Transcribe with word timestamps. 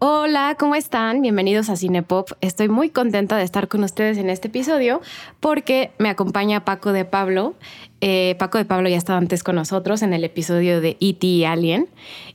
Hola, 0.00 0.54
¿cómo 0.56 0.76
están? 0.76 1.22
Bienvenidos 1.22 1.68
a 1.70 1.76
Cinepop. 1.76 2.30
Estoy 2.40 2.68
muy 2.68 2.88
contenta 2.88 3.36
de 3.36 3.42
estar 3.42 3.66
con 3.66 3.82
ustedes 3.82 4.16
en 4.16 4.30
este 4.30 4.46
episodio 4.46 5.02
porque 5.40 5.90
me 5.98 6.08
acompaña 6.08 6.64
Paco 6.64 6.92
de 6.92 7.04
Pablo. 7.04 7.56
Eh, 8.00 8.36
Paco 8.38 8.58
de 8.58 8.64
Pablo 8.64 8.88
ya 8.88 8.96
estaba 8.96 9.18
antes 9.18 9.42
con 9.42 9.56
nosotros 9.56 10.02
en 10.02 10.12
el 10.12 10.22
episodio 10.22 10.80
de 10.80 10.96
E.T. 11.00 11.44
Alien. 11.48 11.88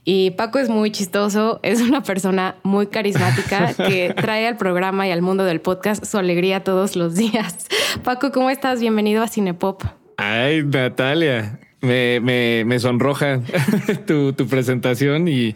Y 0.04 0.32
Paco 0.32 0.58
es 0.58 0.68
muy 0.68 0.90
chistoso, 0.90 1.60
es 1.62 1.80
una 1.80 2.02
persona 2.02 2.56
muy 2.64 2.88
carismática 2.88 3.72
que 3.78 4.12
trae 4.14 4.46
al 4.46 4.58
programa 4.58 5.08
y 5.08 5.10
al 5.10 5.22
mundo 5.22 5.44
del 5.44 5.62
podcast 5.62 6.04
su 6.04 6.18
alegría 6.18 6.64
todos 6.64 6.96
los 6.96 7.14
días. 7.14 7.66
Paco, 8.02 8.30
¿cómo 8.30 8.50
estás? 8.50 8.80
Bienvenido 8.80 9.22
a 9.22 9.28
Cinepop. 9.28 9.84
Ay, 10.18 10.64
Natalia, 10.64 11.60
me, 11.84 12.64
me, 12.64 12.78
sonroja 12.78 13.40
tu, 14.06 14.32
tu, 14.32 14.46
presentación 14.46 15.28
y 15.28 15.54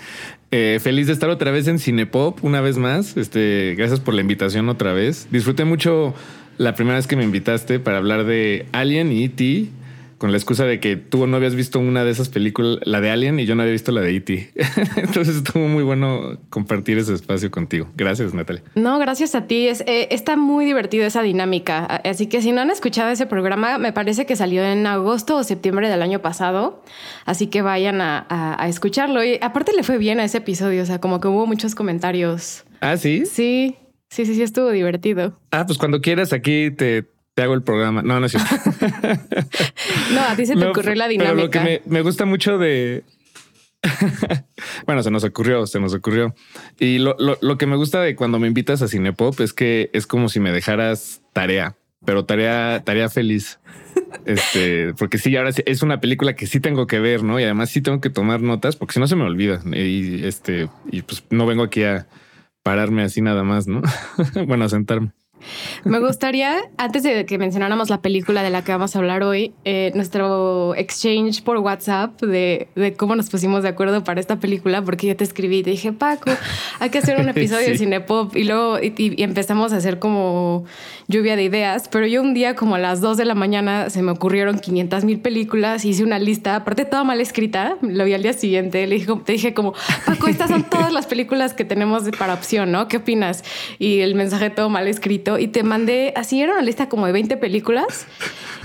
eh, 0.50 0.78
feliz 0.80 1.06
de 1.06 1.12
estar 1.12 1.28
otra 1.28 1.50
vez 1.50 1.68
en 1.68 1.78
Cinepop 1.78 2.42
una 2.42 2.60
vez 2.60 2.78
más. 2.78 3.16
Este, 3.16 3.74
gracias 3.76 4.00
por 4.00 4.14
la 4.14 4.20
invitación 4.20 4.68
otra 4.68 4.92
vez. 4.92 5.28
Disfruté 5.30 5.64
mucho 5.64 6.14
la 6.56 6.74
primera 6.74 6.96
vez 6.96 7.06
que 7.06 7.16
me 7.16 7.24
invitaste 7.24 7.78
para 7.80 7.98
hablar 7.98 8.24
de 8.24 8.66
Alien 8.72 9.12
y 9.12 9.24
E.T 9.24 9.68
con 10.18 10.32
la 10.32 10.36
excusa 10.36 10.64
de 10.64 10.80
que 10.80 10.96
tú 10.96 11.26
no 11.26 11.36
habías 11.36 11.54
visto 11.54 11.78
una 11.78 12.04
de 12.04 12.10
esas 12.10 12.28
películas, 12.28 12.78
la 12.82 13.00
de 13.00 13.10
Alien, 13.10 13.38
y 13.38 13.46
yo 13.46 13.54
no 13.54 13.62
había 13.62 13.72
visto 13.72 13.92
la 13.92 14.00
de 14.00 14.16
E.T. 14.16 14.52
Entonces 14.96 15.36
estuvo 15.36 15.66
muy 15.68 15.84
bueno 15.84 16.38
compartir 16.50 16.98
ese 16.98 17.14
espacio 17.14 17.50
contigo. 17.50 17.88
Gracias, 17.96 18.34
Natalia. 18.34 18.62
No, 18.74 18.98
gracias 18.98 19.34
a 19.34 19.46
ti. 19.46 19.68
Es, 19.68 19.82
eh, 19.86 20.08
está 20.10 20.36
muy 20.36 20.64
divertido 20.64 21.06
esa 21.06 21.22
dinámica. 21.22 21.84
Así 22.04 22.26
que 22.26 22.42
si 22.42 22.52
no 22.52 22.60
han 22.60 22.70
escuchado 22.70 23.10
ese 23.10 23.26
programa, 23.26 23.78
me 23.78 23.92
parece 23.92 24.26
que 24.26 24.34
salió 24.34 24.64
en 24.64 24.86
agosto 24.86 25.36
o 25.36 25.44
septiembre 25.44 25.88
del 25.88 26.02
año 26.02 26.20
pasado. 26.20 26.82
Así 27.24 27.46
que 27.46 27.62
vayan 27.62 28.00
a, 28.00 28.26
a 28.28 28.68
escucharlo. 28.68 29.22
Y 29.22 29.38
aparte 29.40 29.72
le 29.72 29.84
fue 29.84 29.98
bien 29.98 30.18
a 30.20 30.24
ese 30.24 30.38
episodio. 30.38 30.82
O 30.82 30.86
sea, 30.86 31.00
como 31.00 31.20
que 31.20 31.28
hubo 31.28 31.46
muchos 31.46 31.74
comentarios. 31.74 32.64
Ah, 32.80 32.96
sí. 32.96 33.24
Sí. 33.24 33.76
Sí, 34.10 34.24
sí, 34.24 34.34
sí, 34.34 34.42
estuvo 34.42 34.70
divertido. 34.70 35.38
Ah, 35.50 35.66
pues 35.66 35.78
cuando 35.78 36.00
quieras 36.00 36.32
aquí 36.32 36.70
te, 36.70 37.06
te 37.38 37.44
hago 37.44 37.54
el 37.54 37.62
programa. 37.62 38.02
No, 38.02 38.18
no 38.18 38.26
es 38.26 38.32
cierto. 38.32 38.52
no, 40.12 40.22
a 40.22 40.34
ti 40.34 40.44
se 40.44 40.56
te 40.56 40.66
ocurrió 40.66 40.96
la 40.96 41.06
dinámica. 41.06 41.30
Pero 41.30 41.44
lo 41.44 41.50
que 41.50 41.82
me, 41.86 42.00
gusta 42.00 42.24
mucho 42.24 42.58
de. 42.58 43.04
bueno, 44.86 45.04
se 45.04 45.12
nos 45.12 45.22
ocurrió, 45.22 45.64
se 45.68 45.78
nos 45.78 45.94
ocurrió. 45.94 46.34
Y 46.80 46.98
lo, 46.98 47.16
que 47.56 47.66
me 47.66 47.76
gusta 47.76 48.00
de 48.00 48.16
cuando 48.16 48.40
me 48.40 48.48
invitas 48.48 48.82
a 48.82 48.88
Cinepop 48.88 49.38
es 49.38 49.52
que 49.52 49.88
es 49.92 50.08
como 50.08 50.28
si 50.28 50.40
me 50.40 50.50
dejaras 50.50 51.22
tarea, 51.32 51.76
pero 52.04 52.24
tarea, 52.24 52.82
tarea 52.84 53.08
feliz. 53.08 53.60
Este, 54.24 54.92
porque 54.94 55.18
sí, 55.18 55.36
ahora 55.36 55.50
es 55.64 55.82
una 55.84 56.00
película 56.00 56.34
que 56.34 56.48
sí 56.48 56.58
tengo 56.58 56.88
que 56.88 56.98
ver, 56.98 57.22
¿no? 57.22 57.38
Y 57.38 57.44
además 57.44 57.70
sí 57.70 57.82
tengo 57.82 58.00
que 58.00 58.10
tomar 58.10 58.40
notas 58.42 58.74
porque 58.74 58.94
si 58.94 58.98
no 58.98 59.06
se 59.06 59.14
me 59.14 59.22
olvida. 59.22 59.62
Y 59.64 60.24
este, 60.24 60.68
y 60.90 61.02
pues 61.02 61.22
no 61.30 61.46
vengo 61.46 61.62
aquí 61.62 61.84
a 61.84 62.08
pararme 62.64 63.04
así 63.04 63.22
nada 63.22 63.44
más, 63.44 63.68
¿no? 63.68 63.80
bueno, 64.48 64.64
a 64.64 64.68
sentarme. 64.68 65.12
Me 65.84 65.98
gustaría, 66.00 66.56
antes 66.76 67.02
de 67.02 67.24
que 67.26 67.38
mencionáramos 67.38 67.90
la 67.90 68.00
película 68.00 68.42
de 68.42 68.50
la 68.50 68.62
que 68.64 68.72
vamos 68.72 68.94
a 68.94 68.98
hablar 68.98 69.22
hoy, 69.22 69.52
eh, 69.64 69.92
nuestro 69.94 70.74
exchange 70.74 71.42
por 71.42 71.58
WhatsApp 71.58 72.20
de, 72.20 72.68
de, 72.74 72.94
cómo 72.94 73.16
nos 73.16 73.30
pusimos 73.30 73.62
de 73.62 73.68
acuerdo 73.68 74.04
para 74.04 74.20
esta 74.20 74.38
película, 74.38 74.82
porque 74.82 75.06
yo 75.06 75.16
te 75.16 75.24
escribí 75.24 75.58
y 75.58 75.62
te 75.62 75.70
dije, 75.70 75.92
Paco, 75.92 76.30
hay 76.80 76.90
que 76.90 76.98
hacer 76.98 77.20
un 77.20 77.28
episodio 77.28 77.68
de 77.68 77.78
Cinepop 77.78 78.36
y 78.36 78.44
luego 78.44 78.78
y, 78.80 79.22
empezamos 79.22 79.72
a 79.72 79.76
hacer 79.76 79.98
como 79.98 80.64
lluvia 81.06 81.36
de 81.36 81.44
ideas, 81.44 81.88
pero 81.88 82.06
yo 82.06 82.22
un 82.22 82.34
día 82.34 82.54
como 82.54 82.74
a 82.74 82.78
las 82.78 83.00
2 83.00 83.16
de 83.16 83.24
la 83.24 83.34
mañana 83.34 83.90
se 83.90 84.02
me 84.02 84.12
ocurrieron 84.12 84.58
500 84.58 85.04
mil 85.04 85.20
películas, 85.20 85.84
hice 85.84 86.02
una 86.02 86.18
lista, 86.18 86.56
aparte 86.56 86.84
toda 86.84 87.04
mal 87.04 87.20
escrita, 87.20 87.76
lo 87.82 88.04
vi 88.04 88.14
al 88.14 88.22
día 88.22 88.32
siguiente, 88.32 88.86
le 88.86 88.96
dije, 88.96 89.12
te 89.24 89.32
dije 89.32 89.54
como, 89.54 89.74
Paco, 90.06 90.28
estas 90.28 90.50
son 90.50 90.64
todas 90.64 90.92
las 90.92 91.06
películas 91.06 91.54
que 91.54 91.64
tenemos 91.64 92.04
para 92.18 92.34
opción, 92.34 92.72
¿no? 92.72 92.88
¿Qué 92.88 92.98
opinas? 92.98 93.44
Y 93.78 94.00
el 94.00 94.14
mensaje 94.14 94.50
todo 94.50 94.68
mal 94.68 94.88
escrito 94.88 95.27
y 95.36 95.48
te 95.48 95.64
mandé, 95.64 96.12
así 96.16 96.40
era 96.40 96.52
una 96.52 96.62
lista 96.62 96.88
como 96.88 97.06
de 97.06 97.12
20 97.12 97.36
películas. 97.36 98.06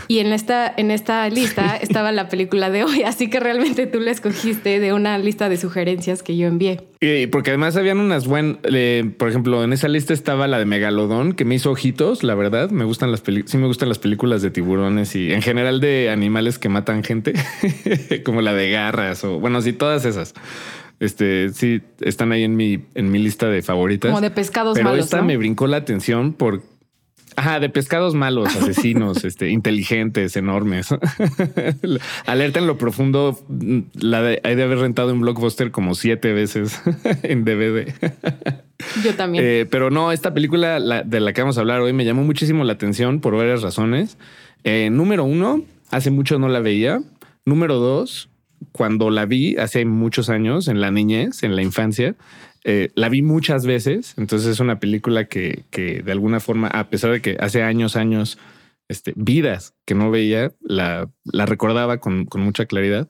Y 0.07 0.19
en 0.19 0.33
esta, 0.33 0.71
en 0.75 0.91
esta 0.91 1.27
lista 1.29 1.77
estaba 1.77 2.11
la 2.11 2.27
película 2.27 2.69
de 2.69 2.83
hoy, 2.83 3.03
así 3.03 3.29
que 3.29 3.39
realmente 3.39 3.87
tú 3.87 3.99
la 3.99 4.11
escogiste 4.11 4.79
de 4.79 4.93
una 4.93 5.17
lista 5.17 5.49
de 5.49 5.57
sugerencias 5.57 6.23
que 6.23 6.37
yo 6.37 6.47
envié. 6.47 6.81
Y 6.99 7.27
porque 7.27 7.51
además 7.51 7.75
habían 7.75 7.99
unas 7.99 8.27
buenas, 8.27 8.59
por 9.17 9.29
ejemplo, 9.29 9.63
en 9.63 9.73
esa 9.73 9.87
lista 9.87 10.13
estaba 10.13 10.47
la 10.47 10.59
de 10.59 10.65
Megalodón, 10.65 11.33
que 11.33 11.45
me 11.45 11.55
hizo 11.55 11.71
ojitos, 11.71 12.23
la 12.23 12.35
verdad, 12.35 12.69
me 12.69 12.85
gustan 12.85 13.11
las 13.11 13.21
películas, 13.21 13.51
sí 13.51 13.57
me 13.57 13.67
gustan 13.67 13.89
las 13.89 13.99
películas 13.99 14.41
de 14.41 14.51
tiburones 14.51 15.15
y 15.15 15.31
en 15.31 15.41
general 15.41 15.79
de 15.79 16.09
animales 16.09 16.59
que 16.59 16.69
matan 16.69 17.03
gente, 17.03 17.33
como 18.23 18.41
la 18.41 18.53
de 18.53 18.69
garras 18.69 19.23
o 19.23 19.39
bueno, 19.39 19.61
sí, 19.61 19.73
todas 19.73 20.05
esas. 20.05 20.33
Este 21.03 21.49
sí 21.49 21.81
están 21.99 22.31
ahí 22.31 22.43
en 22.43 22.55
mi, 22.55 22.85
en 22.95 23.11
mi 23.11 23.19
lista 23.19 23.49
de 23.49 23.61
favoritas. 23.61 24.09
Como 24.09 24.21
de 24.21 24.31
pescados 24.31 24.75
Pero 24.75 24.91
malos. 24.91 25.05
Esta 25.05 25.21
me 25.21 25.35
brincó 25.35 25.67
la 25.67 25.77
atención 25.77 26.31
por. 26.31 26.61
Ajá, 27.35 27.59
de 27.59 27.67
pescados 27.67 28.13
malos, 28.13 28.55
asesinos, 28.55 29.25
este, 29.25 29.49
inteligentes, 29.49 30.37
enormes. 30.37 30.87
Alerta 32.25 32.59
en 32.59 32.67
lo 32.67 32.77
profundo, 32.77 33.37
la 33.95 34.21
de, 34.21 34.39
hay 34.45 34.55
de 34.55 34.63
haber 34.63 34.77
rentado 34.77 35.11
un 35.11 35.19
blockbuster 35.19 35.71
como 35.71 35.93
siete 35.93 36.31
veces 36.31 36.81
en 37.23 37.43
DVD. 37.43 37.93
Yo 39.03 39.13
también. 39.15 39.43
Eh, 39.45 39.67
pero 39.69 39.89
no, 39.89 40.13
esta 40.13 40.33
película 40.33 40.79
de 41.03 41.19
la 41.19 41.33
que 41.33 41.41
vamos 41.41 41.57
a 41.57 41.61
hablar 41.61 41.81
hoy 41.81 41.91
me 41.91 42.05
llamó 42.05 42.23
muchísimo 42.23 42.63
la 42.63 42.73
atención 42.73 43.19
por 43.19 43.35
varias 43.35 43.61
razones. 43.61 44.17
Eh, 44.63 44.89
número 44.89 45.25
uno, 45.25 45.63
hace 45.91 46.11
mucho 46.11 46.39
no 46.39 46.47
la 46.47 46.61
veía. 46.61 47.01
Número 47.45 47.75
dos, 47.75 48.29
cuando 48.71 49.09
la 49.09 49.25
vi 49.25 49.55
hace 49.57 49.85
muchos 49.85 50.29
años, 50.29 50.67
en 50.67 50.81
la 50.81 50.91
niñez, 50.91 51.43
en 51.43 51.55
la 51.55 51.61
infancia, 51.61 52.15
eh, 52.63 52.89
la 52.95 53.09
vi 53.09 53.21
muchas 53.21 53.65
veces. 53.65 54.13
Entonces 54.17 54.49
es 54.49 54.59
una 54.59 54.79
película 54.79 55.25
que, 55.25 55.65
que, 55.69 56.01
de 56.01 56.11
alguna 56.11 56.39
forma, 56.39 56.67
a 56.67 56.89
pesar 56.89 57.11
de 57.11 57.21
que 57.21 57.37
hace 57.39 57.63
años, 57.63 57.95
años, 57.95 58.37
este, 58.89 59.13
vidas 59.15 59.73
que 59.85 59.95
no 59.95 60.11
veía, 60.11 60.51
la, 60.61 61.09
la 61.23 61.45
recordaba 61.45 61.99
con, 61.99 62.25
con, 62.25 62.41
mucha 62.41 62.65
claridad. 62.65 63.09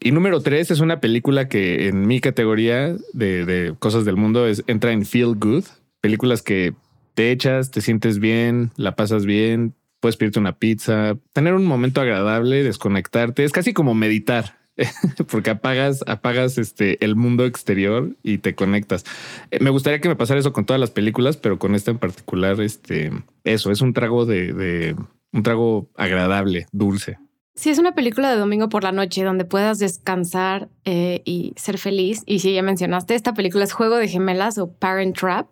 Y 0.00 0.12
número 0.12 0.40
tres 0.40 0.70
es 0.70 0.80
una 0.80 1.00
película 1.00 1.48
que 1.48 1.88
en 1.88 2.06
mi 2.06 2.20
categoría 2.20 2.94
de, 3.12 3.44
de 3.44 3.74
cosas 3.78 4.04
del 4.04 4.16
mundo 4.16 4.46
entra 4.66 4.92
en 4.92 5.06
Feel 5.06 5.34
Good, 5.36 5.64
películas 6.00 6.42
que 6.42 6.74
te 7.14 7.30
echas, 7.30 7.70
te 7.70 7.80
sientes 7.80 8.18
bien, 8.18 8.70
la 8.76 8.96
pasas 8.96 9.24
bien, 9.24 9.74
puedes 10.04 10.18
pedirte 10.18 10.38
una 10.38 10.58
pizza, 10.58 11.16
tener 11.32 11.54
un 11.54 11.64
momento 11.64 12.02
agradable, 12.02 12.62
desconectarte. 12.62 13.42
Es 13.42 13.52
casi 13.52 13.72
como 13.72 13.94
meditar. 13.94 14.58
porque 15.30 15.50
apagas, 15.50 16.04
apagas 16.06 16.58
este, 16.58 17.02
el 17.04 17.16
mundo 17.16 17.44
exterior 17.44 18.10
y 18.22 18.38
te 18.38 18.54
conectas. 18.54 19.04
Eh, 19.50 19.58
me 19.60 19.70
gustaría 19.70 20.00
que 20.00 20.08
me 20.08 20.16
pasara 20.16 20.40
eso 20.40 20.52
con 20.52 20.66
todas 20.66 20.80
las 20.80 20.90
películas, 20.90 21.36
pero 21.36 21.58
con 21.58 21.74
esta 21.74 21.90
en 21.90 21.98
particular, 21.98 22.60
este, 22.60 23.12
eso 23.44 23.70
es 23.70 23.80
un 23.80 23.92
trago 23.92 24.26
de, 24.26 24.96
un 25.32 25.42
trago 25.42 25.88
agradable, 25.96 26.66
dulce. 26.72 27.18
Sí, 27.56 27.70
es 27.70 27.78
una 27.78 27.94
película 27.94 28.32
de 28.32 28.36
domingo 28.36 28.68
por 28.68 28.82
la 28.82 28.90
noche 28.90 29.22
donde 29.22 29.44
puedas 29.44 29.78
descansar 29.78 30.68
eh, 30.84 31.22
y 31.24 31.52
ser 31.56 31.78
feliz. 31.78 32.24
Y 32.26 32.40
si 32.40 32.52
ya 32.52 32.62
mencionaste, 32.62 33.14
esta 33.14 33.32
película 33.32 33.62
es 33.62 33.72
Juego 33.72 33.96
de 33.96 34.08
Gemelas 34.08 34.58
o 34.58 34.72
Parent 34.72 35.16
Trap. 35.16 35.46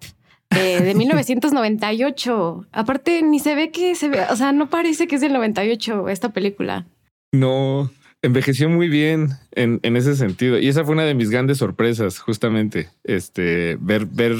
Eh, 0.50 0.82
de 0.82 0.94
1998. 0.96 2.66
Aparte, 2.72 3.22
ni 3.22 3.38
se 3.38 3.54
ve 3.54 3.70
que 3.70 3.94
se 3.94 4.08
ve, 4.08 4.18
o 4.30 4.34
sea, 4.34 4.50
no 4.50 4.68
parece 4.68 5.06
que 5.06 5.14
es 5.14 5.20
del 5.20 5.32
98 5.32 6.08
esta 6.08 6.30
película. 6.30 6.86
No, 7.30 7.88
envejeció 8.22 8.68
muy 8.68 8.88
bien 8.88 9.30
en, 9.50 9.80
ese 9.96 10.16
sentido. 10.16 10.58
Y 10.58 10.68
esa 10.68 10.84
fue 10.84 10.94
una 10.94 11.04
de 11.04 11.14
mis 11.14 11.30
grandes 11.30 11.58
sorpresas, 11.58 12.18
justamente. 12.18 12.88
Este, 13.04 13.76
ver, 13.80 14.06
ver, 14.06 14.36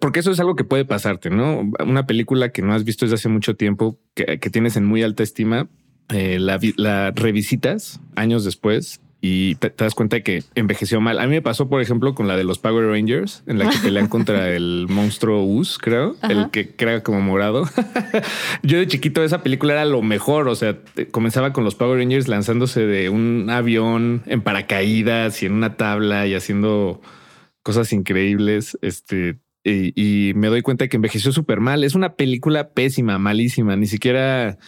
porque 0.00 0.20
eso 0.20 0.30
es 0.30 0.40
algo 0.40 0.56
que 0.56 0.64
puede 0.64 0.84
pasarte, 0.84 1.30
¿no? 1.30 1.70
Una 1.80 2.06
película 2.06 2.50
que 2.50 2.62
no 2.62 2.74
has 2.74 2.84
visto 2.84 3.04
desde 3.04 3.14
hace 3.14 3.28
mucho 3.28 3.56
tiempo, 3.56 3.98
que, 4.14 4.38
que 4.38 4.50
tienes 4.50 4.76
en 4.76 4.84
muy 4.84 5.02
alta 5.02 5.22
estima, 5.22 5.68
eh, 6.10 6.38
la 6.38 7.10
revisitas 7.12 8.00
años 8.16 8.44
después 8.44 9.00
y 9.20 9.56
te, 9.56 9.72
das 9.76 9.94
cuenta 9.94 10.16
de 10.16 10.22
que 10.22 10.44
envejeció 10.54 11.00
mal. 11.00 11.18
A 11.18 11.24
mí 11.26 11.30
me 11.30 11.42
pasó, 11.42 11.68
por 11.68 11.82
ejemplo, 11.82 12.14
con 12.14 12.28
la 12.28 12.36
de 12.36 12.44
los 12.44 12.58
Power 12.58 12.86
Rangers, 12.86 13.42
en 13.46 13.58
la 13.58 13.68
que 13.68 13.78
pelean 13.82 14.08
contra 14.08 14.50
el 14.54 14.86
monstruo 14.88 15.42
Us, 15.42 15.78
creo, 15.78 16.16
el 16.28 16.50
que 16.50 16.74
crea 16.76 17.02
como 17.02 17.20
morado. 17.20 17.68
Yo 18.62 18.78
de 18.78 18.86
chiquito 18.86 19.24
esa 19.24 19.42
película 19.42 19.72
era 19.72 19.84
lo 19.84 20.02
mejor, 20.02 20.48
o 20.48 20.54
sea, 20.54 20.78
comenzaba 21.10 21.52
con 21.52 21.64
los 21.64 21.74
Power 21.74 21.98
Rangers 21.98 22.28
lanzándose 22.28 22.86
de 22.86 23.08
un 23.08 23.50
avión 23.50 24.22
en 24.26 24.42
paracaídas 24.42 25.42
y 25.42 25.46
en 25.46 25.52
una 25.52 25.76
tabla 25.76 26.26
y 26.26 26.34
haciendo 26.34 27.00
cosas 27.62 27.92
increíbles. 27.92 28.78
Este, 28.82 29.38
y, 29.64 30.32
me 30.34 30.48
doy 30.48 30.62
cuenta 30.62 30.88
que 30.88 30.96
envejeció 30.96 31.32
súper 31.32 31.60
mal. 31.60 31.84
Es 31.84 31.94
una 31.94 32.14
película 32.14 32.70
pésima, 32.70 33.18
malísima. 33.18 33.76
Ni 33.76 33.86
siquiera 33.86 34.58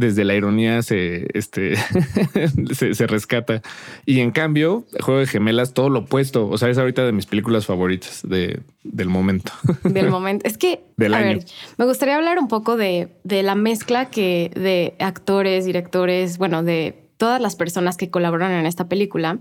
desde 0.00 0.24
la 0.24 0.34
ironía 0.34 0.82
se, 0.82 1.28
este, 1.34 1.76
se, 2.74 3.06
rescata. 3.06 3.62
Y 4.06 4.20
en 4.20 4.32
cambio, 4.32 4.84
Juego 5.00 5.20
de 5.20 5.26
Gemelas, 5.26 5.74
todo 5.74 5.90
lo 5.90 6.00
opuesto. 6.00 6.48
O 6.48 6.58
sea, 6.58 6.68
es 6.68 6.78
ahorita 6.78 7.04
de 7.04 7.12
mis 7.12 7.26
películas 7.26 7.66
favoritas 7.66 8.22
de, 8.24 8.60
del 8.82 9.08
momento. 9.08 9.52
Del 9.84 10.10
momento. 10.10 10.46
Es 10.46 10.58
que, 10.58 10.80
del 10.96 11.14
a 11.14 11.20
ver, 11.20 11.44
me 11.76 11.84
gustaría 11.84 12.16
hablar 12.16 12.38
un 12.38 12.48
poco 12.48 12.76
de, 12.76 13.08
de 13.24 13.42
la 13.42 13.54
mezcla 13.54 14.10
que 14.10 14.50
de 14.54 14.94
actores, 14.98 15.64
directores, 15.64 16.38
bueno, 16.38 16.62
de 16.62 17.04
todas 17.16 17.40
las 17.40 17.54
personas 17.54 17.98
que 17.98 18.10
colaboran 18.10 18.50
en 18.52 18.64
esta 18.64 18.88
película, 18.88 19.38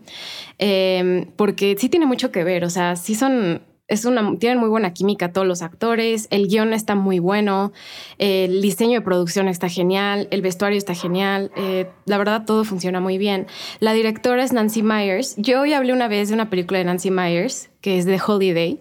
eh, 0.57 1.27
porque 1.37 1.77
sí 1.79 1.87
tiene 1.87 2.05
mucho 2.05 2.29
que 2.29 2.43
ver, 2.43 2.65
o 2.65 2.69
sea, 2.69 2.97
sí 2.97 3.15
son 3.15 3.61
es 3.89 4.05
una, 4.05 4.37
tienen 4.37 4.59
muy 4.59 4.69
buena 4.69 4.93
química 4.93 5.33
todos 5.33 5.47
los 5.47 5.61
actores, 5.61 6.27
el 6.29 6.47
guion 6.47 6.73
está 6.73 6.95
muy 6.95 7.19
bueno, 7.19 7.73
el 8.19 8.61
diseño 8.61 8.99
de 8.99 9.01
producción 9.01 9.47
está 9.47 9.67
genial, 9.67 10.27
el 10.31 10.41
vestuario 10.41 10.77
está 10.77 10.93
genial, 10.93 11.51
eh, 11.57 11.89
la 12.05 12.17
verdad 12.17 12.45
todo 12.45 12.63
funciona 12.63 12.99
muy 12.99 13.17
bien. 13.17 13.47
La 13.79 13.93
directora 13.93 14.43
es 14.43 14.53
Nancy 14.53 14.83
Myers. 14.83 15.35
Yo 15.37 15.61
hoy 15.61 15.73
hablé 15.73 15.91
una 15.91 16.07
vez 16.07 16.29
de 16.29 16.35
una 16.35 16.49
película 16.49 16.77
de 16.77 16.85
Nancy 16.85 17.09
Myers, 17.09 17.69
que 17.81 17.97
es 17.97 18.05
The 18.05 18.19
Holiday. 18.25 18.79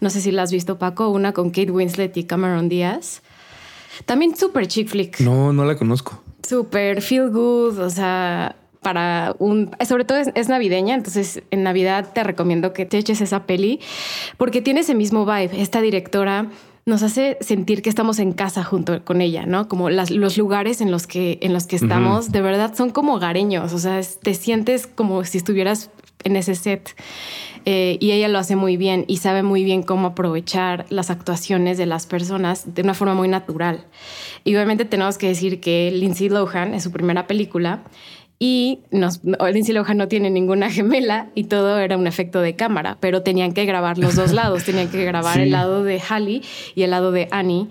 No 0.00 0.10
sé 0.10 0.20
si 0.20 0.32
la 0.32 0.42
has 0.42 0.52
visto, 0.52 0.78
Paco, 0.78 1.08
una 1.10 1.32
con 1.32 1.50
Kate 1.50 1.70
Winslet 1.70 2.16
y 2.16 2.24
Cameron 2.24 2.68
Díaz. 2.68 3.22
También 4.06 4.36
súper 4.36 4.66
chick 4.68 4.88
flick. 4.88 5.20
No, 5.20 5.52
no 5.52 5.64
la 5.64 5.76
conozco. 5.76 6.22
Súper 6.46 7.02
feel 7.02 7.30
good, 7.30 7.78
o 7.78 7.90
sea, 7.90 8.56
para 8.86 9.34
un, 9.40 9.72
sobre 9.84 10.04
todo 10.04 10.18
es, 10.18 10.48
navideña, 10.48 10.94
entonces 10.94 11.42
en 11.50 11.64
Navidad 11.64 12.12
te 12.14 12.22
recomiendo 12.22 12.72
que 12.72 12.86
te 12.86 12.98
eches 12.98 13.20
esa 13.20 13.44
peli 13.44 13.80
porque 14.36 14.62
tiene 14.62 14.78
ese 14.78 14.94
mismo 14.94 15.26
vibe. 15.26 15.60
Esta 15.60 15.80
directora 15.80 16.52
nos 16.84 17.02
hace 17.02 17.36
sentir 17.40 17.82
que 17.82 17.88
estamos 17.88 18.20
en 18.20 18.30
casa 18.30 18.62
junto 18.62 19.04
con 19.04 19.22
ella, 19.22 19.44
¿no? 19.44 19.66
Como 19.66 19.90
los 19.90 20.38
lugares 20.38 20.80
en 20.80 20.92
los 20.92 21.08
que, 21.08 21.40
en 21.42 21.52
los 21.52 21.66
que 21.66 21.74
estamos, 21.74 22.30
de 22.30 22.40
verdad 22.42 22.76
son 22.76 22.90
como 22.90 23.14
hogareños, 23.16 23.72
o 23.72 23.78
sea, 23.80 24.00
te 24.22 24.34
sientes 24.34 24.86
como 24.86 25.24
si 25.24 25.38
estuvieras 25.38 25.90
en 26.22 26.36
ese 26.36 26.54
set. 26.54 26.94
Eh, 27.68 27.98
y 27.98 28.12
ella 28.12 28.28
lo 28.28 28.38
hace 28.38 28.54
muy 28.54 28.76
bien 28.76 29.04
y 29.08 29.16
sabe 29.16 29.42
muy 29.42 29.64
bien 29.64 29.82
cómo 29.82 30.06
aprovechar 30.06 30.86
las 30.88 31.10
actuaciones 31.10 31.76
de 31.76 31.86
las 31.86 32.06
personas 32.06 32.72
de 32.72 32.82
una 32.82 32.94
forma 32.94 33.14
muy 33.14 33.26
natural. 33.26 33.84
Y 34.44 34.54
obviamente 34.54 34.84
tenemos 34.84 35.18
que 35.18 35.26
decir 35.26 35.58
que 35.58 35.90
Lindsay 35.92 36.28
Lohan 36.28 36.72
es 36.72 36.84
su 36.84 36.92
primera 36.92 37.26
película 37.26 37.82
y 38.38 38.80
nos, 38.90 39.22
Lindsay 39.24 39.74
Lohan 39.74 39.96
no 39.96 40.08
tiene 40.08 40.30
ninguna 40.30 40.70
gemela 40.70 41.28
y 41.34 41.44
todo 41.44 41.78
era 41.78 41.96
un 41.96 42.06
efecto 42.06 42.40
de 42.40 42.54
cámara, 42.54 42.98
pero 43.00 43.22
tenían 43.22 43.52
que 43.52 43.64
grabar 43.64 43.98
los 43.98 44.14
dos 44.14 44.32
lados, 44.32 44.64
tenían 44.64 44.88
que 44.88 45.04
grabar 45.04 45.40
el 45.40 45.50
lado 45.50 45.84
de 45.84 46.00
Hallie 46.00 46.42
y 46.74 46.82
el 46.82 46.90
lado 46.90 47.12
de 47.12 47.28
Annie. 47.30 47.68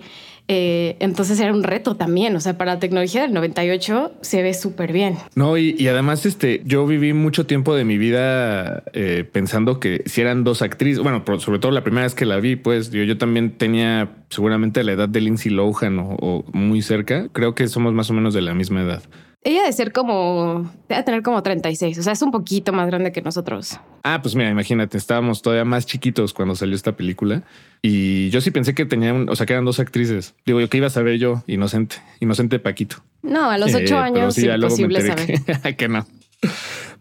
Eh, 0.48 0.96
entonces 1.00 1.40
era 1.40 1.52
un 1.52 1.64
reto 1.64 1.96
también, 1.96 2.36
o 2.36 2.40
sea, 2.40 2.56
para 2.56 2.74
la 2.74 2.78
tecnología 2.78 3.22
del 3.22 3.32
98 3.32 4.12
se 4.20 4.42
ve 4.42 4.54
súper 4.54 4.92
bien. 4.92 5.16
No, 5.34 5.58
y, 5.58 5.86
además 5.88 6.24
este, 6.24 6.62
yo 6.64 6.86
viví 6.86 7.12
mucho 7.12 7.46
tiempo 7.46 7.74
de 7.74 7.84
mi 7.84 7.98
vida 7.98 8.84
eh, 8.92 9.24
pensando 9.30 9.80
que 9.80 10.02
si 10.06 10.20
eran 10.20 10.44
dos 10.44 10.62
actrices, 10.62 11.02
bueno, 11.02 11.24
sobre 11.38 11.58
todo 11.58 11.72
la 11.72 11.82
primera 11.82 12.04
vez 12.04 12.14
que 12.14 12.26
la 12.26 12.38
vi, 12.38 12.54
pues 12.54 12.90
yo, 12.90 13.02
yo 13.02 13.18
también 13.18 13.58
tenía 13.58 14.10
seguramente 14.30 14.84
la 14.84 14.92
edad 14.92 15.08
de 15.08 15.20
Lindsay 15.20 15.50
Lohan 15.50 15.98
o 15.98 16.44
muy 16.52 16.80
cerca, 16.80 17.28
creo 17.32 17.56
que 17.56 17.66
somos 17.66 17.92
más 17.92 18.08
o 18.10 18.12
menos 18.14 18.32
de 18.32 18.42
la 18.42 18.54
misma 18.54 18.82
edad. 18.82 19.02
Ella 19.46 19.62
de 19.62 19.72
ser 19.72 19.92
como, 19.92 20.68
debe 20.88 21.04
tener 21.04 21.22
como 21.22 21.40
36, 21.40 21.96
o 21.98 22.02
sea, 22.02 22.14
es 22.14 22.22
un 22.22 22.32
poquito 22.32 22.72
más 22.72 22.88
grande 22.88 23.12
que 23.12 23.22
nosotros. 23.22 23.78
Ah, 24.02 24.20
pues 24.20 24.34
mira, 24.34 24.50
imagínate, 24.50 24.98
estábamos 24.98 25.40
todavía 25.40 25.64
más 25.64 25.86
chiquitos 25.86 26.32
cuando 26.32 26.56
salió 26.56 26.74
esta 26.74 26.96
película 26.96 27.44
y 27.80 28.28
yo 28.30 28.40
sí 28.40 28.50
pensé 28.50 28.74
que 28.74 28.86
tenían, 28.86 29.28
o 29.28 29.36
sea, 29.36 29.46
que 29.46 29.52
eran 29.52 29.64
dos 29.64 29.78
actrices. 29.78 30.34
Digo, 30.44 30.60
yo 30.60 30.68
que 30.68 30.78
iba 30.78 30.88
a 30.88 30.90
saber 30.90 31.20
yo, 31.20 31.44
inocente, 31.46 31.94
inocente 32.18 32.58
Paquito. 32.58 33.04
No, 33.22 33.48
a 33.48 33.56
los 33.56 33.72
ocho 33.72 33.94
eh, 33.94 33.98
años 33.98 34.34
sí, 34.34 34.48
imposible 34.48 35.00
saber. 35.02 35.76
Que, 35.76 35.86
no. 35.86 36.04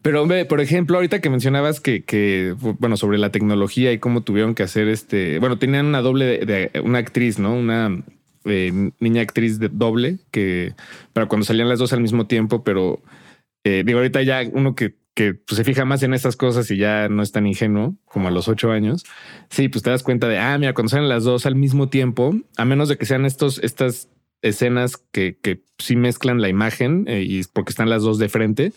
Pero 0.03 0.21
hombre, 0.21 0.45
por 0.45 0.62
ejemplo, 0.62 0.97
ahorita 0.97 1.21
que 1.21 1.31
mencionabas 1.31 1.80
que, 1.80 2.03
que, 2.03 2.53
bueno, 2.59 2.95
sobre 2.95 3.18
la 3.18 3.31
tecnología 3.31 3.92
y 3.92 3.97
cómo 3.97 4.21
tuvieron 4.21 4.53
que 4.53 4.62
hacer 4.62 4.88
este, 4.88 5.39
bueno, 5.39 5.57
tenían 5.57 5.88
una 5.88 6.01
doble 6.01 6.45
de 6.45 6.69
una 6.83 7.00
actriz, 7.00 7.39
¿no? 7.39 7.56
Una 7.56 8.03
niña 8.45 9.21
actriz 9.21 9.59
de 9.59 9.69
doble, 9.69 10.19
que 10.31 10.74
para 11.13 11.27
cuando 11.27 11.45
salían 11.45 11.69
las 11.69 11.80
dos 11.80 11.94
al 11.94 12.01
mismo 12.01 12.27
tiempo, 12.27 12.63
pero 12.63 13.01
eh, 13.63 13.83
digo, 13.86 14.00
ahorita 14.00 14.21
ya 14.21 14.42
uno 14.53 14.75
que, 14.75 14.95
que 15.15 15.33
pues, 15.33 15.57
se 15.57 15.63
fija 15.63 15.86
más 15.86 16.03
en 16.03 16.13
esas 16.13 16.36
cosas 16.36 16.69
y 16.69 16.77
ya 16.77 17.09
no 17.09 17.24
es 17.24 17.31
tan 17.31 17.47
ingenuo 17.47 17.95
como 18.06 18.27
a 18.27 18.31
los 18.31 18.47
ocho 18.47 18.71
años. 18.71 19.03
Sí, 19.50 19.69
pues 19.69 19.83
te 19.83 19.89
das 19.89 20.03
cuenta 20.03 20.27
de, 20.27 20.38
ah, 20.38 20.57
mira, 20.57 20.74
cuando 20.74 20.89
salen 20.89 21.09
las 21.09 21.24
dos 21.24 21.45
al 21.45 21.56
mismo 21.56 21.89
tiempo, 21.89 22.36
a 22.57 22.65
menos 22.65 22.89
de 22.89 22.97
que 22.97 23.06
sean 23.06 23.25
estos, 23.25 23.59
estas 23.59 24.09
escenas 24.42 24.97
que, 24.97 25.38
que 25.42 25.63
sí 25.80 25.95
mezclan 25.95 26.42
la 26.42 26.50
imagen 26.50 27.06
eh, 27.07 27.24
y 27.27 27.42
porque 27.51 27.71
están 27.71 27.89
las 27.89 28.03
dos 28.03 28.19
de 28.19 28.30
frente, 28.30 28.74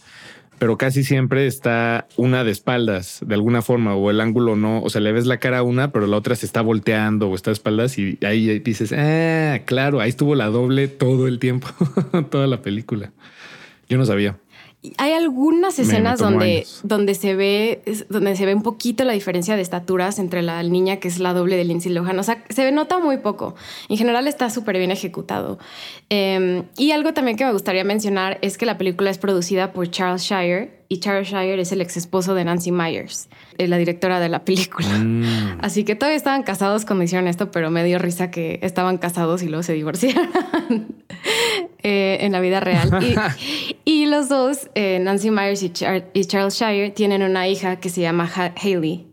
pero 0.58 0.76
casi 0.76 1.05
siempre 1.05 1.46
está 1.46 2.06
una 2.16 2.44
de 2.44 2.50
espaldas 2.50 3.20
de 3.25 3.34
alguna 3.34 3.62
forma 3.62 3.94
o 3.94 4.10
el 4.10 4.20
ángulo 4.20 4.56
no, 4.56 4.82
o 4.82 4.90
sea, 4.90 5.00
le 5.00 5.12
ves 5.12 5.26
la 5.26 5.38
cara 5.38 5.58
a 5.58 5.62
una, 5.62 5.93
pero 5.93 6.06
la 6.06 6.16
otra 6.16 6.34
se 6.34 6.46
está 6.46 6.60
volteando 6.60 7.28
o 7.28 7.34
está 7.34 7.50
de 7.50 7.55
espaldas 7.55 7.99
y 7.99 8.19
ahí 8.25 8.58
dices, 8.58 8.93
ah, 8.93 9.60
claro, 9.64 10.00
ahí 10.00 10.10
estuvo 10.10 10.34
la 10.34 10.46
doble 10.46 10.88
todo 10.88 11.28
el 11.28 11.38
tiempo, 11.38 11.69
toda 12.31 12.46
la 12.46 12.62
película. 12.62 13.12
Yo 13.88 13.96
no 13.96 14.05
sabía. 14.05 14.37
Hay 14.97 15.13
algunas 15.13 15.79
escenas 15.81 16.21
donde, 16.21 16.65
donde, 16.85 17.15
se 17.15 17.35
ve, 17.35 17.83
donde 18.09 18.37
se 18.37 18.47
ve 18.47 18.55
un 18.55 18.63
poquito 18.63 19.05
la 19.05 19.13
diferencia 19.13 19.57
de 19.57 19.63
estaturas 19.63 20.21
entre 20.21 20.41
la 20.41 20.63
niña 20.63 20.99
que 20.99 21.09
es 21.09 21.19
la 21.19 21.35
doble 21.35 21.57
de 21.57 21.65
Lindsay 21.65 21.93
Lohan. 21.93 22.17
O 22.19 22.23
sea, 22.23 22.45
se 22.49 22.71
nota 22.71 22.99
muy 22.99 23.19
poco. 23.19 23.57
En 23.89 23.97
general 23.97 24.29
está 24.29 24.51
súper 24.51 24.79
bien 24.79 24.93
ejecutado. 24.93 25.59
Em, 26.11 26.65
y 26.77 26.93
algo 26.93 27.13
también 27.13 27.37
que 27.37 27.45
me 27.45 27.53
gustaría 27.53 27.83
mencionar 27.83 28.39
es 28.41 28.57
que 28.57 28.67
la 28.67 28.79
película 28.79 29.11
es 29.11 29.19
producida 29.19 29.73
por 29.73 29.91
Charles 29.91 30.23
Shire 30.23 30.79
y 30.89 31.01
Charles 31.01 31.29
Shire 31.29 31.61
es 31.61 31.73
el 31.73 31.81
ex 31.81 31.97
esposo 31.97 32.35
de 32.35 32.45
Nancy 32.45 32.71
Myers, 32.71 33.29
la 33.66 33.78
directora 33.78 34.20
de 34.20 34.28
la 34.28 34.44
película. 34.44 34.88
Mm. 34.88 35.58
Así 35.60 35.84
que 35.84 35.96
todavía 35.96 36.16
estaban 36.16 36.43
casados 36.43 36.84
cuando 36.84 37.05
hicieron 37.05 37.26
esto, 37.26 37.50
pero 37.50 37.70
me 37.70 37.82
dio 37.84 37.99
risa 37.99 38.31
que 38.31 38.60
estaban 38.62 38.99
casados 38.99 39.43
y 39.43 39.49
luego 39.49 39.62
se 39.62 39.72
divorciaron 39.72 40.28
eh, 41.82 42.19
en 42.20 42.32
la 42.32 42.40
vida 42.40 42.60
real. 42.60 42.90
Y, 43.84 44.06
los 44.06 44.28
dos, 44.28 44.70
eh, 44.75 44.99
Nancy 45.00 45.31
Myers 45.31 45.62
y, 45.62 45.70
Charles 45.70 46.55
Shire, 46.55 46.90
tienen 46.90 47.22
una 47.22 47.49
hija 47.49 47.76
que 47.81 47.88
se 47.88 48.00
llama 48.00 48.31
Haley, 48.62 49.08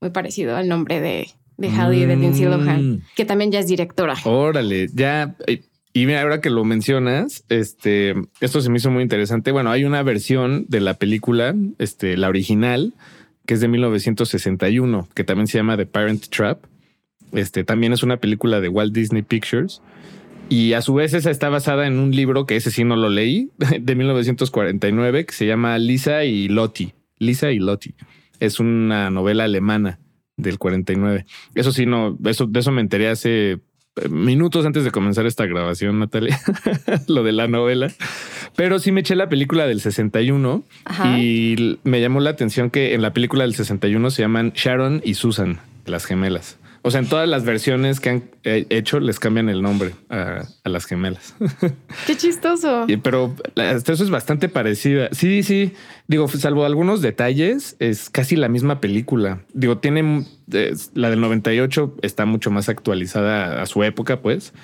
muy 0.00 0.10
parecido 0.10 0.56
al 0.56 0.68
nombre 0.68 1.00
de, 1.00 1.28
de 1.58 1.68
Haley 1.68 2.06
de 2.06 2.16
Lindsay 2.16 2.46
Lohan, 2.46 2.92
mm. 2.92 3.02
que 3.14 3.24
también 3.24 3.52
ya 3.52 3.58
es 3.58 3.66
directora. 3.66 4.14
Órale, 4.24 4.88
ya 4.94 5.34
y 5.92 6.06
mira, 6.06 6.22
ahora 6.22 6.40
que 6.40 6.50
lo 6.50 6.64
mencionas, 6.64 7.44
este, 7.48 8.14
esto 8.40 8.60
se 8.60 8.70
me 8.70 8.76
hizo 8.76 8.90
muy 8.90 9.02
interesante. 9.02 9.50
Bueno, 9.50 9.70
hay 9.70 9.84
una 9.84 10.02
versión 10.04 10.66
de 10.68 10.80
la 10.80 10.94
película, 10.94 11.54
este, 11.78 12.16
la 12.16 12.28
original, 12.28 12.94
que 13.50 13.54
es 13.54 13.60
de 13.60 13.66
1961, 13.66 15.08
que 15.12 15.24
también 15.24 15.48
se 15.48 15.58
llama 15.58 15.76
The 15.76 15.84
Parent 15.84 16.28
Trap. 16.28 16.66
Este, 17.32 17.64
también 17.64 17.92
es 17.92 18.04
una 18.04 18.18
película 18.18 18.60
de 18.60 18.68
Walt 18.68 18.94
Disney 18.94 19.22
Pictures. 19.22 19.82
Y 20.48 20.74
a 20.74 20.82
su 20.82 20.94
vez 20.94 21.14
esa 21.14 21.32
está 21.32 21.48
basada 21.48 21.88
en 21.88 21.98
un 21.98 22.12
libro 22.12 22.46
que 22.46 22.54
ese 22.54 22.70
sí 22.70 22.84
no 22.84 22.94
lo 22.94 23.08
leí, 23.08 23.50
de 23.80 23.96
1949, 23.96 25.26
que 25.26 25.34
se 25.34 25.46
llama 25.46 25.76
Lisa 25.78 26.22
y 26.24 26.46
Lottie. 26.46 26.94
Lisa 27.18 27.50
y 27.50 27.58
Lottie. 27.58 27.96
Es 28.38 28.60
una 28.60 29.10
novela 29.10 29.42
alemana 29.42 29.98
del 30.36 30.56
49. 30.56 31.26
Eso 31.56 31.72
sí, 31.72 31.86
no, 31.86 32.16
eso, 32.26 32.46
de 32.46 32.60
eso 32.60 32.70
me 32.70 32.82
enteré 32.82 33.08
hace 33.08 33.58
minutos 34.08 34.64
antes 34.66 34.84
de 34.84 34.90
comenzar 34.90 35.26
esta 35.26 35.46
grabación, 35.46 35.98
Natalia, 35.98 36.40
lo 37.08 37.22
de 37.22 37.32
la 37.32 37.48
novela. 37.48 37.88
Pero 38.56 38.78
sí 38.78 38.92
me 38.92 39.00
eché 39.00 39.16
la 39.16 39.28
película 39.28 39.66
del 39.66 39.80
61 39.80 40.62
y 41.18 41.78
me 41.84 42.00
llamó 42.00 42.20
la 42.20 42.30
atención 42.30 42.70
que 42.70 42.94
en 42.94 43.02
la 43.02 43.12
película 43.12 43.44
del 43.44 43.54
61 43.54 44.10
se 44.10 44.22
llaman 44.22 44.52
Sharon 44.54 45.00
y 45.04 45.14
Susan, 45.14 45.60
las 45.86 46.04
gemelas. 46.04 46.59
O 46.82 46.90
sea, 46.90 47.00
en 47.00 47.08
todas 47.08 47.28
las 47.28 47.44
versiones 47.44 48.00
que 48.00 48.08
han 48.08 48.22
eh, 48.44 48.66
hecho 48.70 49.00
les 49.00 49.20
cambian 49.20 49.50
el 49.50 49.60
nombre 49.60 49.94
a, 50.08 50.44
las 50.64 50.86
gemelas. 50.86 51.34
Qué 52.06 52.16
chistoso. 52.16 52.86
pero 53.02 53.34
hasta 53.56 53.92
eso 53.92 54.02
es 54.02 54.10
bastante 54.10 54.48
parecida. 54.48 55.08
Sí, 55.12 55.42
sí. 55.42 55.74
Digo, 56.08 56.26
salvo 56.28 56.64
algunos 56.64 57.02
detalles, 57.02 57.76
es 57.80 58.08
casi 58.08 58.36
la 58.36 58.48
misma 58.48 58.80
película. 58.80 59.40
Digo, 59.52 59.78
tiene 59.78 60.26
la 60.94 61.10
del 61.10 61.20
98 61.20 61.96
está 62.02 62.24
mucho 62.24 62.50
más 62.50 62.68
actualizada 62.68 63.60
a 63.60 63.66
su 63.66 63.82
época, 63.84 64.22
pues. 64.22 64.54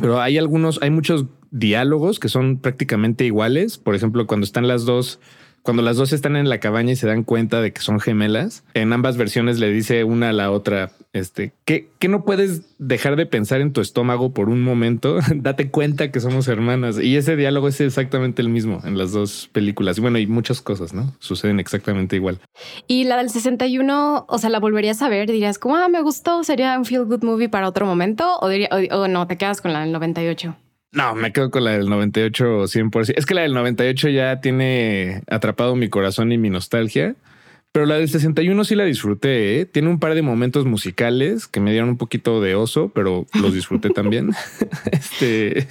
Pero 0.00 0.20
hay 0.20 0.38
algunos, 0.38 0.80
hay 0.82 0.90
muchos 0.90 1.26
diálogos 1.50 2.20
que 2.20 2.28
son 2.28 2.58
prácticamente 2.58 3.24
iguales. 3.24 3.78
Por 3.78 3.94
ejemplo, 3.94 4.26
cuando 4.26 4.44
están 4.44 4.68
las 4.68 4.84
dos 4.84 5.18
cuando 5.66 5.82
las 5.82 5.96
dos 5.96 6.12
están 6.12 6.36
en 6.36 6.48
la 6.48 6.60
cabaña 6.60 6.92
y 6.92 6.96
se 6.96 7.08
dan 7.08 7.24
cuenta 7.24 7.60
de 7.60 7.72
que 7.72 7.82
son 7.82 7.98
gemelas, 8.00 8.64
en 8.72 8.92
ambas 8.92 9.16
versiones 9.16 9.58
le 9.58 9.70
dice 9.70 10.04
una 10.04 10.30
a 10.30 10.32
la 10.32 10.50
otra, 10.52 10.92
Este, 11.12 11.52
¿qué, 11.64 11.88
¿qué, 11.98 12.08
no 12.08 12.24
puedes 12.24 12.76
dejar 12.78 13.16
de 13.16 13.26
pensar 13.26 13.60
en 13.60 13.72
tu 13.72 13.80
estómago 13.80 14.32
por 14.32 14.48
un 14.48 14.62
momento? 14.62 15.18
Date 15.34 15.70
cuenta 15.70 16.12
que 16.12 16.20
somos 16.20 16.46
hermanas. 16.46 17.00
Y 17.00 17.16
ese 17.16 17.34
diálogo 17.34 17.66
es 17.66 17.80
exactamente 17.80 18.42
el 18.42 18.48
mismo 18.48 18.80
en 18.84 18.96
las 18.96 19.10
dos 19.10 19.50
películas. 19.52 19.98
Y 19.98 20.02
bueno, 20.02 20.18
y 20.18 20.26
muchas 20.26 20.62
cosas, 20.62 20.94
¿no? 20.94 21.12
Suceden 21.18 21.58
exactamente 21.58 22.14
igual. 22.14 22.38
Y 22.86 23.04
la 23.04 23.16
del 23.16 23.30
61, 23.30 24.26
o 24.28 24.38
sea, 24.38 24.50
la 24.50 24.60
volverías 24.60 25.02
a 25.02 25.08
ver, 25.08 25.28
dirías, 25.28 25.58
como, 25.58 25.76
ah, 25.76 25.88
me 25.88 26.00
gustó, 26.00 26.44
sería 26.44 26.78
un 26.78 26.84
feel 26.84 27.04
good 27.06 27.24
movie 27.24 27.48
para 27.48 27.68
otro 27.68 27.86
momento, 27.86 28.38
o, 28.40 28.48
diría, 28.48 28.68
o, 28.92 29.08
no, 29.08 29.26
te 29.26 29.36
quedas 29.36 29.60
con 29.60 29.72
la 29.72 29.80
del 29.80 29.90
98. 29.90 30.54
No, 30.96 31.14
me 31.14 31.30
quedo 31.30 31.50
con 31.50 31.62
la 31.62 31.72
del 31.72 31.90
98 31.90 32.64
100%. 32.64 33.12
Es 33.16 33.26
que 33.26 33.34
la 33.34 33.42
del 33.42 33.52
98 33.52 34.08
ya 34.08 34.40
tiene 34.40 35.22
atrapado 35.28 35.76
mi 35.76 35.90
corazón 35.90 36.32
y 36.32 36.38
mi 36.38 36.48
nostalgia. 36.48 37.14
Pero 37.70 37.84
la 37.84 37.96
del 37.96 38.08
61 38.08 38.64
sí 38.64 38.74
la 38.74 38.86
disfruté. 38.86 39.60
¿eh? 39.60 39.66
Tiene 39.66 39.90
un 39.90 40.00
par 40.00 40.14
de 40.14 40.22
momentos 40.22 40.64
musicales 40.64 41.46
que 41.46 41.60
me 41.60 41.72
dieron 41.72 41.90
un 41.90 41.98
poquito 41.98 42.40
de 42.40 42.54
oso, 42.54 42.90
pero 42.94 43.26
los 43.34 43.52
disfruté 43.52 43.90
también. 43.90 44.30
este, 44.90 45.66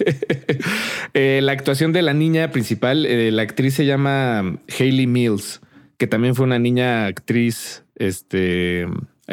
eh, 1.16 1.42
la 1.42 1.54
actuación 1.54 1.92
de 1.92 2.04
la 2.04 2.14
niña 2.14 2.52
principal, 2.52 3.08
eh, 3.08 3.32
la 3.32 3.42
actriz 3.42 3.74
se 3.74 3.88
llama 3.88 4.60
Hayley 4.78 5.08
Mills, 5.08 5.62
que 5.98 6.06
también 6.06 6.36
fue 6.36 6.46
una 6.46 6.60
niña 6.60 7.08
actriz 7.08 7.84
este, 7.96 8.86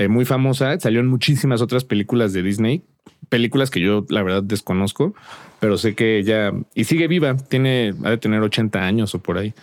muy 0.09 0.25
famosa. 0.25 0.81
Salió 0.81 1.01
en 1.01 1.09
muchísimas 1.09 1.61
otras 1.61 1.85
películas 1.85 2.33
de 2.33 2.43
Disney, 2.43 2.83
películas 3.29 3.69
que 3.69 3.81
yo 3.81 4.07
la 4.09 4.23
verdad 4.23 4.43
desconozco, 4.43 5.15
pero 5.63 5.79
sé 5.79 5.95
que 5.95 6.19
ella 6.19 6.53
y 6.75 6.83
sigue 6.83 7.07
viva. 7.07 7.37
Tiene, 7.37 7.95
ha 8.03 8.11
de 8.11 8.19
tener 8.19 8.43
80 8.43 8.85
años 8.85 9.15
o 9.15 9.21
por 9.21 9.39
ahí. 9.39 9.55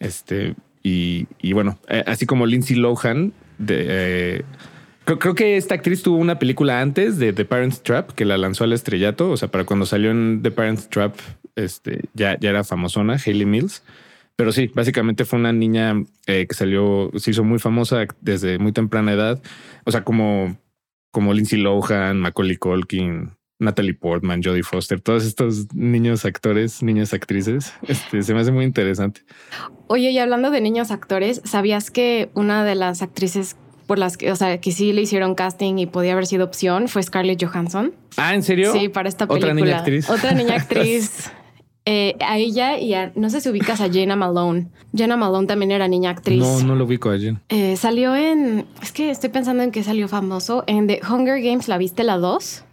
Este, 0.00 0.54
y, 0.82 1.26
bueno, 1.54 1.78
eh, 1.88 2.04
así 2.06 2.26
como 2.26 2.44
Lindsay 2.44 2.76
Lohan, 2.76 3.32
eh, 3.66 4.42
creo, 5.06 5.34
que 5.34 5.56
esta 5.56 5.74
actriz 5.74 6.02
tuvo 6.02 6.18
una 6.18 6.38
película 6.38 6.82
antes 6.82 7.16
de 7.16 7.32
The 7.32 7.46
Parents 7.46 7.82
Trap 7.82 8.10
que 8.10 8.26
la 8.26 8.36
lanzó 8.36 8.64
al 8.64 8.74
estrellato. 8.74 9.30
O 9.30 9.38
sea, 9.38 9.50
para 9.50 9.64
cuando 9.64 9.86
salió 9.86 10.10
en 10.10 10.42
The 10.42 10.50
Parents 10.50 10.90
Trap, 10.90 11.14
este, 11.54 12.02
ya, 12.12 12.38
ya 12.38 12.50
era 12.50 12.62
famosona, 12.62 13.14
Hayley 13.14 13.46
Mills. 13.46 13.82
Pero 14.36 14.52
sí, 14.52 14.70
básicamente 14.74 15.24
fue 15.24 15.38
una 15.38 15.54
niña 15.54 15.94
eh, 16.26 16.46
que 16.46 16.54
salió, 16.54 17.10
se 17.16 17.30
hizo 17.30 17.44
muy 17.44 17.60
famosa 17.60 18.06
desde 18.20 18.58
muy 18.58 18.72
temprana 18.72 19.14
edad. 19.14 19.42
O 19.86 19.90
sea, 19.90 20.04
como, 20.04 20.58
como 21.10 21.32
Lindsay 21.32 21.58
Lohan, 21.58 22.20
Macaulay 22.20 22.58
Culkin, 22.58 23.30
Natalie 23.58 23.94
Portman, 23.94 24.42
Jodie 24.42 24.62
Foster, 24.62 25.00
todos 25.00 25.24
estos 25.24 25.74
niños 25.74 26.24
actores, 26.24 26.82
niñas 26.82 27.14
actrices, 27.14 27.72
este, 27.88 28.22
se 28.22 28.34
me 28.34 28.40
hace 28.40 28.52
muy 28.52 28.64
interesante. 28.64 29.22
Oye, 29.86 30.10
y 30.10 30.18
hablando 30.18 30.50
de 30.50 30.60
niños 30.60 30.90
actores, 30.90 31.40
¿sabías 31.44 31.90
que 31.90 32.30
una 32.34 32.64
de 32.64 32.74
las 32.74 33.02
actrices 33.02 33.56
por 33.86 33.98
las 33.98 34.16
que, 34.16 34.32
o 34.32 34.36
sea, 34.36 34.60
que 34.60 34.72
sí 34.72 34.92
le 34.92 35.02
hicieron 35.02 35.34
casting 35.34 35.78
y 35.78 35.86
podía 35.86 36.12
haber 36.12 36.26
sido 36.26 36.44
opción 36.44 36.88
fue 36.88 37.02
Scarlett 37.02 37.42
Johansson? 37.42 37.94
Ah, 38.16 38.34
¿en 38.34 38.42
serio? 38.42 38.72
Sí, 38.72 38.88
para 38.88 39.08
esta 39.08 39.26
película. 39.26 39.52
Otra 39.52 39.64
niña 39.64 39.78
actriz. 39.78 40.10
Otra 40.10 40.32
niña 40.32 40.54
actriz. 40.56 41.30
Eh, 41.88 42.16
a 42.18 42.36
ella 42.36 42.78
y 42.78 42.94
a, 42.94 43.12
no 43.14 43.30
sé 43.30 43.40
si 43.40 43.48
ubicas 43.48 43.80
a 43.80 43.88
Jenna 43.88 44.16
Malone. 44.16 44.66
Jenna 44.92 45.16
Malone 45.16 45.46
también 45.46 45.70
era 45.70 45.86
niña 45.86 46.10
actriz. 46.10 46.40
No, 46.40 46.60
no 46.62 46.74
lo 46.74 46.84
ubico 46.84 47.10
a 47.10 47.18
Jenna. 47.18 47.40
Eh, 47.48 47.76
salió 47.76 48.16
en, 48.16 48.66
es 48.82 48.90
que 48.90 49.10
estoy 49.10 49.30
pensando 49.30 49.62
en 49.62 49.70
que 49.70 49.84
salió 49.84 50.08
famoso, 50.08 50.64
en 50.66 50.88
The 50.88 51.00
Hunger 51.08 51.40
Games, 51.40 51.68
¿la 51.68 51.78
viste 51.78 52.02
la 52.02 52.18
2? 52.18 52.64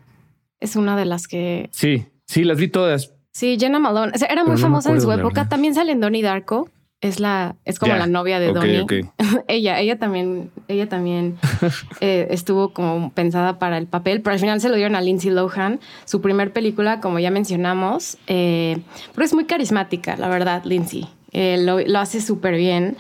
Es 0.64 0.76
una 0.76 0.96
de 0.96 1.06
las 1.06 1.28
que... 1.28 1.70
Sí, 1.72 2.06
sí, 2.26 2.44
las 2.44 2.58
vi 2.58 2.70
todas. 2.70 3.14
Sí, 3.32 3.58
Jenna 3.60 3.80
Malone. 3.80 4.14
era 4.30 4.44
muy 4.46 4.58
famosa 4.58 4.92
en 4.92 5.02
su 5.02 5.12
época. 5.12 5.50
También 5.50 5.74
sale 5.74 5.92
en 5.92 6.00
Donnie 6.00 6.22
Darko. 6.22 6.70
Es 7.02 7.20
la, 7.20 7.58
es 7.66 7.80
como 7.80 7.94
la 7.96 8.08
novia 8.08 8.40
de 8.40 8.54
Donnie. 8.54 8.86
ella, 9.50 9.78
ella 9.82 10.00
también, 10.00 10.52
ella 10.70 10.88
también 10.88 11.38
eh, 12.00 12.28
estuvo 12.30 12.70
como 12.70 13.12
pensada 13.12 13.60
para 13.60 13.78
el 13.78 13.88
papel, 13.88 14.22
pero 14.22 14.36
al 14.36 14.40
final 14.40 14.62
se 14.62 14.70
lo 14.70 14.76
dieron 14.76 14.96
a 14.96 15.02
Lindsay 15.02 15.30
Lohan. 15.30 15.82
Su 16.06 16.22
primer 16.22 16.54
película, 16.54 17.02
como 17.02 17.20
ya 17.20 17.30
mencionamos, 17.30 18.18
eh, 18.28 18.78
pero 19.14 19.26
es 19.26 19.34
muy 19.34 19.44
carismática, 19.44 20.16
la 20.16 20.30
verdad, 20.30 20.64
Lindsay. 20.64 21.06
Eh, 21.34 21.58
lo, 21.60 21.80
lo, 21.80 22.00
hace 22.00 22.22
súper 22.22 22.56
bien. 22.56 22.96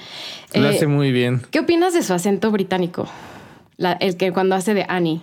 Lo 0.53 0.67
hace 0.67 0.87
muy 0.87 1.13
bien. 1.13 1.41
¿Qué 1.51 1.59
opinas 1.59 1.93
de 1.93 2.03
su 2.03 2.13
acento 2.13 2.51
británico? 2.51 3.07
El 3.91 4.17
que 4.17 4.31
cuando 4.31 4.55
hace 4.55 4.73
de 4.73 4.85
Annie. 4.87 5.21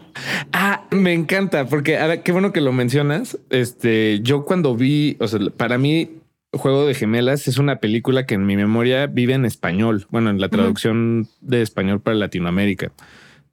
Ah, 0.53 0.85
me 0.91 1.13
encanta, 1.13 1.67
porque 1.67 1.99
qué 2.25 2.33
bueno 2.33 2.53
que 2.53 2.61
lo 2.61 2.73
mencionas. 2.73 3.39
Este, 3.51 4.21
yo 4.23 4.45
cuando 4.45 4.75
vi, 4.75 5.17
o 5.21 5.29
sea, 5.29 5.41
para 5.57 5.79
mí, 5.79 6.11
Juego 6.53 6.87
de 6.87 6.95
Gemelas 6.95 7.47
es 7.47 7.59
una 7.59 7.77
película 7.77 8.27
que 8.27 8.35
en 8.35 8.45
mi 8.45 8.57
memoria 8.57 9.07
vive 9.07 9.35
en 9.35 9.45
español. 9.45 10.07
Bueno, 10.11 10.31
en 10.31 10.41
la 10.41 10.49
traducción 10.49 11.29
de 11.41 11.63
español 11.63 12.01
para 12.01 12.17
Latinoamérica. 12.17 12.91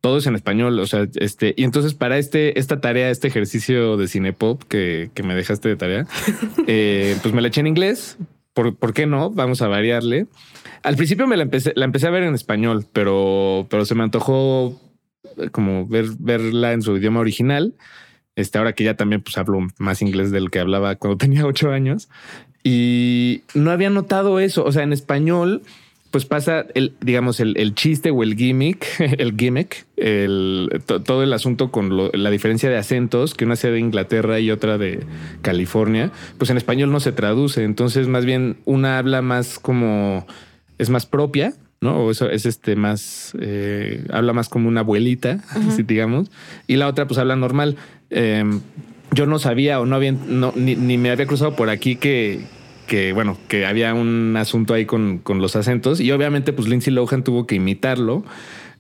Todo 0.02 0.18
es 0.18 0.26
en 0.26 0.36
español. 0.36 0.80
O 0.80 0.88
sea, 0.88 1.08
este, 1.16 1.54
y 1.56 1.64
entonces 1.64 1.94
para 1.94 2.18
este, 2.18 2.60
esta 2.60 2.82
tarea, 2.82 3.12
este 3.12 3.28
ejercicio 3.28 3.98
de 3.98 4.08
cinepop 4.08 4.64
que, 4.64 5.12
que 5.14 5.22
me 5.22 5.36
dejaste 5.36 5.70
de 5.70 5.76
tarea, 5.76 6.08
eh, 6.68 7.16
pues 7.22 7.34
me 7.34 7.42
la 7.42 7.50
eché 7.50 7.62
en 7.62 7.68
inglés. 7.68 8.18
¿Por, 8.54 8.76
¿Por 8.76 8.94
qué 8.94 9.06
no? 9.06 9.30
Vamos 9.30 9.62
a 9.62 9.68
variarle. 9.68 10.26
Al 10.82 10.96
principio 10.96 11.28
me 11.28 11.38
la 11.38 11.44
empecé, 11.44 11.74
la 11.76 11.86
empecé 11.86 12.08
a 12.08 12.12
ver 12.12 12.24
en 12.24 12.34
español, 12.34 12.86
pero, 12.92 13.68
pero 13.70 13.86
se 13.86 13.94
me 13.94 14.04
antojó 14.04 14.80
como 15.52 15.88
ver, 15.88 16.06
verla 16.20 16.74
en 16.74 16.82
su 16.82 16.98
idioma 16.98 17.20
original. 17.20 17.76
Este, 18.36 18.60
ahora 18.60 18.74
que 18.74 18.84
ya 18.84 18.96
también 18.96 19.22
pues 19.22 19.38
hablo 19.38 19.60
más 19.80 20.02
inglés 20.04 20.30
del 20.30 20.52
que 20.52 20.60
hablaba 20.60 20.96
cuando 20.96 21.18
tenía 21.26 21.46
ocho 21.46 21.72
años. 21.72 22.10
Y 22.64 23.42
no 23.54 23.72
había 23.72 23.90
notado 23.90 24.40
eso. 24.40 24.64
O 24.66 24.72
sea, 24.72 24.84
en 24.84 24.94
español, 24.94 25.64
pues 26.12 26.26
pasa 26.26 26.66
el, 26.76 26.96
digamos, 27.02 27.40
el, 27.40 27.74
chiste 27.76 28.12
o 28.12 28.24
el 28.24 28.36
gimmick, 28.36 28.86
el 29.00 29.36
gimmick, 29.38 29.86
el, 29.96 30.82
todo 30.86 31.24
el 31.24 31.34
asunto 31.34 31.72
con 31.72 32.12
la 32.14 32.30
diferencia 32.30 32.70
de 32.70 32.78
acentos, 32.78 33.34
que 33.34 33.46
una 33.46 33.56
sea 33.56 33.72
de 33.72 33.80
Inglaterra 33.80 34.40
y 34.40 34.52
otra 34.52 34.78
de 34.78 35.00
California, 35.42 36.12
pues 36.38 36.50
en 36.50 36.58
español 36.58 36.92
no 36.92 37.00
se 37.00 37.12
traduce. 37.12 37.64
Entonces, 37.64 38.08
más 38.08 38.26
bien, 38.26 38.58
una 38.66 38.98
habla 38.98 39.22
más 39.22 39.60
como, 39.60 40.28
es 40.78 40.90
más 40.90 41.06
propia 41.06 41.54
¿no? 41.82 41.98
O 41.98 42.12
eso 42.12 42.30
es 42.30 42.46
este 42.46 42.76
más, 42.76 43.36
eh, 43.40 44.06
habla 44.12 44.34
más 44.34 44.50
como 44.50 44.68
una 44.68 44.82
abuelita, 44.82 45.44
así 45.50 45.84
digamos, 45.84 46.32
y 46.68 46.76
la 46.78 46.88
otra 46.88 47.08
pues 47.08 47.20
habla 47.20 47.36
normal. 47.36 47.78
Em, 48.10 48.62
yo 49.12 49.26
no 49.26 49.40
sabía 49.40 49.80
o 49.80 49.86
no 49.86 49.96
había, 49.96 50.12
no, 50.12 50.54
ni, 50.56 50.76
me 50.76 51.12
había 51.12 51.26
cruzado 51.26 51.56
por 51.56 51.70
aquí 51.70 51.96
que, 51.96 52.42
que, 52.88 53.14
bueno, 53.14 53.38
que 53.48 53.66
había 53.66 53.94
un 53.94 54.36
asunto 54.38 54.74
ahí 54.74 54.86
con, 54.86 55.20
con 55.20 55.40
los 55.40 55.56
acentos 55.56 56.00
y 56.00 56.12
obviamente 56.12 56.54
pues 56.54 56.68
Lindsay 56.68 56.94
Lohan 56.94 57.24
tuvo 57.24 57.48
que 57.48 57.56
imitarlo, 57.56 58.26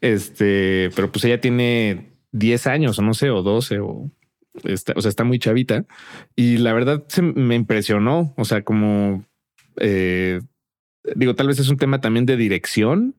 este, 0.01 0.89
pero 0.96 1.12
pues 1.12 1.24
ella 1.25 1.39
tiene 1.39 2.10
10 2.32 2.68
años 2.68 3.00
o 3.00 3.01
no 3.01 3.13
sé, 3.13 3.30
o 3.30 3.42
12 3.42 3.80
o... 3.80 4.12
Está, 4.63 4.94
o 4.96 5.01
sea, 5.01 5.10
está 5.10 5.24
muy 5.24 5.38
chavita 5.38 5.86
y 6.36 6.58
la 6.58 6.74
verdad 6.74 7.04
se 7.10 7.22
me 7.22 7.54
impresionó. 7.54 8.34
O 8.38 8.44
sea, 8.44 8.63
como 8.63 9.24
eh, 9.80 10.42
digo, 11.16 11.36
tal 11.36 11.48
vez 11.48 11.60
es 11.60 11.70
un 11.70 11.78
tema 11.78 12.02
también 12.02 12.26
de 12.26 12.38
dirección, 12.38 13.16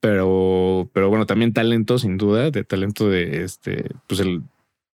pero, 0.00 0.90
pero 0.92 1.08
bueno, 1.08 1.26
también 1.26 1.52
talento, 1.52 1.98
sin 1.98 2.16
duda, 2.18 2.50
de 2.50 2.64
talento 2.64 3.08
de 3.08 3.44
este, 3.44 3.90
pues 4.06 4.20
el, 4.20 4.42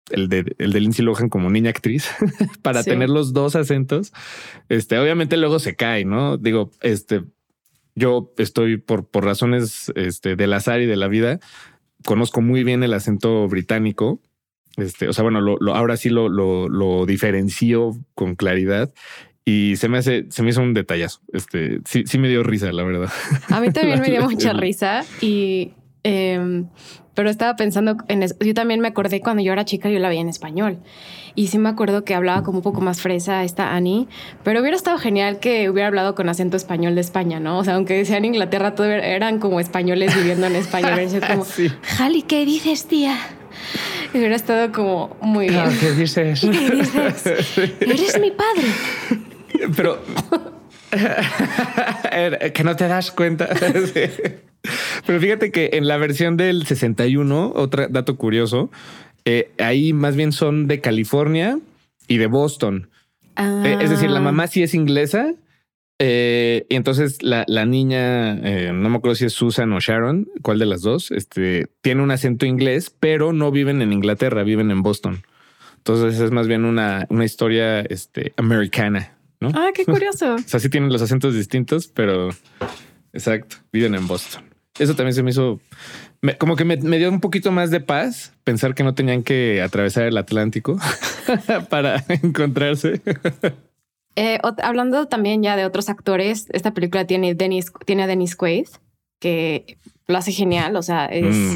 el 0.10 0.30
de, 0.30 0.56
el 0.58 0.72
de 0.72 0.80
Lindsay 0.80 1.06
Lohan 1.06 1.30
como 1.30 1.50
niña 1.50 1.70
actriz 1.70 2.10
para 2.62 2.84
tener 2.84 3.10
los 3.10 3.34
dos 3.34 3.56
acentos. 3.56 4.14
Este, 4.70 4.98
obviamente 4.98 5.38
luego 5.38 5.60
se 5.60 5.76
cae, 5.76 6.06
¿no? 6.06 6.38
Digo, 6.38 6.72
este, 6.82 7.24
yo 7.96 8.34
estoy 8.38 8.78
por, 8.78 9.06
por 9.08 9.26
razones 9.26 9.92
este, 9.96 10.36
del 10.36 10.54
azar 10.54 10.82
y 10.82 10.86
de 10.86 10.96
la 10.96 11.08
vida, 11.08 11.40
conozco 12.06 12.42
muy 12.42 12.64
bien 12.64 12.84
el 12.84 12.94
acento 12.94 13.48
británico. 13.48 14.22
Este, 14.78 15.08
o 15.08 15.14
sea, 15.14 15.24
bueno, 15.24 15.42
lo, 15.42 15.58
ahora 15.76 15.98
sí 15.98 16.10
lo, 16.10 16.30
lo, 16.30 16.70
lo 16.70 17.06
diferencio 17.06 17.98
con 18.14 18.36
claridad 18.36 18.94
y 19.48 19.78
se 19.78 19.88
me 19.88 19.98
hace, 19.98 20.26
se 20.28 20.44
me 20.44 20.50
hizo 20.50 20.62
un 20.62 20.74
detallazo. 20.74 21.22
Este 21.32 21.80
sí, 21.86 22.04
sí 22.06 22.18
me 22.18 22.28
dio 22.28 22.44
risa, 22.44 22.70
la 22.74 22.84
verdad. 22.84 23.10
A 23.50 23.62
mí 23.62 23.72
también 23.72 24.02
me 24.02 24.10
dio 24.10 24.22
mucha 24.24 24.52
risa 24.54 25.06
y, 25.22 25.72
em, 26.04 26.68
pero 27.14 27.30
estaba 27.30 27.56
pensando 27.56 27.96
en 28.10 28.24
eso. 28.24 28.36
Yo 28.42 28.54
también 28.54 28.82
me 28.82 28.90
acordé 28.90 29.22
cuando 29.22 29.42
yo 29.42 29.54
era 29.54 29.64
chica, 29.64 29.90
yo 29.90 30.00
la 30.00 30.10
veía 30.10 30.20
en 30.20 30.28
español 30.28 30.80
y 31.34 31.48
sí 31.48 31.60
me 31.60 31.70
acuerdo 31.70 32.04
que 32.04 32.14
hablaba 32.14 32.44
como 32.44 32.58
un 32.58 32.62
poco 32.62 32.82
más 32.82 33.00
fresa 33.00 33.46
esta 33.46 33.74
Annie, 33.74 34.10
pero 34.44 34.60
hubiera 34.60 34.76
estado 34.76 34.98
genial 34.98 35.40
que 35.40 35.70
hubiera 35.70 35.88
hablado 35.88 36.14
con 36.14 36.28
acento 36.28 36.58
español 36.58 36.96
de 36.96 37.02
España, 37.02 37.40
¿no? 37.40 37.60
O 37.60 37.64
sea, 37.64 37.76
aunque 37.76 38.04
sea 38.04 38.18
en 38.18 38.26
Inglaterra, 38.26 38.76
todo 38.76 38.88
eran 38.88 39.40
como 39.40 39.62
españoles 39.62 40.14
viviendo 40.14 40.48
en 40.48 40.58
España. 40.58 40.98
como, 41.26 41.46
sí. 41.46 41.72
Jali, 41.84 42.24
¿qué 42.24 42.44
dices, 42.44 42.86
tía? 42.86 43.16
hubiera 44.14 44.36
estado 44.36 44.72
como 44.72 45.16
muy 45.22 45.48
ah, 45.50 45.68
bien. 45.68 45.80
¿Qué 45.80 45.92
dices? 45.94 46.42
¿Qué 46.42 46.50
dices? 46.50 47.58
Eres 47.80 48.20
mi 48.20 48.32
padre. 48.32 49.27
Pero 49.76 50.00
que 52.54 52.64
no 52.64 52.76
te 52.76 52.88
das 52.88 53.12
cuenta. 53.12 53.50
Pero 55.06 55.20
fíjate 55.20 55.52
que 55.52 55.72
en 55.74 55.88
la 55.88 55.98
versión 55.98 56.38
del 56.38 56.66
61, 56.66 57.54
otro 57.56 57.88
dato 57.88 58.18
curioso, 58.18 58.70
eh, 59.26 59.52
ahí 59.60 59.94
más 59.94 60.16
bien 60.16 60.32
son 60.32 60.68
de 60.68 60.82
California 60.82 61.60
y 62.08 62.18
de 62.18 62.28
Boston. 62.28 62.90
Eh, 63.38 63.78
es 63.82 63.90
decir, 63.90 64.10
la 64.10 64.20
ah. 64.20 64.24
mamá 64.24 64.48
sí 64.48 64.64
es 64.64 64.74
inglesa, 64.74 65.34
Eh, 66.00 66.68
y 66.70 66.76
entonces 66.76 67.24
la, 67.24 67.44
la 67.48 67.66
niña, 67.66 68.38
eh, 68.44 68.72
no 68.72 68.88
me 68.88 68.98
acuerdo 68.98 69.16
si 69.16 69.26
es 69.26 69.34
Susan 69.34 69.74
o 69.74 69.80
Sharon, 69.80 70.28
cuál 70.44 70.60
de 70.60 70.68
las 70.68 70.82
dos, 70.82 71.10
este, 71.10 71.70
tiene 71.82 72.04
un 72.04 72.12
acento 72.12 72.46
inglés, 72.46 72.96
pero 73.00 73.34
no 73.34 73.50
viven 73.50 73.82
en 73.82 73.92
Inglaterra, 73.92 74.44
viven 74.44 74.70
en 74.70 74.84
Boston. 74.84 75.24
Entonces 75.78 76.20
es 76.20 76.30
más 76.30 76.48
bien 76.48 76.66
una, 76.66 77.08
una 77.10 77.26
historia 77.26 77.80
este, 77.82 78.34
americana, 78.38 79.17
¿no? 79.40 79.50
Ah, 79.54 79.70
qué 79.74 79.86
curioso. 79.86 80.36
o 80.36 80.40
sea, 80.40 80.60
sí 80.60 80.70
tienen 80.70 80.92
los 80.92 81.02
acentos 81.02 81.34
distintos, 81.34 81.88
pero 81.88 82.30
exacto, 83.14 83.58
viven 83.72 83.96
en 83.96 84.08
Boston. 84.08 84.44
Eso 84.80 84.96
también 84.96 85.14
se 85.14 85.24
me 85.24 85.32
hizo 85.32 85.60
como 86.40 86.56
que 86.56 86.66
me, 86.66 86.78
dio 86.78 87.10
un 87.10 87.20
poquito 87.20 87.52
más 87.52 87.72
de 87.72 87.80
paz 87.80 88.34
pensar 88.44 88.74
que 88.74 88.84
no 88.84 88.96
tenían 88.96 89.24
que 89.24 89.62
atravesar 89.62 90.04
el 90.06 90.18
Atlántico 90.18 90.78
para 91.70 92.04
encontrarse. 92.10 93.02
Eh, 94.16 94.40
hablando 94.64 95.08
también 95.08 95.44
ya 95.44 95.56
de 95.56 95.66
otros 95.66 95.90
actores, 95.90 96.48
esta 96.52 96.74
película 96.74 97.06
tiene, 97.06 97.36
Dennis, 97.36 97.72
tiene 97.86 98.04
a 98.04 98.08
Dennis 98.08 98.36
Quaid, 98.36 98.68
que 99.20 99.78
lo 100.08 100.18
hace 100.18 100.32
genial. 100.32 100.76
O 100.76 100.82
sea, 100.82 101.06
es. 101.06 101.36
Mm. 101.36 101.56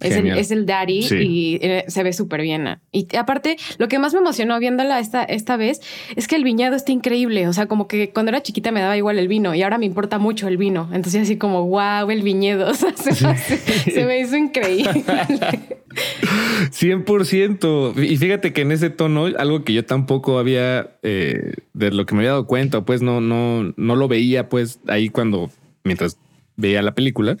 Es 0.00 0.16
el, 0.16 0.28
es 0.28 0.50
el, 0.50 0.64
daddy 0.64 1.06
y 1.10 1.58
eh, 1.60 1.84
se 1.88 2.02
ve 2.02 2.12
súper 2.14 2.40
bien. 2.40 2.80
Y 2.90 3.06
aparte, 3.16 3.58
lo 3.78 3.88
que 3.88 3.98
más 3.98 4.14
me 4.14 4.20
emocionó 4.20 4.58
viéndola 4.58 4.98
esta, 4.98 5.22
esta 5.24 5.56
vez 5.56 5.80
es 6.16 6.26
que 6.26 6.36
el 6.36 6.44
viñedo 6.44 6.74
está 6.74 6.92
increíble. 6.92 7.46
O 7.48 7.52
sea, 7.52 7.66
como 7.66 7.86
que 7.86 8.10
cuando 8.10 8.30
era 8.30 8.42
chiquita 8.42 8.72
me 8.72 8.80
daba 8.80 8.96
igual 8.96 9.18
el 9.18 9.28
vino 9.28 9.54
y 9.54 9.62
ahora 9.62 9.76
me 9.78 9.86
importa 9.86 10.18
mucho 10.18 10.48
el 10.48 10.56
vino. 10.56 10.88
Entonces, 10.92 11.22
así 11.22 11.36
como, 11.36 11.66
wow, 11.66 12.10
el 12.10 12.22
viñedo. 12.22 12.72
se, 12.74 14.04
me 14.04 14.20
hizo 14.20 14.36
increíble. 14.36 15.04
100%. 16.70 18.04
Y 18.04 18.16
fíjate 18.16 18.52
que 18.52 18.62
en 18.62 18.72
ese 18.72 18.90
tono, 18.90 19.26
algo 19.26 19.64
que 19.64 19.72
yo 19.72 19.84
tampoco 19.84 20.38
había, 20.38 20.96
eh, 21.02 21.54
de 21.74 21.90
lo 21.90 22.06
que 22.06 22.14
me 22.14 22.20
había 22.20 22.30
dado 22.30 22.46
cuenta, 22.46 22.80
pues 22.84 23.02
no, 23.02 23.20
no, 23.20 23.74
no 23.76 23.96
lo 23.96 24.08
veía, 24.08 24.48
pues 24.48 24.80
ahí 24.86 25.08
cuando, 25.08 25.50
mientras 25.84 26.16
veía 26.56 26.82
la 26.82 26.94
película, 26.94 27.36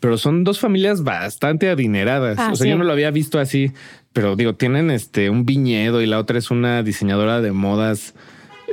pero 0.00 0.18
son 0.18 0.44
dos 0.44 0.58
familias 0.58 1.04
bastante 1.04 1.68
adineradas. 1.68 2.38
Ah, 2.38 2.50
o 2.52 2.56
sea, 2.56 2.68
yo 2.68 2.76
no 2.76 2.84
lo 2.84 2.92
había 2.92 3.10
visto 3.10 3.38
así, 3.38 3.72
pero 4.12 4.34
digo, 4.34 4.54
tienen 4.54 4.90
este 4.90 5.30
un 5.30 5.44
viñedo 5.46 6.02
y 6.02 6.06
la 6.06 6.18
otra 6.18 6.38
es 6.38 6.50
una 6.50 6.82
diseñadora 6.82 7.40
de 7.40 7.52
modas 7.52 8.14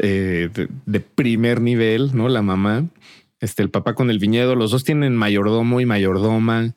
eh, 0.02 0.50
de, 0.86 1.00
primer 1.00 1.62
nivel, 1.62 2.16
¿no? 2.16 2.30
La 2.30 2.42
mamá, 2.42 2.86
este, 3.40 3.64
el 3.64 3.70
papá 3.70 3.94
con 3.94 4.10
el 4.10 4.20
viñedo, 4.20 4.56
los 4.56 4.72
dos 4.72 4.84
tienen 4.84 5.16
mayordomo 5.16 5.82
y 5.82 5.86
mayordoma. 5.86 6.74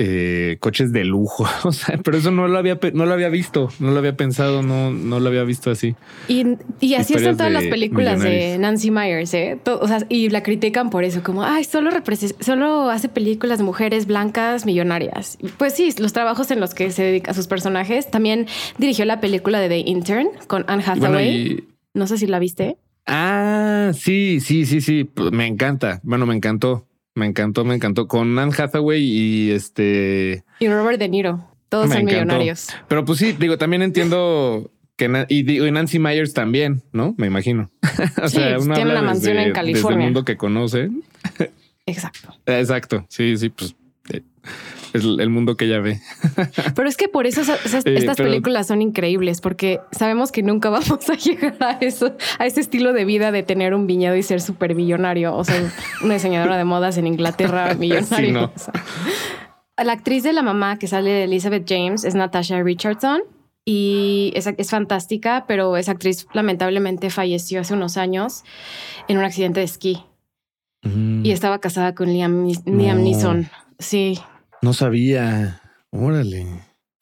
Eh, 0.00 0.58
coches 0.60 0.92
de 0.92 1.04
lujo. 1.04 1.44
O 1.64 1.72
sea, 1.72 1.98
pero 1.98 2.16
eso 2.16 2.30
no 2.30 2.46
lo 2.46 2.56
había, 2.56 2.78
no 2.94 3.04
lo 3.04 3.12
había 3.12 3.28
visto, 3.28 3.68
no 3.80 3.90
lo 3.90 3.98
había 3.98 4.16
pensado, 4.16 4.62
no, 4.62 4.92
no 4.92 5.18
lo 5.18 5.28
había 5.28 5.42
visto 5.42 5.72
así. 5.72 5.96
Y, 6.28 6.44
y 6.80 6.94
así 6.94 7.14
son 7.18 7.36
todas 7.36 7.52
las 7.52 7.64
películas 7.64 8.22
de 8.22 8.58
Nancy 8.58 8.90
Myers, 8.92 9.34
¿eh? 9.34 9.58
o 9.66 9.88
sea, 9.88 9.98
y 10.08 10.30
la 10.30 10.42
critican 10.44 10.90
por 10.90 11.02
eso, 11.02 11.22
como, 11.22 11.42
ay, 11.42 11.64
solo, 11.64 11.90
solo 12.40 12.90
hace 12.90 13.08
películas 13.08 13.58
de 13.58 13.64
mujeres 13.64 14.06
blancas 14.06 14.64
millonarias. 14.66 15.36
Pues 15.58 15.74
sí, 15.74 15.92
los 15.98 16.12
trabajos 16.12 16.50
en 16.52 16.60
los 16.60 16.74
que 16.74 16.90
se 16.90 17.02
dedica 17.02 17.32
a 17.32 17.34
sus 17.34 17.48
personajes. 17.48 18.10
También 18.10 18.46
dirigió 18.78 19.04
la 19.04 19.20
película 19.20 19.58
de 19.58 19.68
The 19.68 19.78
Intern 19.78 20.28
con 20.46 20.64
Anne 20.68 20.84
Hathaway. 20.86 21.64
No 21.94 22.06
sé 22.06 22.18
si 22.18 22.26
la 22.26 22.38
viste. 22.38 22.76
Ah, 23.06 23.90
sí, 23.94 24.40
sí, 24.40 24.66
sí, 24.66 24.80
sí. 24.80 25.10
Me 25.32 25.46
encanta. 25.46 26.00
Bueno, 26.02 26.26
me 26.26 26.34
encantó. 26.34 26.87
Me 27.18 27.26
encantó, 27.26 27.64
me 27.64 27.74
encantó. 27.74 28.06
Con 28.06 28.38
Anne 28.38 28.52
Hathaway 28.56 29.02
y 29.02 29.50
este. 29.50 30.44
Y 30.60 30.68
Robert 30.68 31.00
De 31.00 31.08
Niro. 31.08 31.44
Todos 31.68 31.90
son 31.90 32.04
millonarios. 32.04 32.68
Pero 32.86 33.04
pues 33.04 33.18
sí, 33.18 33.32
digo, 33.32 33.58
también 33.58 33.82
entiendo 33.82 34.70
que 34.96 35.26
y, 35.28 35.42
digo, 35.42 35.70
Nancy 35.70 35.98
Myers 35.98 36.32
también, 36.32 36.82
¿no? 36.92 37.14
Me 37.18 37.26
imagino. 37.26 37.70
o 38.22 38.28
sea, 38.28 38.56
pues, 38.56 38.68
tiene 38.72 38.90
una 38.90 39.02
mansión 39.02 39.36
en 39.36 39.52
California. 39.52 39.96
Desde 39.96 40.00
el 40.00 40.04
mundo 40.04 40.24
que 40.24 40.36
conoce. 40.36 40.90
Exacto. 41.86 42.34
Exacto. 42.46 43.06
Sí, 43.08 43.36
sí, 43.36 43.48
pues 43.48 43.74
es 44.92 45.04
el 45.04 45.30
mundo 45.30 45.56
que 45.56 45.66
ella 45.66 45.80
ve. 45.80 46.00
Pero 46.74 46.88
es 46.88 46.96
que 46.96 47.08
por 47.08 47.26
eso 47.26 47.42
estas 47.42 48.16
películas 48.16 48.66
son 48.66 48.82
increíbles, 48.82 49.40
porque 49.40 49.80
sabemos 49.92 50.32
que 50.32 50.42
nunca 50.42 50.70
vamos 50.70 51.08
a 51.08 51.14
llegar 51.14 51.56
a 51.60 51.72
eso, 51.80 52.16
a 52.38 52.46
ese 52.46 52.60
estilo 52.60 52.92
de 52.92 53.04
vida 53.04 53.32
de 53.32 53.42
tener 53.42 53.74
un 53.74 53.86
viñedo 53.86 54.16
y 54.16 54.22
ser 54.22 54.40
súper 54.40 54.74
millonario, 54.74 55.34
o 55.34 55.44
sea, 55.44 55.70
una 56.02 56.14
diseñadora 56.14 56.56
de 56.56 56.64
modas 56.64 56.96
en 56.96 57.06
Inglaterra 57.06 57.74
millonario. 57.78 58.52
la 59.76 59.92
actriz 59.92 60.22
de 60.22 60.32
la 60.32 60.42
mamá 60.42 60.78
que 60.78 60.86
sale 60.86 61.10
de 61.10 61.24
Elizabeth 61.24 61.64
James 61.68 62.04
es 62.04 62.14
Natasha 62.14 62.62
Richardson 62.62 63.22
y 63.64 64.32
es, 64.34 64.46
es, 64.46 64.70
fantástica, 64.70 65.44
pero 65.46 65.76
esa 65.76 65.92
actriz 65.92 66.26
lamentablemente 66.32 67.10
falleció 67.10 67.60
hace 67.60 67.74
unos 67.74 67.98
años 67.98 68.44
en 69.08 69.18
un 69.18 69.24
accidente 69.24 69.60
de 69.60 69.64
esquí. 69.64 70.02
Mm. 70.82 71.26
Y 71.26 71.32
estaba 71.32 71.58
casada 71.58 71.94
con 71.94 72.08
Liam, 72.08 72.46
Liam 72.64 73.02
Neeson. 73.02 73.50
Sí, 73.78 74.18
no 74.62 74.72
sabía. 74.72 75.60
Órale. 75.90 76.46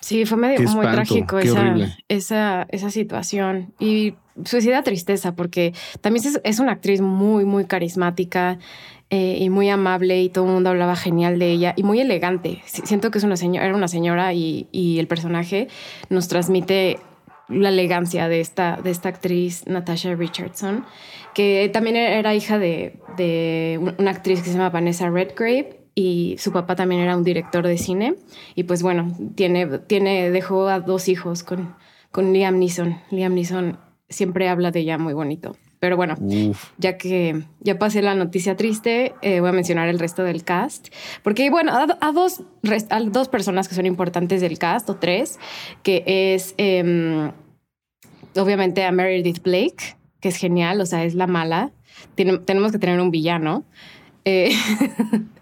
Sí, 0.00 0.24
fue 0.26 0.36
medio 0.36 0.60
muy 0.70 0.86
trágico 0.86 1.38
esa, 1.38 1.74
esa, 2.08 2.66
esa, 2.70 2.90
situación. 2.90 3.74
Y 3.80 4.14
suicida 4.44 4.82
tristeza, 4.82 5.34
porque 5.34 5.72
también 6.00 6.24
es, 6.44 6.60
una 6.60 6.72
actriz 6.72 7.00
muy, 7.00 7.44
muy 7.44 7.64
carismática 7.64 8.58
eh, 9.10 9.38
y 9.40 9.50
muy 9.50 9.68
amable, 9.70 10.22
y 10.22 10.28
todo 10.28 10.44
el 10.44 10.52
mundo 10.52 10.70
hablaba 10.70 10.96
genial 10.96 11.38
de 11.38 11.50
ella 11.50 11.74
y 11.76 11.82
muy 11.82 12.00
elegante. 12.00 12.62
Siento 12.66 13.10
que 13.10 13.18
es 13.18 13.24
una 13.24 13.36
señora, 13.36 13.66
era 13.66 13.74
una 13.74 13.88
señora 13.88 14.32
y, 14.32 14.68
y 14.70 14.98
el 14.98 15.08
personaje 15.08 15.68
nos 16.10 16.28
transmite 16.28 17.00
la 17.48 17.70
elegancia 17.70 18.28
de 18.28 18.40
esta, 18.40 18.78
de 18.82 18.90
esta 18.90 19.08
actriz, 19.08 19.66
Natasha 19.66 20.14
Richardson, 20.14 20.84
que 21.34 21.70
también 21.72 21.96
era 21.96 22.34
hija 22.34 22.58
de, 22.58 23.00
de 23.16 23.80
una 23.98 24.10
actriz 24.10 24.40
que 24.40 24.50
se 24.50 24.52
llama 24.52 24.70
Vanessa 24.70 25.08
Redgrave 25.08 25.85
y 25.98 26.36
su 26.38 26.52
papá 26.52 26.76
también 26.76 27.00
era 27.00 27.16
un 27.16 27.24
director 27.24 27.66
de 27.66 27.78
cine 27.78 28.16
y 28.54 28.64
pues 28.64 28.82
bueno, 28.82 29.16
tiene, 29.34 29.66
tiene, 29.78 30.30
dejó 30.30 30.68
a 30.68 30.78
dos 30.80 31.08
hijos 31.08 31.42
con, 31.42 31.74
con 32.12 32.34
Liam 32.34 32.58
Neeson. 32.58 32.98
Liam 33.10 33.34
Neeson 33.34 33.78
siempre 34.08 34.50
habla 34.50 34.70
de 34.70 34.80
ella 34.80 34.98
muy 34.98 35.14
bonito. 35.14 35.56
Pero 35.78 35.96
bueno, 35.96 36.16
ya 36.78 36.96
que 36.96 37.44
ya 37.60 37.78
pasé 37.78 38.02
la 38.02 38.14
noticia 38.14 38.56
triste, 38.56 39.14
eh, 39.22 39.40
voy 39.40 39.50
a 39.50 39.52
mencionar 39.52 39.88
el 39.88 39.98
resto 39.98 40.22
del 40.22 40.42
cast. 40.42 40.88
Porque, 41.22 41.50
bueno, 41.50 41.72
a, 41.72 42.12
dos, 42.12 42.42
a 42.90 43.00
dos 43.00 43.28
personas 43.28 43.68
que 43.68 43.74
son 43.74 43.84
importantes 43.84 44.40
del 44.40 44.58
cast, 44.58 44.88
o 44.88 44.96
tres, 44.96 45.38
que 45.82 46.02
es 46.06 46.54
em, 46.56 47.30
obviamente 48.36 48.84
a 48.84 48.92
Meredith 48.92 49.42
Blake, 49.42 49.96
que 50.20 50.28
es 50.28 50.36
genial, 50.36 50.80
o 50.80 50.86
sea, 50.86 51.04
es 51.04 51.14
la 51.14 51.26
mala. 51.26 51.72
tenemos 52.14 52.72
que 52.72 52.78
tener 52.78 52.98
un 53.00 53.10
villano. 53.10 53.64
Eh, 54.24 54.52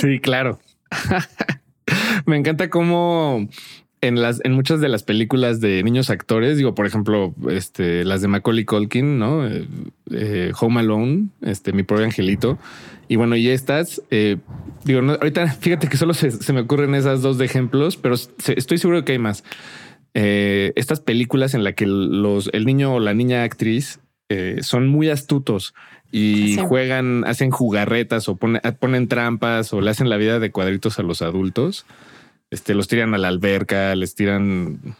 Sí, 0.00 0.20
claro. 0.20 0.58
Me 2.26 2.36
encanta 2.36 2.70
cómo 2.70 3.48
en 4.00 4.20
las 4.20 4.40
en 4.44 4.52
muchas 4.52 4.80
de 4.80 4.88
las 4.88 5.02
películas 5.02 5.60
de 5.60 5.82
niños 5.82 6.10
actores, 6.10 6.56
digo, 6.56 6.74
por 6.74 6.86
ejemplo, 6.86 7.34
este, 7.50 8.04
las 8.04 8.22
de 8.22 8.28
Macaulay 8.28 8.64
Culkin, 8.64 9.18
¿no? 9.18 9.46
Eh, 9.46 9.66
eh, 10.12 10.52
Home 10.60 10.80
Alone, 10.80 11.28
este, 11.42 11.72
mi 11.72 11.82
pobre 11.82 12.04
angelito. 12.04 12.58
Y 13.08 13.16
bueno, 13.16 13.36
y 13.36 13.48
estas, 13.48 14.02
eh, 14.10 14.36
digo, 14.84 15.00
ahorita 15.00 15.46
fíjate 15.60 15.88
que 15.88 15.96
solo 15.96 16.14
se, 16.14 16.52
me 16.52 16.60
ocurren 16.60 16.94
esas 16.94 17.22
dos 17.22 17.38
de 17.38 17.44
ejemplos, 17.44 17.96
pero 17.96 18.14
estoy 18.14 18.78
seguro 18.78 19.04
que 19.04 19.12
hay 19.12 19.18
más. 19.18 19.44
estas 20.14 21.00
películas 21.00 21.54
en 21.54 21.64
las 21.64 21.74
que 21.74 21.86
los, 21.86 22.50
el 22.52 22.66
niño 22.66 22.94
o 22.94 23.00
la 23.00 23.14
niña 23.14 23.42
actriz 23.42 24.00
son 24.60 24.88
muy 24.88 25.08
astutos 25.08 25.74
y 26.10 26.56
juegan, 26.56 27.24
hacen 27.26 27.50
jugarretas 27.50 28.28
o 28.28 28.36
ponen 28.36 29.08
trampas 29.08 29.72
o 29.72 29.80
le 29.80 29.90
hacen 29.90 30.08
la 30.08 30.16
vida 30.16 30.38
de 30.38 30.50
cuadritos 30.50 30.98
a 30.98 31.02
los 31.02 31.22
adultos. 31.22 31.86
Este, 32.50 32.74
los 32.74 32.88
tiran 32.88 33.14
a 33.14 33.18
la 33.18 33.28
alberca, 33.28 33.94
les 33.94 34.14
tiran 34.14 34.96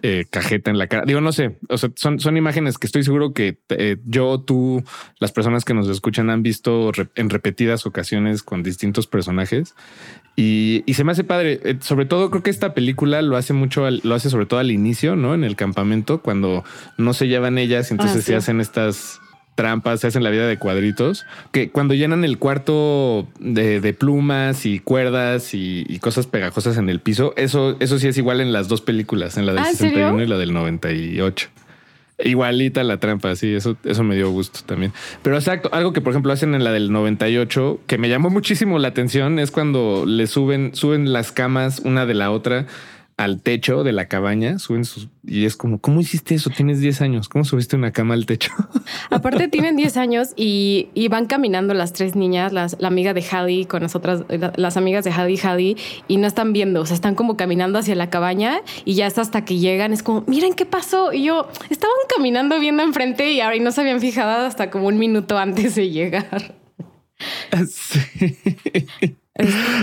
eh, 0.00 0.26
cajeta 0.30 0.70
en 0.70 0.78
la 0.78 0.86
cara. 0.86 1.04
Digo, 1.04 1.20
no 1.20 1.32
sé, 1.32 1.56
o 1.68 1.76
sea, 1.76 1.90
son, 1.96 2.20
son 2.20 2.36
imágenes 2.36 2.78
que 2.78 2.86
estoy 2.86 3.02
seguro 3.02 3.32
que 3.32 3.58
eh, 3.70 3.96
yo, 4.04 4.38
tú, 4.38 4.84
las 5.18 5.32
personas 5.32 5.64
que 5.64 5.74
nos 5.74 5.88
escuchan 5.88 6.30
han 6.30 6.44
visto 6.44 6.92
en 7.16 7.30
repetidas 7.30 7.84
ocasiones 7.84 8.44
con 8.44 8.62
distintos 8.62 9.08
personajes 9.08 9.74
y, 10.36 10.84
se 10.94 11.02
me 11.02 11.10
hace 11.10 11.24
padre. 11.24 11.58
Eh, 11.64 11.78
sobre 11.80 12.06
todo 12.06 12.30
creo 12.30 12.44
que 12.44 12.50
esta 12.50 12.74
película 12.74 13.22
lo 13.22 13.36
hace 13.36 13.54
mucho, 13.54 13.90
lo 13.90 14.14
hace 14.14 14.30
sobre 14.30 14.46
todo 14.46 14.60
al 14.60 14.70
inicio, 14.70 15.16
¿no? 15.16 15.34
En 15.34 15.42
el 15.42 15.56
campamento, 15.56 16.22
cuando 16.22 16.62
no 16.96 17.12
se 17.12 17.26
llevan 17.26 17.58
ellas, 17.58 17.90
entonces 17.90 18.18
ah, 18.18 18.22
se 18.22 18.36
hacen 18.36 18.60
estas 18.60 19.20
trampas, 19.58 19.98
se 19.98 20.06
hacen 20.06 20.22
la 20.22 20.30
vida 20.30 20.46
de 20.46 20.56
cuadritos, 20.56 21.26
que 21.50 21.70
cuando 21.70 21.92
llenan 21.92 22.24
el 22.24 22.38
cuarto 22.38 23.26
de, 23.40 23.92
plumas 23.92 24.66
y 24.66 24.78
cuerdas 24.78 25.52
y, 25.52 25.98
cosas 26.00 26.28
pegajosas 26.28 26.78
en 26.78 26.88
el 26.88 27.00
piso, 27.00 27.34
eso, 27.36 27.76
eso 27.80 27.98
sí 27.98 28.06
es 28.06 28.16
igual 28.18 28.40
en 28.40 28.52
las 28.52 28.68
dos 28.68 28.82
películas, 28.82 29.36
en 29.36 29.46
la 29.46 29.54
del 29.54 29.64
61 29.64 30.16
ah, 30.16 30.22
y 30.22 30.26
la 30.28 30.38
del 30.38 30.52
98. 30.54 31.48
Igualita 32.24 32.84
la 32.84 32.98
trampa, 32.98 33.34
sí, 33.34 33.52
eso, 33.52 33.76
eso 33.82 34.04
me 34.04 34.14
dio 34.14 34.30
gusto 34.30 34.60
también. 34.64 34.92
Pero 35.22 35.36
exacto, 35.36 35.70
algo 35.72 35.92
que 35.92 36.00
por 36.00 36.12
ejemplo 36.12 36.32
hacen 36.32 36.54
en 36.54 36.62
la 36.62 36.70
del 36.70 36.92
98, 36.92 37.80
que 37.88 37.98
me 37.98 38.08
llamó 38.08 38.30
muchísimo 38.30 38.78
la 38.78 38.86
atención, 38.86 39.40
es 39.40 39.50
cuando 39.50 40.04
le 40.06 40.28
suben, 40.28 40.72
suben 40.76 41.12
las 41.12 41.32
camas 41.32 41.80
una 41.80 42.06
de 42.06 42.14
la 42.14 42.30
otra 42.30 42.66
al 43.18 43.42
techo 43.42 43.82
de 43.82 43.92
la 43.92 44.06
cabaña, 44.06 44.60
suben 44.60 44.84
sus 44.84 45.08
y 45.26 45.44
es 45.44 45.56
como, 45.56 45.80
¿cómo 45.80 46.00
hiciste 46.00 46.36
eso? 46.36 46.50
Tienes 46.50 46.80
10 46.80 47.02
años, 47.02 47.28
¿cómo 47.28 47.44
subiste 47.44 47.74
una 47.74 47.90
cama 47.90 48.14
al 48.14 48.26
techo? 48.26 48.52
Aparte 49.10 49.48
tienen 49.48 49.76
10 49.76 49.96
años 49.96 50.28
y, 50.36 50.88
van 51.10 51.26
caminando 51.26 51.74
las 51.74 51.92
tres 51.92 52.14
niñas, 52.14 52.52
las, 52.52 52.76
la 52.78 52.88
amiga 52.88 53.14
de 53.14 53.22
Hallie 53.22 53.66
con 53.66 53.82
nosotras, 53.82 54.24
las 54.56 54.76
amigas 54.76 55.04
de 55.04 55.10
Hallie 55.10 55.34
y 55.34 55.38
Hallie, 55.38 55.76
y 56.06 56.16
no 56.18 56.28
están 56.28 56.52
viendo, 56.52 56.80
o 56.80 56.86
sea, 56.86 56.94
están 56.94 57.16
como 57.16 57.36
caminando 57.36 57.80
hacia 57.80 57.96
la 57.96 58.08
cabaña 58.08 58.60
y 58.84 58.94
ya 58.94 59.08
es 59.08 59.18
hasta 59.18 59.44
que 59.44 59.58
llegan, 59.58 59.92
es 59.92 60.04
como, 60.04 60.22
miren 60.28 60.54
qué 60.54 60.64
pasó. 60.64 61.12
Y 61.12 61.24
yo, 61.24 61.48
estaban 61.70 61.96
caminando 62.14 62.60
viendo 62.60 62.84
enfrente 62.84 63.32
y 63.32 63.40
ahora 63.40 63.56
y 63.56 63.60
no 63.60 63.72
se 63.72 63.80
habían 63.80 64.00
fijado 64.00 64.46
hasta 64.46 64.70
como 64.70 64.86
un 64.86 64.96
minuto 64.96 65.36
antes 65.36 65.74
de 65.74 65.90
llegar. 65.90 66.54
Sí. 67.66 68.36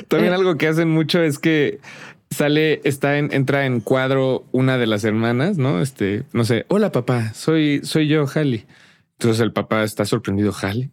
También 0.08 0.34
eh, 0.34 0.36
algo 0.36 0.58
que 0.58 0.68
hacen 0.68 0.90
mucho 0.90 1.22
es 1.22 1.40
que 1.40 1.80
sale, 2.30 2.82
está 2.84 3.18
en, 3.18 3.32
entra 3.34 3.66
en 3.66 3.80
cuadro 3.80 4.46
una 4.52 4.78
de 4.78 4.88
las 4.88 5.04
hermanas, 5.04 5.58
¿no? 5.58 5.82
Este, 5.82 6.24
no 6.34 6.44
sé, 6.44 6.66
hola 6.70 6.92
papá, 6.92 7.34
soy, 7.34 7.82
soy 7.84 8.08
yo, 8.08 8.26
Hallie. 8.28 8.66
Entonces 9.14 9.42
el 9.42 9.54
papá 9.54 9.84
está 9.84 10.06
sorprendido, 10.06 10.52
Hallie. 10.52 10.90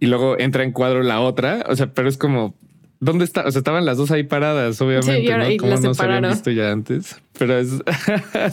Y 0.00 0.06
luego 0.06 0.38
entra 0.38 0.64
en 0.64 0.72
cuadro 0.72 1.02
la 1.02 1.20
otra, 1.20 1.64
o 1.68 1.76
sea, 1.76 1.92
pero 1.92 2.08
es 2.08 2.16
como, 2.16 2.54
¿dónde 3.00 3.24
está? 3.24 3.42
O 3.46 3.50
sea, 3.50 3.60
estaban 3.60 3.84
las 3.84 3.96
dos 3.96 4.10
ahí 4.10 4.22
paradas, 4.22 4.80
obviamente, 4.80 5.36
¿no? 5.36 5.56
Como 5.58 5.76
no 5.80 5.94
se 5.94 6.02
habían 6.02 6.30
visto 6.30 6.50
ya 6.50 6.72
antes. 6.72 7.20
Pero 7.38 7.58
es, 7.58 7.70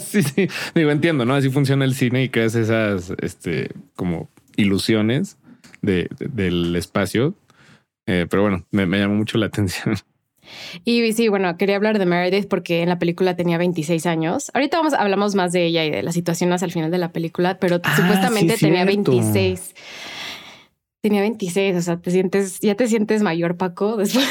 sí, 0.00 0.22
sí, 0.22 0.48
digo, 0.74 0.90
entiendo, 0.90 1.24
¿no? 1.24 1.34
Así 1.34 1.50
funciona 1.50 1.84
el 1.84 1.94
cine 1.94 2.24
y 2.24 2.28
creas 2.28 2.54
esas, 2.54 3.12
este, 3.20 3.70
como 3.94 4.28
ilusiones 4.56 5.38
de, 5.80 6.08
del 6.18 6.74
espacio. 6.76 7.34
Eh, 8.06 8.26
pero 8.28 8.42
bueno, 8.42 8.66
me, 8.70 8.86
me 8.86 8.98
llamó 8.98 9.14
mucho 9.14 9.38
la 9.38 9.46
atención. 9.52 9.96
Y 10.84 11.12
sí, 11.12 11.28
bueno, 11.28 11.56
quería 11.56 11.76
hablar 11.76 11.98
de 11.98 12.06
Meredith 12.06 12.48
porque 12.48 12.82
en 12.82 12.88
la 12.88 12.98
película 12.98 13.36
tenía 13.36 13.58
26 13.58 14.06
años. 14.06 14.50
Ahorita 14.54 14.78
vamos, 14.78 14.94
hablamos 14.94 15.34
más 15.34 15.52
de 15.52 15.64
ella 15.66 15.84
y 15.84 15.90
de 15.90 16.02
la 16.02 16.12
situación 16.12 16.52
al 16.52 16.70
final 16.70 16.90
de 16.90 16.98
la 16.98 17.12
película, 17.12 17.58
pero 17.58 17.80
ah, 17.82 17.96
supuestamente 17.96 18.56
tenía 18.58 18.84
26. 18.84 19.74
Tenía 21.00 21.20
26, 21.22 21.76
o 21.76 21.82
sea, 21.82 21.96
te 21.96 22.10
sientes, 22.12 22.60
ya 22.60 22.76
te 22.76 22.86
sientes 22.86 23.22
mayor, 23.22 23.56
Paco, 23.56 23.96
después 23.98 24.26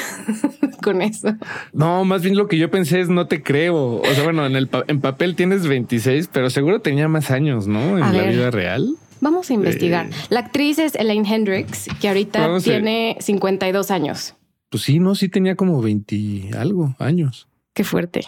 con 0.81 1.01
eso. 1.01 1.35
No, 1.73 2.05
más 2.05 2.23
bien 2.23 2.37
lo 2.37 2.47
que 2.47 2.57
yo 2.57 2.71
pensé 2.71 3.01
es 3.01 3.09
no 3.09 3.27
te 3.27 3.43
creo. 3.43 4.01
O 4.01 4.13
sea, 4.13 4.23
bueno, 4.23 4.45
en 4.45 4.55
el 4.55 4.69
en 4.87 5.01
papel 5.01 5.35
tienes 5.35 5.67
26, 5.67 6.29
pero 6.31 6.49
seguro 6.49 6.81
tenía 6.81 7.07
más 7.07 7.31
años, 7.31 7.67
¿no? 7.67 7.97
En 7.97 8.17
la 8.17 8.23
vida 8.23 8.51
real. 8.51 8.95
Vamos 9.19 9.49
a 9.49 9.53
investigar. 9.53 10.07
Eh, 10.07 10.13
la 10.29 10.39
actriz 10.39 10.79
es 10.79 10.95
Elaine 10.95 11.27
Hendricks, 11.27 11.87
que 11.99 12.07
ahorita 12.07 12.59
tiene 12.59 13.17
52 13.19 13.91
años. 13.91 14.35
Pues 14.71 14.83
sí, 14.83 14.99
no, 14.99 15.15
sí 15.15 15.27
tenía 15.27 15.55
como 15.57 15.81
20 15.81 16.51
algo 16.57 16.95
años. 16.97 17.49
Qué 17.73 17.83
fuerte. 17.83 18.21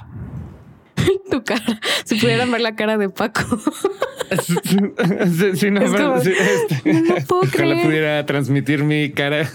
tu 1.31 1.43
cara. 1.43 1.79
Si 2.03 2.15
pudieran 2.15 2.51
ver 2.51 2.59
la 2.61 2.75
cara 2.75 2.97
de 2.97 3.09
Paco. 3.09 3.41
Si 5.55 5.69
no, 5.69 5.81
no, 5.81 6.15
puedo 7.27 7.41
creer. 7.51 7.85
pudiera 7.85 8.25
transmitir 8.25 8.83
mi 8.83 9.11
cara 9.11 9.47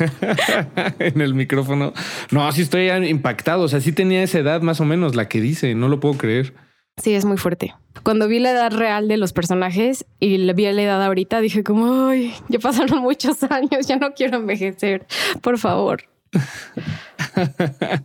en 1.01 1.21
el 1.21 1.35
micrófono. 1.35 1.93
No, 2.31 2.51
sí 2.53 2.63
estoy 2.63 2.89
impactado. 2.89 3.65
O 3.65 3.69
sea, 3.69 3.81
sí 3.81 3.91
tenía 3.91 4.23
esa 4.23 4.39
edad 4.39 4.63
más 4.63 4.81
o 4.81 4.85
menos, 4.85 5.17
la 5.17 5.29
que 5.29 5.41
dice. 5.41 5.75
No 5.75 5.89
lo 5.89 5.99
puedo 5.99 6.17
creer. 6.17 6.55
Sí, 6.97 7.15
es 7.15 7.25
muy 7.25 7.39
fuerte. 7.39 7.75
Cuando 8.05 8.29
vi 8.29 8.39
la 8.39 8.53
edad 8.53 8.73
real 8.73 9.09
de 9.09 9.17
los 9.17 9.33
personajes 9.33 10.07
y 10.21 10.37
vi 10.53 10.73
la 10.73 10.83
edad 10.83 11.05
ahorita, 11.05 11.41
dije 11.41 11.65
como, 11.65 12.07
ay, 12.07 12.33
ya 12.49 12.61
pasaron 12.61 13.01
muchos 13.01 13.43
años, 13.45 13.89
ya 13.89 13.97
no 13.97 14.13
quiero 14.15 14.37
envejecer. 14.37 15.07
Por 15.43 15.59
favor. 15.59 16.05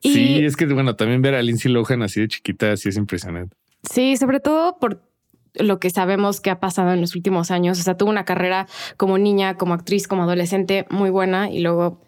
sí, 0.00 0.44
es 0.44 0.56
que 0.56 0.66
bueno, 0.66 0.96
también 0.96 1.22
ver 1.22 1.34
a 1.34 1.42
Lindsay 1.42 1.70
Lohan 1.72 2.02
así 2.02 2.20
de 2.20 2.28
chiquita, 2.28 2.72
así 2.72 2.88
es 2.88 2.96
impresionante. 2.96 3.56
Sí, 3.82 4.16
sobre 4.16 4.40
todo 4.40 4.78
por 4.78 5.02
lo 5.54 5.78
que 5.78 5.90
sabemos 5.90 6.40
que 6.40 6.50
ha 6.50 6.60
pasado 6.60 6.92
en 6.92 7.00
los 7.00 7.14
últimos 7.14 7.50
años. 7.50 7.78
O 7.78 7.82
sea, 7.82 7.96
tuvo 7.96 8.10
una 8.10 8.24
carrera 8.24 8.66
como 8.96 9.18
niña, 9.18 9.56
como 9.56 9.74
actriz, 9.74 10.08
como 10.08 10.22
adolescente 10.22 10.86
muy 10.90 11.10
buena 11.10 11.50
y 11.50 11.60
luego 11.60 12.00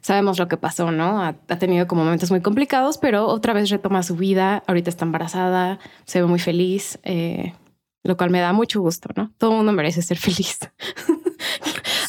sabemos 0.00 0.38
lo 0.38 0.48
que 0.48 0.56
pasó, 0.56 0.90
¿no? 0.90 1.22
Ha, 1.22 1.34
tenido 1.58 1.86
como 1.86 2.04
momentos 2.04 2.30
muy 2.30 2.40
complicados, 2.40 2.98
pero 2.98 3.26
otra 3.26 3.52
vez 3.52 3.70
retoma 3.70 4.02
su 4.02 4.16
vida. 4.16 4.62
Ahorita 4.66 4.90
está 4.90 5.04
embarazada, 5.04 5.78
se 6.04 6.20
ve 6.20 6.26
muy 6.26 6.40
feliz, 6.40 6.98
eh, 7.02 7.54
lo 8.02 8.16
cual 8.16 8.30
me 8.30 8.40
da 8.40 8.52
mucho 8.52 8.80
gusto, 8.80 9.08
¿no? 9.16 9.32
Todo 9.38 9.50
el 9.50 9.56
mundo 9.58 9.72
merece 9.72 10.02
ser 10.02 10.18
feliz. 10.18 10.58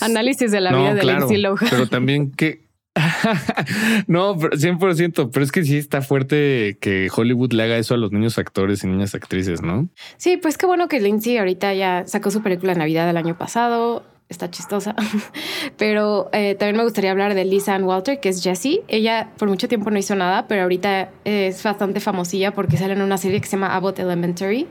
Análisis 0.06 0.52
de 0.52 0.62
la 0.62 0.76
vida 0.76 0.94
de 0.94 1.04
Lindsay 1.04 1.38
Lohan. 1.38 1.68
Pero 1.70 1.88
también 1.88 2.32
que 2.32 2.62
no, 4.08 4.36
100%, 4.36 5.30
pero 5.32 5.46
es 5.46 5.52
que 5.52 5.64
sí 5.64 5.78
está 5.78 6.02
fuerte 6.02 6.78
que 6.82 7.10
Hollywood 7.16 7.54
le 7.54 7.64
haga 7.64 7.78
eso 7.78 7.94
a 7.94 7.98
los 7.98 8.12
niños 8.12 8.38
actores 8.38 8.84
y 8.84 8.88
niñas 8.88 9.16
actrices, 9.16 9.62
¿no? 9.62 9.88
Sí, 10.18 10.38
pues 10.38 10.58
qué 10.58 10.66
bueno 10.66 10.90
que 10.90 11.00
Lindsay 11.00 11.38
ahorita 11.38 11.74
ya 11.74 12.04
sacó 12.06 12.32
su 12.32 12.42
película 12.42 12.74
de 12.74 12.80
Navidad 12.80 13.08
del 13.08 13.16
año 13.16 13.38
pasado, 13.38 14.04
está 14.28 14.52
chistosa, 14.52 14.94
pero 15.78 16.30
eh, 16.34 16.56
también 16.56 16.78
me 16.78 16.84
gustaría 16.84 17.12
hablar 17.12 17.34
de 17.34 17.46
Lisa 17.46 17.76
Ann 17.76 17.86
Walter, 17.86 18.20
que 18.20 18.28
es 18.28 18.44
Jessie. 18.44 18.82
Ella 18.90 19.30
por 19.38 19.48
mucho 19.48 19.70
tiempo 19.70 19.90
no 19.90 19.98
hizo 19.98 20.16
nada, 20.16 20.48
pero 20.48 20.64
ahorita 20.64 21.12
es 21.24 21.64
bastante 21.64 22.02
famosilla 22.02 22.52
porque 22.52 22.76
sale 22.76 22.94
en 22.94 23.02
una 23.02 23.18
serie 23.18 23.40
que 23.40 23.48
se 23.48 23.56
llama 23.56 23.74
Abbott 23.74 24.00
Elementary. 24.00 24.68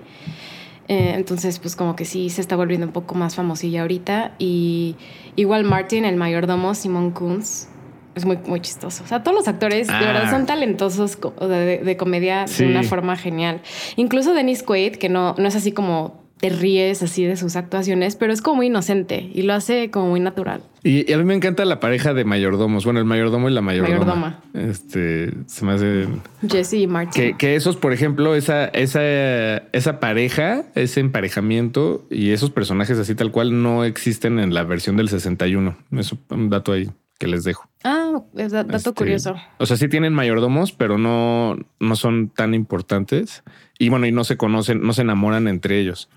Eh, 0.90 1.12
entonces, 1.14 1.60
pues 1.60 1.76
como 1.76 1.94
que 1.94 2.04
sí 2.04 2.30
se 2.30 2.40
está 2.40 2.56
volviendo 2.56 2.84
un 2.84 2.92
poco 2.92 3.14
más 3.14 3.36
famosilla 3.36 3.82
ahorita. 3.82 4.34
Y 4.40 4.96
igual 5.36 5.62
Martin, 5.62 6.04
el 6.04 6.16
mayordomo, 6.16 6.74
Simon 6.74 7.12
Kunz, 7.12 7.68
es 8.16 8.24
muy, 8.24 8.38
muy 8.38 8.60
chistoso. 8.60 9.04
O 9.04 9.06
sea, 9.06 9.22
todos 9.22 9.36
los 9.36 9.46
actores 9.46 9.86
de 9.86 9.94
verdad 9.94 10.28
son 10.28 10.42
ah. 10.42 10.46
talentosos 10.46 11.16
de, 11.20 11.96
comedia 11.96 12.44
de 12.46 12.66
una 12.66 12.82
forma 12.82 13.16
genial. 13.16 13.60
Incluso 13.94 14.34
Dennis 14.34 14.64
Quaid, 14.64 14.96
que 14.96 15.08
no, 15.08 15.36
no 15.38 15.46
es 15.46 15.54
así 15.54 15.70
como 15.70 16.19
te 16.40 16.48
ríes 16.48 17.02
así 17.02 17.24
de 17.24 17.36
sus 17.36 17.54
actuaciones, 17.54 18.16
pero 18.16 18.32
es 18.32 18.40
como 18.40 18.56
muy 18.56 18.66
inocente 18.66 19.30
y 19.34 19.42
lo 19.42 19.52
hace 19.52 19.90
como 19.90 20.08
muy 20.08 20.20
natural. 20.20 20.62
Y, 20.82 21.12
a 21.12 21.18
mí 21.18 21.24
me 21.24 21.34
encanta 21.34 21.66
la 21.66 21.80
pareja 21.80 22.14
de 22.14 22.24
mayordomos. 22.24 22.86
Bueno, 22.86 23.00
el 23.00 23.04
mayordomo 23.04 23.50
y 23.50 23.52
la 23.52 23.60
mayordoma. 23.60 24.40
Este 24.54 25.34
se 25.46 25.64
me 25.66 25.72
hace. 25.72 26.08
Jesse 26.48 26.74
y 26.74 26.86
Martin. 26.86 27.36
Que, 27.36 27.54
esos, 27.54 27.76
por 27.76 27.92
ejemplo, 27.92 28.34
esa, 28.34 28.64
esa, 28.66 29.58
esa 29.72 30.00
pareja, 30.00 30.64
ese 30.74 31.00
emparejamiento 31.00 32.06
y 32.10 32.30
esos 32.30 32.50
personajes 32.50 32.98
así 32.98 33.14
tal 33.14 33.30
cual 33.30 33.62
no 33.62 33.84
existen 33.84 34.38
en 34.38 34.54
la 34.54 34.64
versión 34.64 34.96
del 34.96 35.10
61. 35.10 35.76
Es 35.92 36.14
un 36.30 36.48
dato 36.48 36.72
ahí 36.72 36.88
que 37.18 37.26
les 37.26 37.44
dejo. 37.44 37.68
Ah, 37.84 38.22
es 38.34 38.52
dato 38.52 38.74
este, 38.74 38.92
curioso. 38.94 39.34
O 39.58 39.66
sea, 39.66 39.76
sí 39.76 39.88
tienen 39.88 40.14
mayordomos, 40.14 40.72
pero 40.72 40.96
no, 40.96 41.58
no 41.78 41.96
son 41.96 42.30
tan 42.30 42.54
importantes. 42.54 43.42
Y 43.78 43.90
bueno, 43.90 44.06
y 44.06 44.12
no 44.12 44.24
se 44.24 44.38
conocen, 44.38 44.80
no 44.80 44.94
se 44.94 45.02
enamoran 45.02 45.46
entre 45.46 45.78
ellos. 45.78 46.08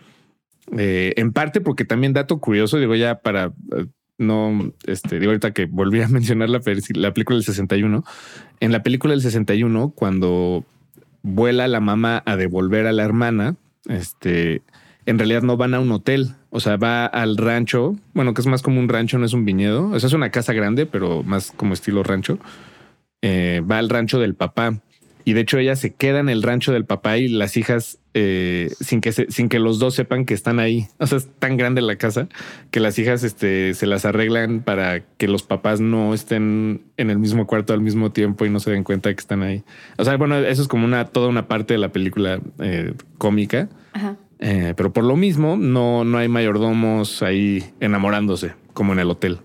Eh, 0.77 1.13
en 1.17 1.33
parte 1.33 1.61
porque 1.61 1.85
también 1.85 2.13
dato 2.13 2.39
curioso, 2.39 2.77
digo 2.77 2.95
ya 2.95 3.19
para 3.19 3.53
eh, 3.75 3.85
no, 4.17 4.73
este, 4.85 5.19
digo 5.19 5.31
ahorita 5.31 5.51
que 5.51 5.65
volví 5.65 6.01
a 6.01 6.07
mencionar 6.09 6.49
la, 6.49 6.61
la 6.95 7.13
película 7.13 7.35
del 7.35 7.45
61. 7.45 8.03
En 8.59 8.71
la 8.71 8.83
película 8.83 9.11
del 9.11 9.21
61, 9.21 9.91
cuando 9.95 10.65
vuela 11.21 11.67
la 11.67 11.79
mamá 11.79 12.23
a 12.25 12.35
devolver 12.35 12.87
a 12.87 12.91
la 12.93 13.03
hermana, 13.03 13.55
este, 13.87 14.61
en 15.05 15.19
realidad 15.19 15.41
no 15.41 15.57
van 15.57 15.73
a 15.73 15.79
un 15.79 15.91
hotel, 15.91 16.35
o 16.49 16.59
sea, 16.59 16.77
va 16.77 17.05
al 17.05 17.37
rancho, 17.37 17.95
bueno, 18.13 18.33
que 18.33 18.41
es 18.41 18.47
más 18.47 18.61
como 18.61 18.79
un 18.79 18.89
rancho, 18.89 19.17
no 19.17 19.25
es 19.25 19.33
un 19.33 19.45
viñedo, 19.45 19.89
o 19.89 19.99
sea, 19.99 20.07
es 20.07 20.13
una 20.13 20.31
casa 20.31 20.53
grande, 20.53 20.85
pero 20.85 21.23
más 21.23 21.51
como 21.51 21.73
estilo 21.73 22.03
rancho. 22.03 22.39
Eh, 23.21 23.61
va 23.69 23.79
al 23.79 23.89
rancho 23.89 24.19
del 24.19 24.35
papá 24.35 24.81
y 25.25 25.33
de 25.33 25.41
hecho 25.41 25.57
ella 25.57 25.75
se 25.75 25.93
queda 25.93 26.19
en 26.19 26.29
el 26.29 26.43
rancho 26.43 26.71
del 26.71 26.85
papá 26.85 27.17
y 27.17 27.27
las 27.27 27.57
hijas, 27.57 27.99
eh, 28.13 28.71
sin, 28.79 29.01
que 29.01 29.11
sin 29.11 29.49
que 29.49 29.59
los 29.59 29.79
dos 29.79 29.95
sepan 29.95 30.25
que 30.25 30.33
están 30.33 30.59
ahí. 30.59 30.87
O 30.99 31.07
sea, 31.07 31.17
es 31.17 31.29
tan 31.39 31.57
grande 31.57 31.81
la 31.81 31.95
casa 31.95 32.27
que 32.71 32.79
las 32.79 32.97
hijas 32.99 33.23
este, 33.23 33.73
se 33.73 33.87
las 33.87 34.05
arreglan 34.05 34.61
para 34.61 35.01
que 35.01 35.27
los 35.27 35.43
papás 35.43 35.79
no 35.79 36.13
estén 36.13 36.81
en 36.97 37.09
el 37.09 37.19
mismo 37.19 37.47
cuarto 37.47 37.73
al 37.73 37.81
mismo 37.81 38.11
tiempo 38.11 38.45
y 38.45 38.49
no 38.49 38.59
se 38.59 38.71
den 38.71 38.83
cuenta 38.83 39.09
de 39.09 39.15
que 39.15 39.21
están 39.21 39.43
ahí. 39.43 39.63
O 39.97 40.03
sea, 40.03 40.17
bueno, 40.17 40.37
eso 40.37 40.61
es 40.61 40.67
como 40.67 40.85
una 40.85 41.05
toda 41.05 41.27
una 41.27 41.47
parte 41.47 41.73
de 41.73 41.79
la 41.79 41.91
película 41.91 42.39
eh, 42.59 42.93
cómica. 43.17 43.69
Ajá. 43.93 44.17
Eh, 44.39 44.73
pero 44.75 44.91
por 44.91 45.05
lo 45.05 45.15
mismo, 45.15 45.55
no, 45.55 46.03
no 46.03 46.17
hay 46.17 46.27
mayordomos 46.27 47.23
ahí 47.23 47.63
enamorándose, 47.79 48.53
como 48.73 48.91
en 48.91 48.99
el 48.99 49.09
hotel 49.09 49.39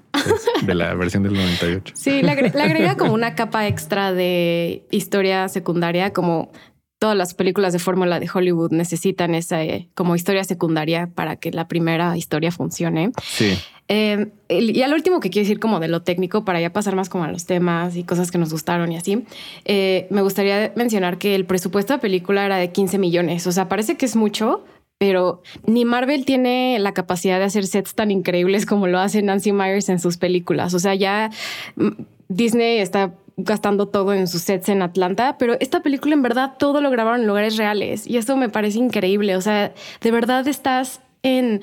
de 0.63 0.75
la 0.75 0.95
versión 0.95 1.23
del 1.23 1.35
98. 1.35 1.95
Sí, 1.97 2.23
le 2.23 2.31
agrega, 2.31 2.97
como 2.97 3.13
una 3.13 3.35
capa 3.35 3.67
extra 3.67 4.13
de 4.13 4.87
historia 4.91 5.49
secundaria, 5.49 6.13
como 6.13 6.51
todas 6.99 7.17
las 7.17 7.35
películas 7.35 7.73
de 7.73 7.79
fórmula 7.79 8.19
de 8.19 8.29
Hollywood 8.33 8.73
necesitan 8.73 9.35
esa 9.35 9.63
eh, 9.63 9.89
como 9.95 10.17
historia 10.17 10.43
secundaria 10.43 11.11
para 11.15 11.37
que 11.37 11.53
la 11.53 11.69
primera 11.69 12.17
historia 12.17 12.51
funcione. 12.51 13.13
Sí. 13.23 13.57
Eh, 13.87 14.33
y 14.49 14.83
al 14.83 14.93
último 14.93 15.21
que 15.21 15.31
quiero 15.31 15.45
decir 15.45 15.61
como 15.61 15.81
de 15.81 15.89
lo 15.89 16.03
técnico, 16.03 16.45
para 16.45 16.61
ya 16.61 16.73
pasar 16.73 16.95
más 16.95 17.09
como 17.09 17.25
a 17.25 17.33
los 17.33 17.47
temas 17.47 17.97
y 17.97 18.05
cosas 18.05 18.31
que 18.31 18.39
nos 18.39 18.51
gustaron 18.51 18.93
y 18.93 18.97
así, 18.97 19.25
me 19.65 20.23
gustaría 20.23 20.73
mencionar 20.77 21.19
que 21.19 21.35
el 21.35 21.47
presupuesto 21.47 21.95
de 21.95 21.99
película 22.01 22.45
era 22.45 22.57
de 22.57 22.71
15 22.71 22.99
millones. 22.99 23.47
O 23.47 23.53
sea, 23.53 23.69
parece 23.69 23.97
que 23.97 24.05
es 24.05 24.15
mucho, 24.15 24.65
pero 24.99 25.43
ni 25.65 25.85
Marvel 25.85 26.25
tiene 26.25 26.79
la 26.81 26.93
capacidad 26.93 27.39
de 27.39 27.45
hacer 27.45 27.67
sets 27.67 27.95
tan 27.95 28.11
increíbles 28.11 28.67
como 28.67 28.89
lo 28.89 28.99
hace 28.99 29.23
Nancy 29.23 29.53
Myers 29.53 29.89
en 29.89 30.01
sus 30.01 30.19
películas. 30.19 30.75
O 30.75 30.81
sea, 30.81 30.95
ya 30.95 31.31
mm, 31.77 31.91
Disney 32.29 32.79
está 32.79 33.15
gastando 33.37 33.87
todo 33.87 34.13
en 34.13 34.27
sus 34.27 34.43
sets 34.43 34.69
en 34.69 34.83
Atlanta, 34.83 35.37
pero 35.39 35.57
esta 35.61 35.81
película 35.81 36.15
en 36.15 36.23
verdad 36.23 36.55
todo 36.59 36.81
lo 36.81 36.91
grabaron 36.91 37.21
en 37.21 37.29
lugares 37.29 37.57
reales 37.57 38.07
y 38.07 38.17
eso 38.17 38.37
me 38.37 38.49
parece 38.49 38.79
increíble. 38.79 39.37
O 39.37 39.41
sea, 39.41 39.73
de 40.01 40.11
verdad 40.11 40.47
estás 40.49 41.01
en, 41.23 41.63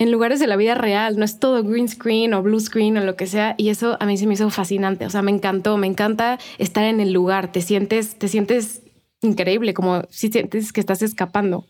en 0.00 0.10
lugares 0.10 0.40
de 0.40 0.48
la 0.48 0.56
vida 0.56 0.74
real, 0.74 1.16
no 1.16 1.24
es 1.24 1.38
todo 1.38 1.62
green 1.62 1.88
screen 1.88 2.34
o 2.34 2.42
blue 2.42 2.58
screen 2.58 2.98
o 2.98 3.04
lo 3.04 3.14
que 3.14 3.28
sea 3.28 3.54
y 3.56 3.68
eso 3.68 3.96
a 4.00 4.06
mí 4.06 4.16
se 4.16 4.26
me 4.26 4.34
hizo 4.34 4.50
fascinante. 4.50 5.06
O 5.06 5.10
sea, 5.10 5.22
me 5.22 5.30
encantó, 5.30 5.76
me 5.76 5.86
encanta 5.86 6.40
estar 6.58 6.82
en 6.82 6.98
el 6.98 7.12
lugar, 7.12 7.52
te 7.52 7.60
sientes, 7.60 8.16
te 8.18 8.26
sientes 8.26 8.82
increíble, 9.20 9.74
como 9.74 10.02
si 10.10 10.28
sientes 10.32 10.72
que 10.72 10.80
estás 10.80 11.02
escapando. 11.02 11.64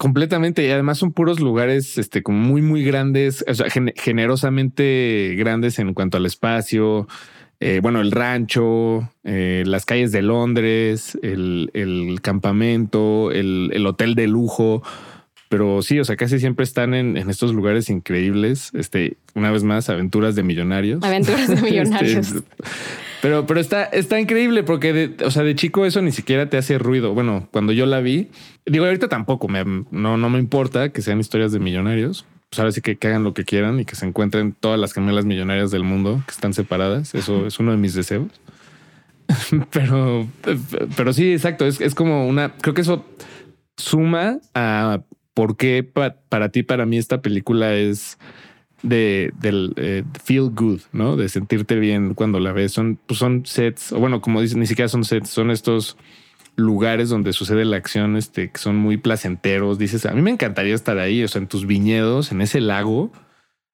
Completamente. 0.00 0.66
Y 0.66 0.70
además 0.70 0.96
son 0.96 1.12
puros 1.12 1.40
lugares 1.40 1.98
este, 1.98 2.22
como 2.22 2.38
muy, 2.38 2.62
muy 2.62 2.82
grandes, 2.82 3.44
o 3.46 3.52
sea, 3.52 3.66
generosamente 3.68 5.34
grandes 5.36 5.78
en 5.78 5.92
cuanto 5.92 6.16
al 6.16 6.24
espacio. 6.24 7.06
Eh, 7.60 7.80
bueno, 7.82 8.00
el 8.00 8.10
rancho, 8.10 9.10
eh, 9.24 9.62
las 9.66 9.84
calles 9.84 10.10
de 10.10 10.22
Londres, 10.22 11.18
el, 11.20 12.18
campamento, 12.22 13.30
el, 13.30 13.84
hotel 13.86 14.14
de 14.14 14.26
lujo. 14.26 14.82
Pero 15.50 15.82
sí, 15.82 16.00
o 16.00 16.04
sea, 16.06 16.16
casi 16.16 16.38
siempre 16.38 16.64
están 16.64 16.94
en, 16.94 17.18
estos 17.28 17.52
lugares 17.52 17.90
increíbles. 17.90 18.70
Este, 18.72 19.18
una 19.34 19.50
vez 19.50 19.64
más, 19.64 19.90
aventuras 19.90 20.34
de 20.34 20.44
millonarios. 20.44 21.02
Aventuras 21.02 21.46
de 21.46 21.54
este, 21.56 21.70
millonarios. 21.70 22.36
Pero, 23.22 23.46
pero 23.46 23.60
está, 23.60 23.84
está 23.84 24.20
increíble 24.20 24.62
porque, 24.62 24.92
de, 24.92 25.24
o 25.24 25.30
sea, 25.30 25.42
de 25.42 25.54
chico 25.54 25.86
eso 25.86 26.02
ni 26.02 26.12
siquiera 26.12 26.48
te 26.48 26.56
hace 26.56 26.78
ruido. 26.78 27.14
Bueno, 27.14 27.48
cuando 27.52 27.72
yo 27.72 27.86
la 27.86 28.00
vi, 28.00 28.28
digo, 28.66 28.84
ahorita 28.84 29.08
tampoco 29.08 29.48
me, 29.48 29.64
no, 29.64 30.16
no 30.16 30.30
me 30.30 30.38
importa 30.38 30.90
que 30.90 31.02
sean 31.02 31.20
historias 31.20 31.52
de 31.52 31.58
millonarios, 31.58 32.24
pues 32.48 32.58
ahora 32.58 32.72
sí 32.72 32.80
que, 32.80 32.98
hagan 33.06 33.24
lo 33.24 33.34
que 33.34 33.44
quieran 33.44 33.78
y 33.80 33.84
que 33.84 33.94
se 33.94 34.06
encuentren 34.06 34.52
todas 34.52 34.78
las 34.78 34.92
gemelas 34.92 35.24
millonarias 35.24 35.70
del 35.70 35.84
mundo 35.84 36.22
que 36.26 36.32
están 36.32 36.52
separadas. 36.52 37.14
Eso 37.14 37.46
es 37.46 37.58
uno 37.60 37.70
de 37.70 37.76
mis 37.76 37.94
deseos. 37.94 38.28
pero, 39.70 40.26
pero 40.96 41.12
sí, 41.12 41.32
exacto. 41.32 41.66
Es, 41.66 41.80
es, 41.80 41.94
como 41.94 42.26
una. 42.26 42.54
Creo 42.54 42.74
que 42.74 42.80
eso 42.80 43.04
suma 43.76 44.38
a 44.54 45.02
por 45.34 45.56
qué 45.56 45.84
para 45.84 46.48
ti, 46.48 46.62
para 46.62 46.86
mí, 46.86 46.98
esta 46.98 47.22
película 47.22 47.74
es 47.74 48.18
de 48.82 49.32
del 49.40 49.72
eh, 49.76 50.04
feel 50.24 50.50
good, 50.50 50.80
¿no? 50.92 51.16
De 51.16 51.28
sentirte 51.28 51.76
bien 51.76 52.14
cuando 52.14 52.40
la 52.40 52.52
ves. 52.52 52.72
Son, 52.72 52.98
pues 53.06 53.18
son 53.18 53.44
sets, 53.46 53.92
o 53.92 53.98
bueno, 53.98 54.20
como 54.20 54.40
dicen, 54.40 54.60
ni 54.60 54.66
siquiera 54.66 54.88
son 54.88 55.04
sets, 55.04 55.30
son 55.30 55.50
estos 55.50 55.96
lugares 56.56 57.08
donde 57.08 57.32
sucede 57.32 57.64
la 57.64 57.76
acción 57.76 58.16
este, 58.16 58.50
que 58.50 58.58
son 58.58 58.76
muy 58.76 58.96
placenteros. 58.96 59.78
Dices, 59.78 60.06
a 60.06 60.12
mí 60.12 60.22
me 60.22 60.30
encantaría 60.30 60.74
estar 60.74 60.98
ahí, 60.98 61.22
o 61.22 61.28
sea, 61.28 61.40
en 61.40 61.48
tus 61.48 61.66
viñedos, 61.66 62.32
en 62.32 62.40
ese 62.40 62.60
lago, 62.60 63.12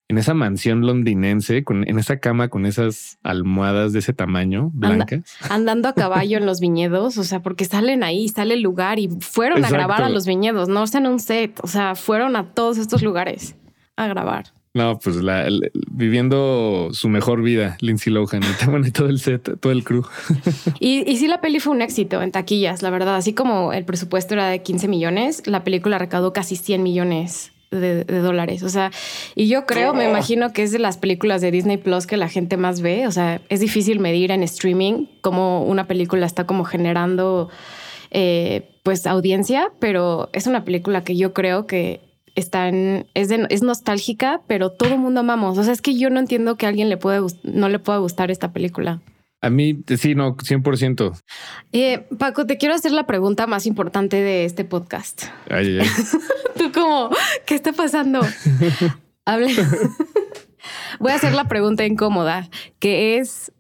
en 0.09 0.19
esa 0.19 0.35
mansión 0.35 0.87
londinense, 0.87 1.65
con, 1.65 1.89
en 1.89 1.99
esa 1.99 2.19
cama 2.19 2.49
con 2.49 2.65
esas 2.65 3.19
almohadas 3.25 3.93
de 3.93 3.99
ese 3.99 4.13
tamaño, 4.13 4.71
blancas. 4.73 5.37
andando 5.51 5.89
a 5.89 5.95
caballo 5.95 6.39
en 6.39 6.47
los 6.47 6.61
viñedos, 6.61 7.19
o 7.19 7.25
sea, 7.25 7.43
porque 7.43 7.65
salen 7.65 8.05
ahí, 8.05 8.29
sale 8.29 8.55
el 8.55 8.63
lugar 8.63 8.99
y 8.99 9.09
fueron 9.09 9.65
a 9.65 9.69
grabar 9.69 10.03
a 10.03 10.09
los 10.09 10.27
viñedos, 10.27 10.69
no 10.69 10.85
en 10.93 11.07
un 11.07 11.19
set, 11.19 11.59
o 11.63 11.67
sea, 11.67 11.97
fueron 11.97 12.37
a 12.37 12.55
todos 12.55 12.79
estos 12.79 13.03
lugares 13.03 13.57
a 13.97 14.07
grabar. 14.07 14.56
No, 14.77 14.99
pues 14.99 15.17
la, 15.17 15.49
viviendo 15.91 16.91
su 16.93 17.09
mejor 17.09 17.41
vida, 17.41 17.79
Lindsay 17.81 18.13
Lohan 18.13 18.43
y, 18.85 18.91
todo 18.91 19.09
el 19.09 19.19
set, 19.19 19.59
todo 19.59 19.73
el 19.73 19.85
crew. 19.85 20.05
Y, 20.81 21.11
y 21.11 21.17
sí, 21.17 21.29
la 21.29 21.41
peli 21.41 21.61
fue 21.61 21.73
un 21.73 21.81
éxito 21.81 22.21
en 22.21 22.31
taquillas, 22.31 22.83
la 22.83 22.91
verdad. 22.91 23.17
Así 23.17 23.33
como 23.33 23.73
el 23.73 23.87
presupuesto 23.87 24.35
era 24.35 24.49
de 24.49 24.63
15 24.63 24.87
millones, 24.89 25.43
la 25.47 25.65
película 25.65 25.97
recaudó 25.97 26.35
casi 26.35 26.57
100 26.57 26.83
millones 26.83 27.53
de, 27.71 28.05
dólares. 28.05 28.63
O 28.65 28.69
sea, 28.69 28.91
y 29.35 29.49
yo 29.49 29.65
creo, 29.65 29.95
me 29.95 30.07
imagino 30.07 30.53
que 30.53 30.63
es 30.63 30.73
de 30.73 30.79
las 30.79 30.99
películas 30.99 31.41
de 31.41 31.51
Disney 31.51 31.79
Plus 31.79 32.07
que 32.07 32.19
la 32.19 32.29
gente 32.29 32.59
más 32.59 32.83
ve. 32.83 33.07
O 33.07 33.13
sea, 33.13 33.41
es 33.49 33.61
difícil 33.61 33.99
medir 33.99 34.31
en 34.31 34.43
streaming 34.43 35.07
cómo 35.23 35.65
una 35.65 35.87
película 35.87 36.27
está 36.27 36.45
como 36.45 36.65
generando 36.65 37.49
eh, 38.11 38.69
pues 38.83 39.07
audiencia, 39.07 39.73
pero 39.79 40.29
es 40.35 40.47
una 40.47 40.67
película 40.67 41.03
que 41.03 41.17
yo 41.17 41.33
creo 41.33 41.67
que 41.67 42.01
está 42.37 42.69
en, 42.69 43.07
es, 43.15 43.31
es 43.31 43.63
nostálgica, 43.63 44.43
pero 44.47 44.71
todo 44.71 44.95
el 44.95 45.01
mundo 45.01 45.21
amamos. 45.21 45.59
O 45.59 45.65
sea, 45.65 45.73
es 45.73 45.83
que 45.83 45.99
yo 45.99 46.11
no 46.11 46.21
entiendo 46.21 46.57
que 46.57 46.67
a 46.67 46.69
alguien 46.69 46.89
le 46.89 46.97
puede, 46.97 47.21
no 47.43 47.69
le 47.69 47.79
pueda 47.79 47.99
gustar 47.99 48.31
esta 48.31 48.53
película. 48.53 49.01
A 49.41 49.51
mí, 49.51 49.83
sí, 49.99 50.15
no, 50.15 50.37
100%. 50.37 51.21
Eh, 51.73 52.07
Paco, 52.19 52.47
te 52.47 52.57
quiero 52.57 52.75
hacer 52.75 52.93
la 52.93 53.07
pregunta 53.07 53.47
más 53.47 53.67
importante 53.67 54.17
de 54.17 54.45
este 54.45 54.65
podcast. 54.65 55.25
Ay, 55.51 55.79
ay. 55.81 55.89
Tú 56.59 56.73
como, 56.73 57.11
¿qué 57.45 57.55
está 57.55 57.73
pasando? 57.73 58.21
Hable. 59.25 59.55
Voy 60.99 61.13
a 61.13 61.17
hacer 61.17 61.35
la 61.35 61.49
pregunta 61.49 61.85
incómoda, 61.85 62.49
que 62.79 63.19
es, 63.19 63.53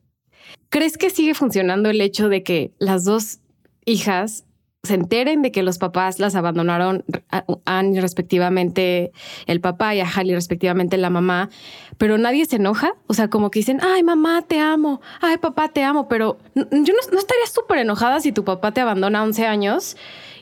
¿crees 0.70 0.96
que 0.96 1.10
sigue 1.10 1.34
funcionando 1.34 1.90
el 1.90 2.00
hecho 2.00 2.28
de 2.28 2.42
que 2.42 2.72
las 2.78 3.04
dos 3.04 3.40
hijas 3.84 4.45
se 4.86 4.94
enteren 4.94 5.42
de 5.42 5.52
que 5.52 5.62
los 5.62 5.78
papás 5.78 6.18
las 6.18 6.34
abandonaron 6.34 7.04
a 7.30 7.82
respectivamente 7.82 9.12
el 9.46 9.60
papá 9.60 9.94
y 9.94 10.00
a 10.00 10.06
Hallie 10.06 10.34
respectivamente 10.34 10.96
la 10.96 11.10
mamá, 11.10 11.50
pero 11.98 12.18
nadie 12.18 12.46
se 12.46 12.56
enoja, 12.56 12.94
o 13.06 13.14
sea, 13.14 13.28
como 13.28 13.50
que 13.50 13.60
dicen, 13.60 13.80
ay 13.82 14.02
mamá, 14.02 14.42
te 14.42 14.60
amo, 14.60 15.00
ay 15.20 15.38
papá, 15.38 15.68
te 15.68 15.82
amo, 15.82 16.08
pero 16.08 16.38
yo 16.54 16.64
no, 16.72 17.18
estaría 17.18 17.46
súper 17.52 17.78
enojada 17.78 18.20
si 18.20 18.32
tu 18.32 18.44
papá 18.44 18.72
te 18.72 18.80
abandona 18.80 19.20
a 19.20 19.22
11 19.24 19.46
años 19.46 19.96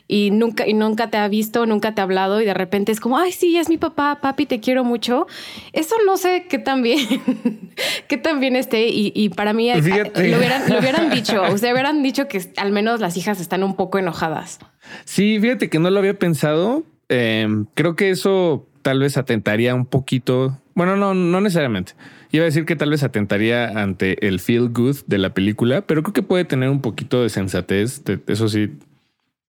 y 0.07 0.29
nunca, 0.31 0.67
y 0.67 0.73
nunca 0.73 1.09
te 1.09 1.17
ha 1.17 1.27
visto, 1.27 1.65
nunca 1.65 1.95
te 1.95 2.01
ha 2.01 2.03
hablado 2.03 2.41
y 2.41 2.45
de 2.45 2.53
repente 2.53 2.91
es 2.91 2.99
como, 2.99 3.17
ay, 3.17 3.31
sí, 3.31 3.57
es 3.57 3.69
mi 3.69 3.77
papá, 3.77 4.19
papi, 4.21 4.45
te 4.45 4.59
quiero 4.59 4.83
mucho. 4.83 5.25
Eso 5.73 5.95
no 6.05 6.17
sé 6.17 6.45
qué 6.47 6.59
tan 6.59 6.83
bien, 6.83 6.99
qué 8.07 8.17
tan 8.17 8.39
bien 8.39 8.55
esté. 8.55 8.87
Y, 8.87 9.29
para 9.29 9.53
mí 9.53 9.71
eh, 9.71 9.81
lo, 9.81 10.37
hubieran, 10.37 10.69
lo 10.69 10.79
hubieran 10.79 11.09
dicho, 11.09 11.41
o 11.41 11.57
sea, 11.57 11.73
hubieran 11.73 12.03
dicho 12.03 12.27
que 12.27 12.41
al 12.57 12.71
menos 12.71 12.99
las 12.99 13.17
hijas 13.17 13.41
están 13.41 13.63
un 13.63 13.75
poco 13.75 13.97
enojadas. 13.97 14.59
Sí, 15.05 15.39
fíjate 15.39 15.69
que 15.69 15.79
no 15.79 15.89
lo 15.89 15.99
había 15.99 16.17
pensado. 16.19 16.83
Em, 17.09 17.65
creo 17.73 17.95
que 17.95 18.09
eso 18.11 18.67
tal 18.83 18.99
vez 18.99 19.17
atentaría 19.17 19.73
un 19.73 19.87
poquito. 19.87 20.59
Bueno, 20.75 20.95
no, 20.95 21.15
no 21.15 21.41
necesariamente. 21.41 21.93
Iba 22.31 22.43
a 22.43 22.45
decir 22.45 22.65
que 22.65 22.75
tal 22.75 22.91
vez 22.91 23.01
atentaría 23.01 23.69
ante 23.81 24.27
el 24.27 24.39
feel 24.39 24.69
good 24.69 24.97
de 25.07 25.17
la 25.17 25.33
película, 25.33 25.81
pero 25.81 26.03
creo 26.03 26.13
que 26.13 26.21
puede 26.21 26.45
tener 26.45 26.69
un 26.69 26.81
poquito 26.81 27.23
de 27.23 27.29
sensatez. 27.29 28.03
eso 28.27 28.49
sí, 28.49 28.71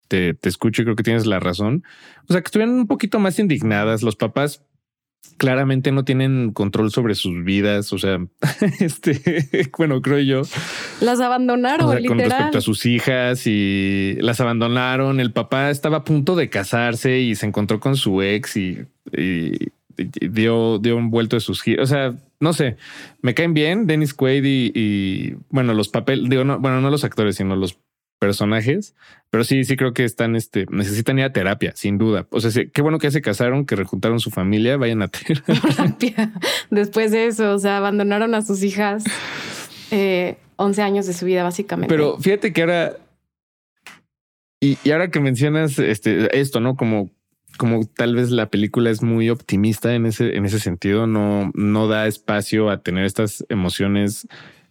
te, 0.09 0.37
escucho 0.43 0.83
y 0.83 0.85
creo 0.85 0.97
que 0.97 1.03
tienes 1.03 1.27
la 1.27 1.41
razón. 1.41 1.85
O 2.29 2.33
sea, 2.33 2.43
que 2.43 2.47
estuvieran 2.47 2.75
un 2.75 2.87
poquito 2.87 3.19
más 3.19 3.39
indignadas. 3.39 4.03
Los 4.03 4.17
papás 4.17 4.65
claramente 5.37 5.91
no 5.93 6.05
tienen 6.05 6.53
control 6.53 6.91
sobre 6.91 7.15
sus 7.15 7.45
vidas. 7.45 7.93
O 7.93 7.99
sea, 7.99 8.19
este, 8.81 9.71
bueno, 9.77 10.03
creo 10.03 10.21
yo. 10.21 10.43
Las 11.01 11.21
abandonaron, 11.21 12.05
Con 12.05 12.19
respecto 12.19 12.59
a 12.59 12.63
sus 12.63 12.87
hijas 12.87 13.47
y 13.47 14.17
las 14.21 14.41
abandonaron. 14.41 15.21
El 15.21 15.33
papá 15.33 15.71
estaba 15.71 15.99
a 15.99 16.05
punto 16.05 16.37
de 16.37 16.51
casarse 16.51 17.21
y 17.21 17.35
se 17.35 17.47
encontró 17.47 17.81
con 17.81 17.97
su 17.97 18.23
ex 18.23 18.57
y, 18.57 18.79
dio, 19.97 20.79
dio 20.79 20.97
un 20.97 21.11
vuelto 21.11 21.37
de 21.37 21.41
sus 21.41 21.63
giros. 21.63 21.91
O 21.91 21.93
sea, 21.93 22.15
no 22.41 22.53
sé, 22.53 22.77
me 23.23 23.35
caen 23.35 23.55
bien 23.55 23.87
Dennis 23.87 24.13
Quaid 24.13 24.45
y, 24.45 25.37
bueno, 25.51 25.73
los 25.73 25.89
papeles, 25.89 26.29
digo, 26.29 26.45
no, 26.45 26.59
bueno, 26.59 26.81
no 26.81 26.91
los 26.91 27.05
actores, 27.05 27.37
sino 27.37 27.57
los 27.57 27.79
personajes, 28.25 28.95
pero 29.29 29.45
sí, 29.45 29.65
sí 29.65 29.77
creo 29.77 29.93
que 29.93 30.05
están, 30.05 30.35
este, 30.35 30.65
necesitan 30.71 31.19
ir 31.19 31.27
a 31.27 31.33
terapia, 31.33 31.73
sin 31.77 31.99
duda. 31.99 32.27
O 32.31 32.41
sea, 32.41 32.65
qué 32.73 32.81
bueno 32.81 32.99
que 32.99 33.11
se 33.11 33.21
casaron, 33.21 33.67
que 33.67 33.77
rejuntaron 33.77 34.19
su 34.19 34.31
familia, 34.31 34.79
vayan 34.79 35.03
a 35.03 35.09
terapia. 35.09 36.33
Después 36.71 37.13
de 37.13 37.27
eso, 37.27 37.53
o 37.53 37.59
sea, 37.59 37.77
abandonaron 37.77 38.35
a 38.35 38.41
sus 38.41 38.63
hijas 38.63 39.05
eh, 39.91 40.39
11 40.57 40.81
años 40.81 41.07
de 41.07 41.13
su 41.13 41.27
vida, 41.27 41.43
básicamente. 41.43 41.95
Pero 41.95 42.17
fíjate 42.19 42.55
que 42.55 42.63
ahora, 42.63 42.97
y, 44.59 44.79
ahora 44.91 45.11
que 45.11 45.21
mencionas 45.21 45.79
este, 45.79 46.41
esto, 46.41 46.61
¿no? 46.61 46.77
Como, 46.77 47.11
como 47.59 47.85
tal 47.85 48.15
vez 48.15 48.31
la 48.31 48.49
película 48.49 48.89
es 48.89 49.03
muy 49.03 49.29
optimista 49.29 49.95
en 49.95 50.07
ese, 50.07 50.35
en 50.35 50.47
ese 50.47 50.61
sentido, 50.61 51.07
no, 51.07 51.53
no 51.53 51.89
da 51.89 52.07
espacio 52.07 52.71
a 52.71 52.81
tener 52.81 53.05
estas 53.05 53.45
emociones 53.51 54.27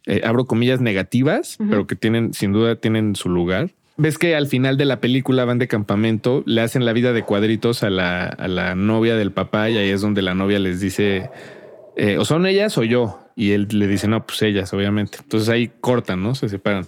eh, 0.06 0.22
abro 0.24 0.46
comillas, 0.46 0.82
negativas, 0.82 1.58
pero 1.70 1.88
que 1.88 1.96
tienen, 1.96 2.34
sin 2.34 2.52
duda, 2.52 2.76
tienen 2.76 3.16
su 3.16 3.30
lugar. 3.30 3.72
Ves 3.96 4.18
que 4.18 4.36
al 4.36 4.48
final 4.48 4.76
de 4.78 4.86
la 4.86 5.00
película 5.00 5.46
van 5.46 5.60
de 5.60 5.68
campamento, 5.68 6.44
le 6.46 6.62
hacen 6.62 6.84
la 6.84 6.94
vida 6.94 7.13
de 7.13 7.24
cuadritos 7.24 7.84
a 7.84 7.89
la, 7.89 8.26
a 8.26 8.48
la 8.48 8.74
novia 8.74 9.16
del 9.16 9.32
papá 9.32 9.70
y 9.70 9.78
ahí 9.78 9.89
es 9.89 10.02
donde 10.02 10.24
la 10.24 10.34
novia 10.34 10.58
les 10.58 10.80
dice, 10.80 11.30
eh, 11.96 12.18
o 12.18 12.26
son 12.26 12.46
ellas 12.46 12.78
o 12.78 12.84
yo. 12.84 13.20
Y 13.36 13.52
él 13.52 13.68
le 13.72 13.88
dice, 13.88 14.08
no, 14.08 14.26
pues 14.26 14.42
ellas, 14.42 14.74
obviamente. 14.74 15.20
Entonces 15.22 15.50
ahí 15.50 15.72
cortan, 15.80 16.22
¿no? 16.22 16.36
Se 16.36 16.50
separan. 16.50 16.86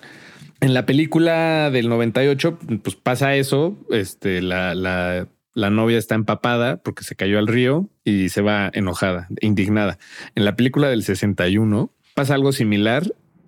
En 0.62 0.74
la 0.74 0.86
película 0.86 1.70
del 1.70 1.90
98, 1.90 2.58
pues 2.82 2.96
pasa 2.96 3.36
eso, 3.36 3.78
este, 3.92 4.42
la, 4.42 4.74
la, 4.74 5.28
la 5.54 5.70
novia 5.70 5.98
está 5.98 6.16
empapada 6.16 6.78
porque 6.78 7.04
se 7.04 7.16
cayó 7.16 7.40
al 7.40 7.48
río 7.48 7.90
y 8.04 8.30
se 8.30 8.42
va 8.42 8.72
enojada, 8.74 9.28
indignada. 9.42 9.98
En 10.34 10.46
la 10.46 10.56
película 10.56 10.90
del 10.90 11.04
61, 11.04 11.92
pasa 12.16 12.34
algo 12.34 12.52
similar 12.52 13.04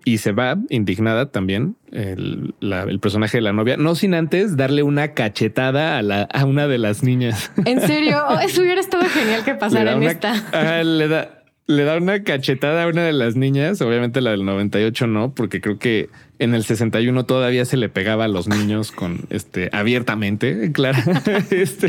y 0.06 0.20
se 0.20 0.32
va 0.32 0.58
indignada 0.70 1.32
también 1.32 1.76
el, 1.92 2.54
personaje 3.02 3.40
de 3.40 3.42
la 3.42 3.52
novia, 3.52 3.76
no 3.76 3.96
sin 3.96 4.14
antes 4.14 4.56
darle 4.56 4.84
una 4.84 5.14
cachetada 5.14 5.98
a, 5.98 6.02
la, 6.02 6.24
a 6.24 6.46
una 6.46 6.68
de 6.68 6.78
las 6.78 7.04
niñas. 7.04 7.52
¿En 7.66 7.82
serio? 7.82 8.18
Oh, 8.30 8.40
eso 8.40 8.62
hubiera 8.62 8.82
estado 8.82 9.06
genial 9.06 9.44
que 9.44 9.56
pasara 9.56 9.94
en 9.94 10.04
esta. 10.04 10.84
le 10.84 11.08
da, 11.08 11.44
le 11.66 11.84
da 11.84 11.98
una 11.98 12.24
cachetada 12.24 12.84
a 12.84 12.88
una 12.88 13.04
de 13.04 13.14
las 13.14 13.36
niñas, 13.36 13.82
obviamente 13.82 14.22
la 14.22 14.32
del 14.32 14.46
98 14.46 15.08
no, 15.08 15.34
porque 15.34 15.62
creo 15.62 15.78
que 15.78 16.10
en 16.40 16.54
el 16.54 16.64
61 16.64 17.26
todavía 17.26 17.66
se 17.66 17.78
le 17.78 17.90
pegaba 17.90 18.26
a 18.26 18.28
los 18.28 18.48
niños 18.48 18.92
con 18.92 19.26
este 19.30 19.70
abiertamente, 19.72 20.72
claro. 20.74 21.00
Este, 21.52 21.88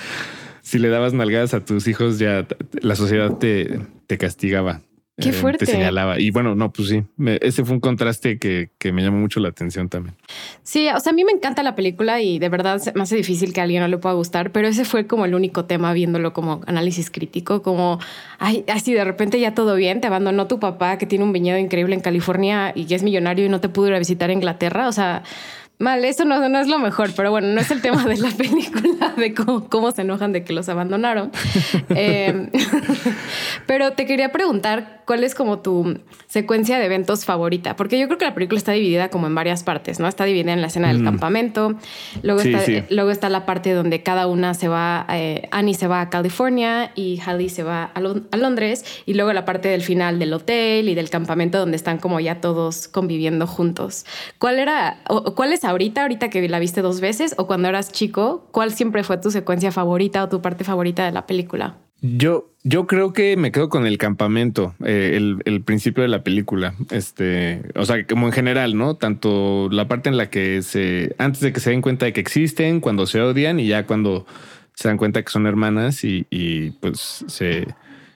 si 0.61 0.77
le 0.77 0.89
dabas 0.89 1.13
nalgadas 1.13 1.53
a 1.53 1.65
tus 1.65 1.87
hijos 1.87 2.19
ya 2.19 2.45
la 2.81 2.95
sociedad 2.95 3.37
te, 3.37 3.79
te 4.09 4.17
castigaba. 4.17 4.81
Qué 5.21 5.33
fuerte. 5.33 5.65
Eh, 5.65 5.67
te 5.67 5.73
señalaba. 5.73 6.19
Y 6.19 6.31
bueno, 6.31 6.55
no, 6.55 6.71
pues 6.71 6.89
sí, 6.89 7.03
ese 7.41 7.63
fue 7.63 7.75
un 7.75 7.79
contraste 7.79 8.39
que, 8.39 8.71
que, 8.79 8.91
me 8.91 9.03
llamó 9.03 9.19
mucho 9.19 9.39
la 9.39 9.49
atención 9.49 9.87
también. 9.87 10.15
Sí, 10.63 10.87
o 10.89 10.99
sea, 10.99 11.11
a 11.11 11.13
mí 11.13 11.23
me 11.25 11.31
encanta 11.31 11.61
la 11.61 11.75
película 11.75 12.19
y 12.21 12.39
de 12.39 12.49
verdad 12.49 12.81
me 12.95 13.03
hace 13.03 13.17
difícil 13.17 13.53
que 13.53 13.59
a 13.59 13.65
alguien 13.65 13.81
no 13.81 13.87
le 13.87 13.99
pueda 13.99 14.15
gustar, 14.15 14.51
pero 14.51 14.67
ese 14.67 14.83
fue 14.83 15.05
como 15.05 15.25
el 15.25 15.35
único 15.35 15.65
tema 15.65 15.93
viéndolo 15.93 16.33
como 16.33 16.61
análisis 16.65 17.11
crítico, 17.11 17.61
como, 17.61 17.99
ay, 18.39 18.63
así 18.67 18.93
de 18.93 19.03
repente 19.03 19.39
ya 19.39 19.53
todo 19.53 19.75
bien, 19.75 20.01
te 20.01 20.07
abandonó 20.07 20.47
tu 20.47 20.59
papá 20.59 20.97
que 20.97 21.05
tiene 21.05 21.23
un 21.23 21.33
viñedo 21.33 21.59
increíble 21.59 21.93
en 21.93 22.01
California 22.01 22.71
y 22.73 22.85
que 22.85 22.95
es 22.95 23.03
millonario 23.03 23.45
y 23.45 23.49
no 23.49 23.59
te 23.59 23.69
pudo 23.69 23.89
ir 23.89 23.93
a 23.93 23.99
visitar 23.99 24.31
a 24.31 24.33
Inglaterra. 24.33 24.87
O 24.87 24.91
sea, 24.91 25.23
Mal, 25.79 26.03
eso 26.03 26.25
no, 26.25 26.49
no, 26.49 26.59
es 26.59 26.67
lo 26.67 26.77
mejor, 26.77 27.11
pero 27.15 27.31
bueno, 27.31 27.47
no 27.47 27.61
es 27.61 27.71
el 27.71 27.81
tema 27.81 28.03
de 28.03 28.17
la 28.17 28.29
película, 28.37 29.13
de 29.15 29.33
cómo, 29.33 29.91
se 29.91 30.01
enojan 30.01 30.33
de 30.33 30.43
que 30.43 30.51
los 30.51 30.67
abandonaron. 30.67 31.31
Em, 31.89 32.49
pero 33.65 33.93
te 33.93 34.05
quería 34.05 34.29
preguntar 34.33 34.98
cuál 35.09 35.23
es 35.23 35.33
como 35.33 35.57
tu 35.57 35.97
secuencia 36.27 36.77
de 36.77 36.85
eventos 36.85 37.25
favorita, 37.25 37.75
porque 37.75 37.97
yo 37.97 38.05
creo 38.05 38.19
que 38.19 38.25
la 38.25 38.35
película 38.35 38.59
está 38.59 38.73
dividida 38.73 39.09
como 39.09 39.25
en 39.25 39.33
varias 39.33 39.63
partes, 39.63 39.99
¿no? 39.99 40.07
Está 40.07 40.23
dividida 40.23 40.53
en 40.53 40.61
la 40.61 40.67
escena 40.67 40.89
del 40.89 41.01
mm. 41.01 41.03
campamento, 41.03 41.73
luego, 42.21 42.41
está, 42.41 42.63
luego 42.91 43.09
está 43.09 43.27
la 43.27 43.43
parte 43.47 43.73
donde 43.73 44.03
cada 44.03 44.27
una 44.27 44.53
se 44.53 44.67
va, 44.67 45.07
eh, 45.09 45.49
Annie 45.49 45.73
se 45.73 45.87
va 45.87 46.01
a 46.01 46.11
California 46.11 46.91
y 46.93 47.19
Hallie 47.25 47.49
se 47.49 47.63
va 47.63 47.85
a, 47.85 47.91
a 47.95 48.37
Londres, 48.37 48.85
y 49.07 49.15
luego 49.15 49.33
la 49.33 49.45
parte 49.45 49.69
del 49.69 49.81
final 49.81 50.19
del 50.19 50.31
hotel 50.31 50.87
y 50.87 50.93
del 50.93 51.09
campamento 51.09 51.57
donde 51.57 51.77
están 51.77 51.97
como 51.97 52.19
ya 52.19 52.39
todos 52.39 52.87
conviviendo 52.87 53.47
juntos. 53.47 54.05
¿Cuál 54.37 54.59
era, 54.59 55.01
o, 55.09 55.33
cuál 55.33 55.53
es 55.53 55.63
ahorita, 55.63 56.03
ahorita 56.03 56.29
que 56.29 56.47
la 56.47 56.59
viste 56.59 56.83
dos 56.83 57.01
veces 57.01 57.33
o 57.39 57.47
cuando 57.47 57.67
eras 57.67 57.91
chico, 57.91 58.47
¿cuál 58.51 58.73
siempre 58.73 59.03
fue 59.03 59.17
tu 59.17 59.31
secuencia 59.31 59.71
favorita 59.71 60.23
o 60.23 60.29
tu 60.29 60.39
parte 60.43 60.63
favorita 60.63 61.03
de 61.03 61.13
la 61.13 61.25
película? 61.25 61.77
Yo, 62.01 62.49
yo 62.63 62.87
creo 62.87 63.11
que 63.11 63.35
me 63.35 63.51
quedo 63.51 63.67
con 63.67 63.85
el 63.85 63.97
campamento, 63.97 64.73
eh, 64.85 65.17
el, 65.43 65.61
principio 65.63 66.01
de 66.01 66.07
la 66.07 66.23
película. 66.23 66.73
Este, 66.91 67.61
o 67.75 67.85
sea, 67.85 68.05
como 68.05 68.27
en 68.27 68.31
general, 68.31 68.77
¿no? 68.77 68.95
Tanto 68.95 69.67
la 69.69 69.87
parte 69.87 70.07
en 70.07 70.15
la 70.15 70.29
que 70.29 70.61
se, 70.61 71.15
antes 71.17 71.41
de 71.41 71.51
que 71.51 71.59
se 71.59 71.71
den 71.71 71.81
cuenta 71.81 72.05
de 72.05 72.13
que 72.13 72.21
existen, 72.21 72.79
cuando 72.79 73.05
se 73.05 73.21
odian 73.21 73.59
y 73.59 73.67
ya 73.67 73.85
cuando 73.85 74.25
se 74.75 74.87
dan 74.87 74.97
cuenta 74.97 75.21
que 75.21 75.29
son 75.29 75.45
hermanas 75.45 76.05
y, 76.05 76.25
y 76.29 76.71
pues 76.71 77.25
se, 77.27 77.67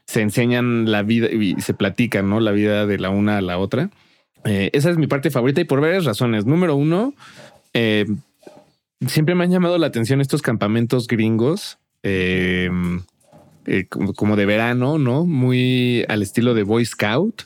se 0.06 0.22
enseñan 0.22 0.90
la 0.90 1.04
vida 1.04 1.28
y 1.30 1.60
se 1.60 1.74
platican, 1.74 2.30
¿no? 2.30 2.40
La 2.40 2.52
vida 2.52 2.86
de 2.86 3.00
la 3.00 3.10
una 3.10 3.38
a 3.38 3.42
la 3.42 3.58
otra. 3.58 3.90
Eh, 4.46 4.70
esa 4.74 4.90
es 4.90 4.98
mi 4.98 5.08
parte 5.08 5.30
favorita 5.30 5.60
y 5.60 5.66
por 5.66 5.82
varias 5.82 6.06
razones. 6.06 6.46
Número 6.46 6.76
uno, 6.76 7.14
eh, 7.74 8.06
siempre 9.08 9.36
me 9.36 9.44
han 9.44 9.52
llamado 9.52 9.78
la 9.78 9.88
atención 9.88 10.22
estos 10.22 10.42
campamentos 10.42 11.08
gringos, 11.08 11.80
como, 14.16 14.36
de 14.36 14.46
verano, 14.46 14.98
¿no? 14.98 15.26
Muy 15.26 16.06
al 16.08 16.22
estilo 16.22 16.54
de 16.54 16.64
Boy 16.64 16.86
Scout, 16.86 17.44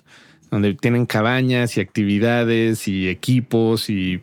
donde 0.51 0.73
tienen 0.75 1.06
cabañas 1.06 1.77
y 1.77 1.82
actividades 1.82 2.88
y 2.88 3.08
equipos 3.08 3.89
y 3.89 4.21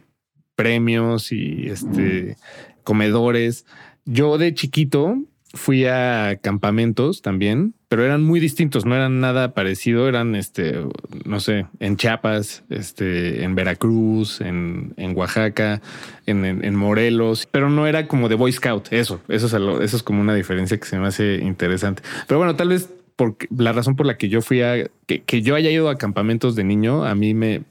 premios 0.57 1.33
y 1.33 1.69
este, 1.69 2.37
comedores. 2.83 3.67
Yo 4.05 4.39
de 4.39 4.55
chiquito 4.55 5.17
fui 5.53 5.87
a 5.87 6.39
campamentos 6.43 7.23
también, 7.23 7.75
pero 7.95 8.07
eran 8.07 8.25
muy 8.25 8.41
distintos, 8.41 8.85
no 8.85 8.97
eran 8.97 9.21
nada 9.21 9.55
parecido, 9.55 10.09
eran, 10.09 10.35
este, 10.35 10.81
no 11.25 11.39
sé, 11.39 11.67
en 11.79 11.97
Chiapas, 11.97 12.65
este, 12.69 13.45
en 13.45 13.55
Veracruz, 13.55 14.41
en, 14.41 14.93
Oaxaca, 15.15 15.81
en, 16.27 16.75
Morelos, 16.75 17.47
pero 17.49 17.71
no 17.71 17.87
era 17.87 18.09
como 18.09 18.29
de 18.29 18.35
Boy 18.35 18.51
Scout, 18.51 18.89
eso, 18.93 19.21
eso 19.29 19.47
es, 19.47 19.53
eso 19.85 19.97
es 19.97 20.03
como 20.03 20.21
una 20.21 20.35
diferencia 20.35 20.77
que 20.77 20.87
se 20.87 20.99
me 20.99 21.07
hace 21.07 21.37
interesante. 21.37 22.03
Pero 22.27 22.39
bueno, 22.39 22.57
tal 22.57 22.71
vez 22.71 22.91
porque 23.15 23.47
la 23.57 23.73
razón 23.73 23.95
por 23.95 24.07
la 24.07 24.19
que 24.19 24.29
yo 24.29 24.43
fui 24.43 24.63
a, 24.63 24.91
que, 25.07 25.43
yo 25.43 25.55
haya 25.55 25.71
ido 25.71 25.89
a 25.89 25.95
campamentos 25.95 26.57
de 26.57 26.65
niño, 26.65 27.05
a 27.05 27.15
mí 27.15 27.33
me, 27.33 27.63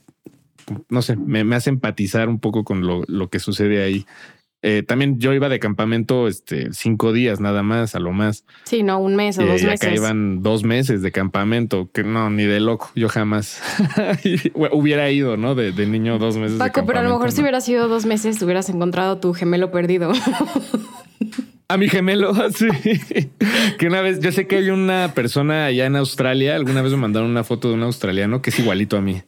no 0.88 1.02
sé, 1.02 1.18
me, 1.18 1.44
me 1.44 1.58
hace 1.58 1.70
empatizar 1.70 2.30
un 2.30 2.40
poco 2.40 2.64
con 2.64 2.88
lo, 2.88 3.04
lo 3.10 3.28
que 3.28 3.40
sucede 3.40 3.84
ahí. 3.84 4.06
Eh, 4.66 4.82
también 4.82 5.20
yo 5.20 5.34
iba 5.34 5.50
de 5.50 5.60
campamento 5.60 6.30
este, 6.30 6.72
cinco 6.72 7.12
días 7.12 7.42
nada 7.42 7.64
más, 7.64 7.96
a 7.96 8.00
lo 8.00 8.14
más. 8.14 8.46
Sí, 8.64 8.82
no, 8.82 8.98
un 8.98 9.14
mes 9.18 9.38
o 9.38 9.42
dos 9.42 9.62
meses. 9.62 9.84
Acá 9.84 9.94
iban 9.94 10.42
dos 10.42 10.64
meses 10.64 11.02
de 11.02 11.12
campamento, 11.12 11.92
que 11.92 12.06
no, 12.06 12.30
ni 12.30 12.44
de 12.44 12.62
loco, 12.62 12.90
yo 12.96 13.10
jamás 13.10 13.62
hubiera 14.72 15.12
ido, 15.12 15.36
¿no? 15.36 15.54
De, 15.54 15.74
niño 15.86 16.18
dos 16.18 16.38
meses. 16.38 16.58
Paco, 16.58 16.86
pero 16.86 17.00
a 17.00 17.04
lo 17.04 17.10
mejor 17.10 17.34
si 17.34 17.42
hubiera 17.42 17.60
sido 17.60 17.90
dos 17.90 18.06
meses, 18.06 18.42
hubieras 18.42 18.70
encontrado 18.70 19.20
tu 19.20 19.34
gemelo 19.34 19.70
perdido. 19.70 20.14
A 21.68 21.78
mi 21.78 21.90
gemelo, 21.90 22.34
sí. 22.56 22.68
que 23.78 23.88
una 23.88 24.02
vez, 24.02 24.20
yo 24.20 24.32
sé 24.32 24.48
que 24.48 24.58
hay 24.58 24.70
una 24.70 25.14
persona 25.14 25.66
allá 25.66 25.88
en 25.88 25.96
Australia, 25.98 26.56
alguna 26.56 26.82
vez 26.82 26.92
me 26.92 27.00
mandaron 27.00 27.30
una 27.30 27.44
foto 27.44 27.68
de 27.68 27.74
un 27.74 27.84
australiano 27.84 28.42
que 28.42 28.50
es 28.50 28.60
igualito 28.60 28.96
a 28.96 29.02
mí. 29.02 29.24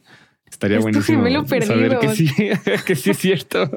Estaría 0.48 0.78
buenísimo. 0.78 1.18
Tu 1.18 1.24
gemelo 1.24 1.44
perdido. 1.44 1.74
Saber 1.74 1.98
que 1.98 2.08
sí, 2.10 2.30
que 2.86 2.94
sí 2.94 3.10
es 3.10 3.18
cierto 3.18 3.70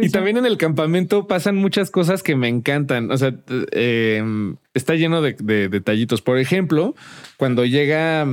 y 0.00 0.10
también 0.10 0.36
en 0.36 0.46
el 0.46 0.56
campamento 0.56 1.26
pasan 1.26 1.56
muchas 1.56 1.90
cosas 1.90 2.22
que 2.22 2.36
me 2.36 2.48
encantan. 2.48 3.10
O 3.10 3.16
sea, 3.16 3.34
eh, 3.72 4.22
está 4.74 4.94
lleno 4.94 5.22
de, 5.22 5.68
detallitos. 5.68 6.22
Por 6.22 6.38
ejemplo, 6.38 6.94
cuando 7.36 7.64
llega. 7.64 8.26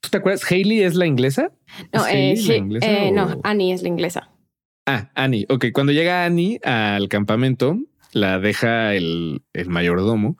¿Tú 0.00 0.08
te 0.08 0.16
acuerdas? 0.16 0.50
¿Hailey 0.50 0.82
es 0.82 0.94
la 0.94 1.06
inglesa? 1.06 1.52
No, 1.92 2.06
eh, 2.06 2.34
eh, 2.80 3.12
no, 3.12 3.38
Annie 3.44 3.72
es 3.72 3.82
la 3.82 3.88
inglesa. 3.88 4.30
Ah, 4.86 5.10
Annie. 5.14 5.46
Ok, 5.50 5.66
cuando 5.72 5.92
llega 5.92 6.24
Annie 6.24 6.58
al 6.64 7.08
campamento, 7.08 7.78
la 8.12 8.38
deja 8.38 8.94
el, 8.94 9.42
mayordomo 9.66 10.38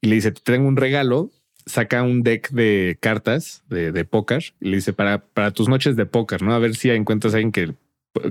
y 0.00 0.08
le 0.08 0.14
dice: 0.14 0.32
Te 0.32 0.40
tengo 0.40 0.66
un 0.66 0.76
regalo. 0.76 1.30
Saca 1.68 2.04
un 2.04 2.22
deck 2.22 2.50
de 2.50 2.96
cartas 3.00 3.64
de, 3.68 3.90
de 3.90 4.04
póker 4.04 4.54
y 4.60 4.68
le 4.68 4.76
dice: 4.76 4.92
para, 4.92 5.18
para 5.18 5.50
tus 5.50 5.68
noches 5.68 5.96
de 5.96 6.06
póker, 6.06 6.42
¿no? 6.42 6.54
A 6.54 6.58
ver 6.58 6.74
si 6.74 6.90
encuentras 6.90 7.34
a 7.34 7.38
alguien 7.38 7.52
que 7.52 7.74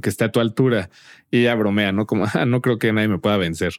que 0.02 0.10
esté 0.10 0.26
a 0.26 0.32
tu 0.32 0.40
altura 0.40 0.90
y 1.32 1.40
ella 1.40 1.56
bromea, 1.56 1.92
¿no? 1.92 2.06
Como, 2.06 2.26
ah, 2.34 2.46
no 2.46 2.62
creo 2.62 2.78
que 2.78 2.92
nadie 2.94 3.08
me 3.08 3.20
pueda 3.20 3.38
vencer. 3.38 3.74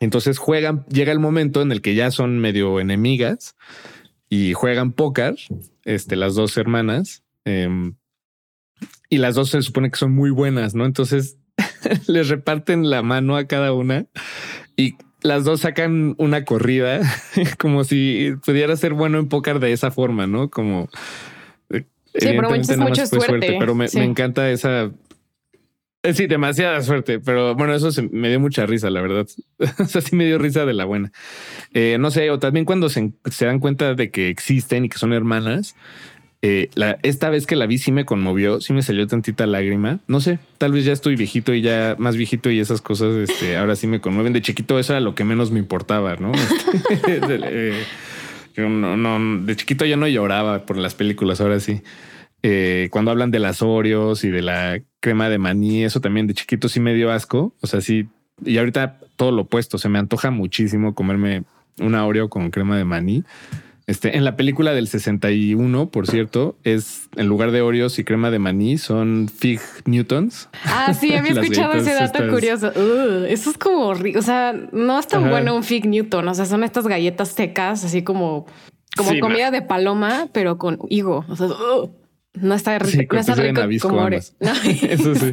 Entonces 0.00 0.38
juegan, 0.38 0.84
llega 0.86 1.12
el 1.12 1.20
momento 1.20 1.62
en 1.62 1.70
el 1.70 1.80
que 1.80 1.94
ya 1.94 2.10
son 2.10 2.38
medio 2.38 2.80
enemigas 2.80 3.56
y 4.28 4.52
juegan 4.52 4.92
póker, 4.92 5.36
este, 5.84 6.16
las 6.16 6.34
dos 6.34 6.56
hermanas, 6.56 7.22
em, 7.44 7.94
y 9.08 9.18
las 9.18 9.34
dos 9.34 9.50
se 9.50 9.62
supone 9.62 9.90
que 9.90 9.98
son 9.98 10.12
muy 10.12 10.30
buenas, 10.30 10.74
¿no? 10.74 10.86
Entonces 10.86 11.38
les 12.08 12.28
reparten 12.28 12.90
la 12.90 13.02
mano 13.02 13.36
a 13.36 13.46
cada 13.46 13.72
una 13.72 14.06
y 14.76 14.94
las 15.22 15.44
dos 15.44 15.60
sacan 15.60 16.14
una 16.18 16.44
corrida 16.44 17.00
como 17.58 17.84
si 17.84 18.32
pudiera 18.44 18.76
ser 18.76 18.94
bueno 18.94 19.18
en 19.18 19.28
póker 19.28 19.60
de 19.60 19.72
esa 19.72 19.90
forma, 19.90 20.26
¿no? 20.26 20.50
Como 20.50 20.88
eh, 21.70 21.84
Sí, 22.14 22.28
pero 22.28 22.50
mucho, 22.50 23.06
suerte. 23.06 23.56
Pero 23.58 23.74
me, 23.74 23.86
encanta 23.94 24.50
esa 24.50 24.84
eh, 24.84 24.90
sí, 26.14 26.26
demasiada 26.26 26.82
suerte, 26.82 27.20
pero 27.20 27.54
bueno, 27.54 27.74
eso 27.74 27.90
me 28.10 28.28
dio 28.28 28.40
mucha 28.40 28.66
risa, 28.66 28.90
la 28.90 29.00
verdad. 29.00 29.26
o 29.78 29.84
sea, 29.84 30.00
sí 30.00 30.16
me 30.16 30.26
dio 30.26 30.38
risa 30.38 30.66
de 30.66 30.74
la 30.74 30.84
buena. 30.84 31.12
Eh, 31.74 31.96
no 32.00 32.10
sé, 32.10 32.30
o 32.30 32.38
también 32.38 32.64
cuando 32.64 32.88
se, 32.88 33.12
dan 33.40 33.60
cuenta 33.60 33.94
de 33.94 34.10
que 34.10 34.28
existen 34.28 34.84
y 34.84 34.88
que 34.88 34.98
son 34.98 35.12
hermanas, 35.12 35.76
eh, 36.42 36.70
esta 37.04 37.30
vez 37.30 37.46
que 37.46 37.54
la 37.54 37.66
vi 37.66 37.78
sí 37.78 37.92
me 37.92 38.04
conmovió, 38.04 38.60
sí 38.60 38.72
me 38.72 38.82
salió 38.82 39.06
tantita 39.06 39.46
lágrima. 39.46 40.00
No 40.08 40.20
sé, 40.20 40.40
tal 40.58 40.72
vez 40.72 40.84
ya 40.84 40.92
estoy 40.92 41.14
viejito 41.14 41.54
y 41.54 41.62
ya 41.62 41.94
más 41.98 42.16
viejito 42.16 42.50
y 42.50 42.58
esas 42.58 42.82
cosas 42.82 43.14
este, 43.14 43.56
ahora 43.56 43.76
sí 43.76 43.86
me 43.86 44.00
conmueven. 44.00 44.32
De 44.32 44.42
chiquito 44.42 44.80
eso 44.80 44.92
era 44.92 45.00
lo 45.00 45.14
que 45.14 45.22
menos 45.22 45.52
me 45.52 45.60
importaba, 45.60 46.16
¿no? 46.16 46.32
no, 48.56 48.96
no, 48.96 49.44
de 49.46 49.56
chiquito 49.56 49.84
ya 49.84 49.96
no 49.96 50.08
lloraba 50.08 50.66
por 50.66 50.76
las 50.78 50.94
películas, 50.94 51.40
ahora 51.40 51.60
sí. 51.60 51.82
Eh, 52.42 52.88
cuando 52.90 53.12
hablan 53.12 53.30
de 53.30 53.38
las 53.38 53.62
Oreos 53.62 54.24
y 54.24 54.30
de 54.30 54.42
la 54.42 54.82
crema 55.02 55.28
de 55.28 55.36
maní, 55.36 55.84
eso 55.84 56.00
también 56.00 56.26
de 56.26 56.32
chiquito 56.32 56.68
sí 56.70 56.80
me 56.80 56.94
dio 56.94 57.10
asco. 57.12 57.52
O 57.60 57.66
sea, 57.66 57.82
sí. 57.82 58.08
Y 58.42 58.56
ahorita 58.56 58.98
todo 59.16 59.32
lo 59.32 59.42
opuesto. 59.42 59.76
Se 59.76 59.90
me 59.90 59.98
antoja 59.98 60.30
muchísimo 60.30 60.94
comerme 60.94 61.42
una 61.78 62.06
Oreo 62.06 62.30
con 62.30 62.50
crema 62.50 62.78
de 62.78 62.84
maní. 62.84 63.24
Este, 63.88 64.16
en 64.16 64.24
la 64.24 64.36
película 64.36 64.72
del 64.72 64.86
61, 64.86 65.90
por 65.90 66.06
cierto, 66.06 66.56
es 66.62 67.08
en 67.16 67.26
lugar 67.26 67.50
de 67.50 67.62
Oreos 67.62 67.98
y 67.98 68.04
crema 68.04 68.30
de 68.30 68.38
maní, 68.38 68.78
son 68.78 69.28
Fig 69.28 69.60
Newtons. 69.86 70.48
Ah, 70.64 70.94
sí, 70.94 71.14
había 71.14 71.32
escuchado 71.40 71.72
ese 71.74 71.92
dato 71.92 72.26
curioso. 72.28 72.68
eso 73.26 73.50
es 73.50 73.58
como, 73.58 73.88
o 73.88 74.22
sea, 74.22 74.54
no 74.70 75.00
es 75.00 75.08
tan 75.08 75.28
bueno 75.28 75.56
un 75.56 75.64
Fig 75.64 75.86
Newton. 75.86 76.28
O 76.28 76.34
sea, 76.34 76.46
son 76.46 76.62
estas 76.62 76.86
galletas 76.86 77.30
secas, 77.30 77.84
así 77.84 78.04
como, 78.04 78.46
como 78.96 79.18
comida 79.18 79.50
de 79.50 79.62
paloma, 79.62 80.28
pero 80.32 80.58
con 80.58 80.78
higo. 80.88 81.24
O 81.28 81.34
sea, 81.34 81.48
no 82.34 82.54
está, 82.54 82.78
rico, 82.78 83.14
no 83.14 83.20
está 83.20 83.34
rico 83.34 83.60
Navisco 83.60 83.88
como 83.88 84.08
Eso 84.08 85.14
sí. 85.14 85.32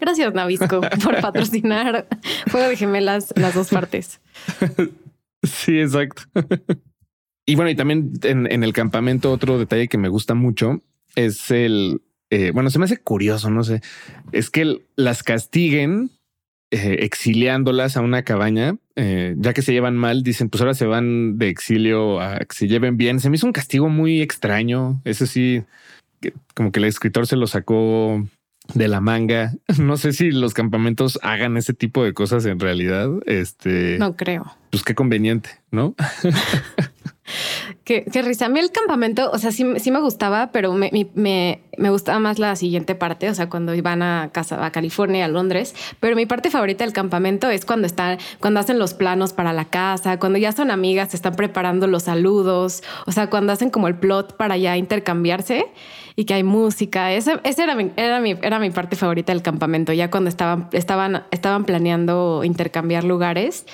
Gracias, 0.00 0.34
Navisco, 0.34 0.80
por 1.02 1.20
patrocinar 1.20 2.06
Juego 2.50 2.68
de 2.68 2.76
Gemelas 2.76 3.32
las 3.36 3.54
dos 3.54 3.68
partes. 3.68 4.20
Sí, 5.42 5.78
exacto. 5.78 6.22
y 7.44 7.54
bueno, 7.54 7.70
y 7.70 7.74
también 7.74 8.12
en, 8.22 8.46
el 8.64 8.72
campamento 8.72 9.30
otro 9.30 9.58
detalle 9.58 9.88
que 9.88 9.98
me 9.98 10.08
gusta 10.08 10.32
mucho 10.32 10.80
es 11.16 11.50
el, 11.50 12.00
eh, 12.30 12.50
bueno, 12.52 12.70
se 12.70 12.78
me 12.78 12.86
hace 12.86 12.96
curioso, 12.96 13.50
no 13.50 13.62
sé, 13.62 13.82
es 14.32 14.48
que 14.48 14.78
las 14.96 15.22
castiguen 15.22 16.12
eh, 16.74 17.04
exiliándolas 17.04 17.96
a 17.96 18.00
una 18.00 18.24
cabaña, 18.24 18.76
eh, 18.96 19.36
ya 19.38 19.54
que 19.54 19.62
se 19.62 19.72
llevan 19.72 19.96
mal, 19.96 20.24
dicen, 20.24 20.48
pues 20.48 20.60
ahora 20.60 20.74
se 20.74 20.86
van 20.86 21.38
de 21.38 21.48
exilio 21.48 22.20
a 22.20 22.40
que 22.40 22.52
se 22.56 22.66
lleven 22.66 22.96
bien. 22.96 23.20
Se 23.20 23.30
me 23.30 23.36
hizo 23.36 23.46
un 23.46 23.52
castigo 23.52 23.88
muy 23.88 24.20
extraño. 24.20 25.00
Eso 25.04 25.26
sí, 25.26 25.62
como 26.54 26.72
que 26.72 26.80
el 26.80 26.86
escritor 26.86 27.28
se 27.28 27.36
lo 27.36 27.46
sacó 27.46 28.26
de 28.74 28.88
la 28.88 29.00
manga. 29.00 29.54
No 29.78 29.96
sé 29.96 30.12
si 30.12 30.32
los 30.32 30.52
campamentos 30.52 31.20
hagan 31.22 31.56
ese 31.56 31.74
tipo 31.74 32.02
de 32.02 32.12
cosas 32.12 32.44
en 32.44 32.58
realidad. 32.58 33.08
Este 33.26 33.96
no 34.00 34.16
creo. 34.16 34.44
Pues 34.70 34.82
qué 34.82 34.96
conveniente, 34.96 35.50
¿no? 35.70 35.94
Qué, 37.84 38.04
risa. 38.22 38.46
A 38.46 38.48
mí 38.48 38.60
el 38.60 38.70
campamento, 38.70 39.30
o 39.30 39.38
sea, 39.38 39.50
sí, 39.50 39.64
sí 39.78 39.90
me 39.90 40.00
gustaba, 40.00 40.50
pero 40.52 40.72
me, 40.72 40.90
me, 41.14 41.60
me, 41.76 41.90
gustaba 41.90 42.18
más 42.18 42.38
la 42.38 42.54
siguiente 42.56 42.94
parte, 42.94 43.30
o 43.30 43.34
sea, 43.34 43.48
cuando 43.48 43.74
iban 43.74 44.02
a 44.02 44.30
casa, 44.32 44.64
a 44.64 44.70
California, 44.70 45.24
a 45.24 45.28
Londres. 45.28 45.74
Pero 46.00 46.16
mi 46.16 46.26
parte 46.26 46.50
favorita 46.50 46.84
del 46.84 46.92
campamento 46.92 47.48
es 47.50 47.64
cuando 47.64 47.86
están, 47.86 48.18
cuando 48.40 48.60
hacen 48.60 48.78
los 48.78 48.94
planos 48.94 49.32
para 49.32 49.52
la 49.52 49.64
casa, 49.64 50.18
cuando 50.18 50.38
ya 50.38 50.52
son 50.52 50.70
amigas, 50.70 51.14
están 51.14 51.34
preparando 51.34 51.86
los 51.86 52.04
saludos, 52.04 52.82
o 53.06 53.12
sea, 53.12 53.30
cuando 53.30 53.52
hacen 53.52 53.70
como 53.70 53.88
el 53.88 53.96
plot 53.96 54.36
para 54.36 54.56
ya 54.56 54.76
intercambiarse 54.76 55.66
y 56.16 56.26
que 56.26 56.34
hay 56.34 56.42
música. 56.42 57.12
Esa, 57.12 57.40
era, 57.44 57.74
mi, 57.74 57.90
era, 57.96 58.20
mi, 58.20 58.36
era 58.42 58.58
mi 58.58 58.70
parte 58.70 58.96
favorita 58.96 59.32
del 59.32 59.42
campamento, 59.42 59.92
ya 59.92 60.10
cuando 60.10 60.28
estaban, 60.28 60.68
estaban, 60.72 61.24
estaban 61.30 61.64
planeando 61.64 62.42
intercambiar 62.44 63.04
lugares. 63.04 63.66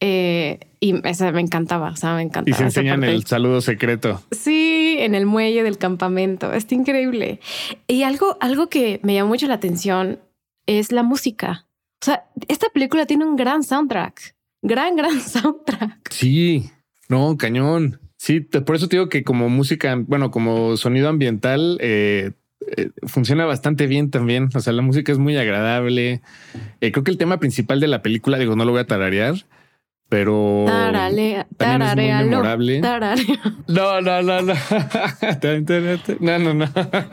Eh, 0.00 0.60
y 0.80 0.94
esa 1.08 1.32
me 1.32 1.40
encantaba, 1.40 1.90
o 1.90 1.96
sea, 1.96 2.14
me 2.14 2.22
encantaba. 2.22 2.50
Y 2.50 2.52
se 2.52 2.64
enseñan 2.64 3.02
el 3.04 3.24
saludo 3.24 3.60
secreto. 3.60 4.22
Sí, 4.30 4.96
en 4.98 5.14
el 5.14 5.26
muelle 5.26 5.62
del 5.62 5.78
campamento. 5.78 6.52
Está 6.52 6.74
increíble. 6.74 7.40
Y 7.86 8.02
algo, 8.02 8.36
algo 8.40 8.68
que 8.68 9.00
me 9.02 9.14
llamó 9.14 9.30
mucho 9.30 9.46
la 9.46 9.54
atención 9.54 10.20
es 10.66 10.92
la 10.92 11.02
música. 11.02 11.66
O 12.02 12.04
sea, 12.04 12.24
esta 12.48 12.68
película 12.68 13.06
tiene 13.06 13.24
un 13.24 13.36
gran 13.36 13.62
soundtrack. 13.62 14.36
Gran, 14.62 14.96
gran 14.96 15.20
soundtrack. 15.20 16.10
Sí, 16.10 16.70
no, 17.08 17.36
cañón. 17.36 18.00
Sí, 18.16 18.40
por 18.40 18.76
eso 18.76 18.88
te 18.88 18.96
digo 18.96 19.08
que 19.08 19.24
como 19.24 19.48
música, 19.48 19.94
bueno, 20.06 20.30
como 20.30 20.76
sonido 20.76 21.08
ambiental, 21.08 21.78
eh, 21.80 22.32
eh, 22.76 22.90
funciona 23.04 23.44
bastante 23.44 23.86
bien 23.86 24.10
también. 24.10 24.48
O 24.54 24.60
sea, 24.60 24.72
la 24.72 24.82
música 24.82 25.12
es 25.12 25.18
muy 25.18 25.36
agradable. 25.36 26.22
Eh, 26.80 26.92
creo 26.92 27.04
que 27.04 27.10
el 27.10 27.18
tema 27.18 27.38
principal 27.38 27.80
de 27.80 27.86
la 27.86 28.02
película, 28.02 28.38
digo, 28.38 28.56
no 28.56 28.64
lo 28.64 28.72
voy 28.72 28.80
a 28.80 28.86
tararear, 28.86 29.46
pero 30.08 30.64
Tarale, 30.66 31.46
también 31.56 31.82
es 31.82 31.96
muy 31.96 32.28
memorable. 32.28 32.80
No, 32.80 34.00
no, 34.00 34.22
no, 34.22 34.42
no. 34.42 34.54
no, 36.20 36.38
no, 36.38 36.54
no. 36.54 36.66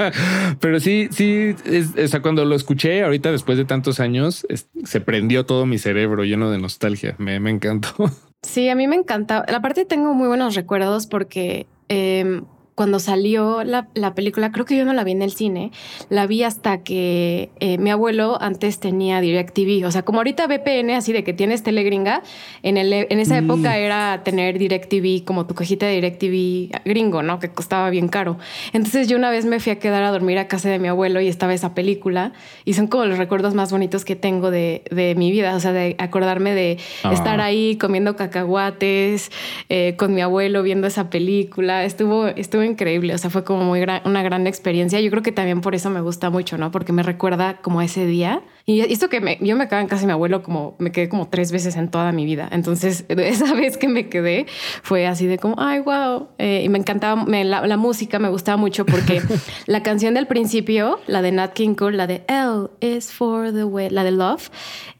Pero 0.59 0.79
sí, 0.79 1.09
sí, 1.11 1.55
o 2.01 2.07
sea, 2.07 2.21
cuando 2.21 2.45
lo 2.45 2.55
escuché 2.55 3.03
ahorita 3.03 3.31
después 3.31 3.57
de 3.57 3.65
tantos 3.65 3.99
años, 3.99 4.45
se 4.83 5.01
prendió 5.01 5.45
todo 5.45 5.65
mi 5.65 5.79
cerebro 5.79 6.23
lleno 6.23 6.51
de 6.51 6.59
nostalgia. 6.59 7.15
Me, 7.17 7.39
me 7.39 7.49
encantó. 7.49 7.93
Sí, 8.43 8.67
a 8.67 8.75
mí 8.75 8.89
me 8.89 8.97
encanta. 8.97 9.45
La 9.47 9.61
parte 9.61 9.85
tengo 9.85 10.13
muy 10.13 10.27
buenos 10.27 10.53
recuerdos 10.53 11.07
porque 11.07 11.65
eh, 11.87 12.41
cuando 12.75 12.99
salió 12.99 13.63
la, 13.63 13.87
película, 14.15 14.51
creo 14.51 14.65
que 14.65 14.75
yo 14.75 14.85
no 14.85 14.93
la 14.93 15.03
vi 15.03 15.11
en 15.11 15.21
el 15.21 15.31
cine, 15.31 15.71
la 16.09 16.25
vi 16.25 16.43
hasta 16.43 16.79
que 16.79 17.51
eh, 17.59 17.77
mi 17.77 17.91
abuelo 17.91 18.41
antes 18.41 18.79
tenía 18.79 19.21
DirecTV. 19.21 19.85
O 19.85 19.91
sea, 19.91 20.01
como 20.03 20.19
ahorita 20.19 20.47
VPN, 20.47 20.91
así 20.91 21.13
de 21.13 21.23
que 21.23 21.33
tienes 21.33 21.61
telegringa, 21.61 22.23
en, 22.63 22.77
el, 22.77 22.93
en 22.93 23.19
esa 23.19 23.39
mm. 23.39 23.45
época 23.45 23.77
era 23.77 24.23
tener 24.23 24.57
DirecTV 24.57 25.23
como 25.23 25.45
tu 25.45 25.53
cajita 25.53 25.85
de 25.85 25.95
DirecTV 25.95 26.81
gringo, 26.85 27.21
¿no? 27.21 27.39
Que 27.39 27.49
costaba 27.49 27.89
bien 27.91 28.07
caro. 28.07 28.37
Entonces 28.73 29.07
yo 29.07 29.17
una 29.17 29.29
vez 29.29 29.45
me 29.45 29.59
fui 29.59 29.71
a 29.71 29.79
quedar 29.79 30.03
a 30.03 30.11
dormir 30.11 30.39
a 30.39 30.47
casa 30.47 30.69
de 30.69 30.79
mi 30.79 30.87
abuelo 30.87 31.21
y 31.21 31.27
estaba 31.27 31.53
esa 31.53 31.75
película 31.75 32.33
y 32.65 32.73
son 32.73 32.87
como 32.87 33.05
los 33.05 33.19
recuerdos 33.19 33.53
más 33.53 33.71
bonitos 33.71 34.03
que 34.03 34.15
tengo 34.15 34.49
de, 34.49 34.83
de 34.89 35.13
mi 35.15 35.31
vida. 35.31 35.55
O 35.55 35.59
sea, 35.59 35.73
de 35.73 35.95
acordarme 35.99 36.53
de 36.55 36.79
estar 37.11 37.39
ah. 37.39 37.45
ahí 37.45 37.77
comiendo 37.77 38.15
cacahuates 38.15 39.31
eh, 39.69 39.93
con 39.97 40.15
mi 40.15 40.21
abuelo 40.21 40.63
viendo 40.63 40.87
esa 40.87 41.11
película. 41.11 41.85
Estuvo, 41.85 42.27
estuvo 42.27 42.62
increíble, 42.63 43.13
o 43.13 43.17
sea, 43.17 43.29
fue 43.29 43.43
como 43.43 43.63
muy 43.63 43.81
una 43.81 44.23
gran 44.23 44.47
experiencia. 44.47 44.99
Yo 44.99 45.09
creo 45.09 45.23
que 45.23 45.31
también 45.31 45.61
por 45.61 45.75
eso 45.75 45.89
me 45.89 46.01
gusta 46.01 46.29
mucho, 46.29 46.57
¿no? 46.57 46.71
Porque 46.71 46.93
me 46.93 47.03
recuerda 47.03 47.61
como 47.61 47.81
ese 47.81 48.05
día. 48.05 48.41
Y 48.65 48.79
esto 48.81 49.09
que 49.09 49.19
me, 49.19 49.37
yo 49.41 49.55
me 49.55 49.67
quedé 49.67 49.81
en 49.81 49.87
casa 49.87 50.01
de 50.01 50.07
mi 50.07 50.13
abuelo 50.13 50.41
como 50.41 50.75
me 50.79 50.91
quedé 50.91 51.09
como 51.09 51.27
tres 51.27 51.51
veces 51.51 51.75
en 51.75 51.89
toda 51.89 52.11
mi 52.11 52.25
vida. 52.25 52.47
Entonces, 52.51 53.05
esa 53.09 53.53
vez 53.53 53.77
que 53.77 53.87
me 53.87 54.09
quedé 54.09 54.45
fue 54.81 55.05
así 55.07 55.27
de 55.27 55.37
como, 55.37 55.55
ay, 55.57 55.79
wow. 55.79 56.29
Eh, 56.37 56.61
y 56.63 56.69
me 56.69 56.77
encantaba 56.77 57.25
la, 57.25 57.77
música, 57.77 58.19
me 58.19 58.29
gustaba 58.29 58.57
mucho 58.57 58.85
porque 58.85 59.21
la 59.65 59.83
canción 59.83 60.13
del 60.13 60.27
principio, 60.27 60.99
la 61.07 61.21
de 61.21 61.31
Nat 61.31 61.53
King 61.53 61.75
Cole, 61.75 61.97
la 61.97 62.07
de 62.07 62.23
L 62.27 62.69
is 62.79 63.11
for 63.11 63.51
the 63.51 63.63
way, 63.63 63.89
la 63.89 64.03
de 64.03 64.11
Love, 64.11 64.49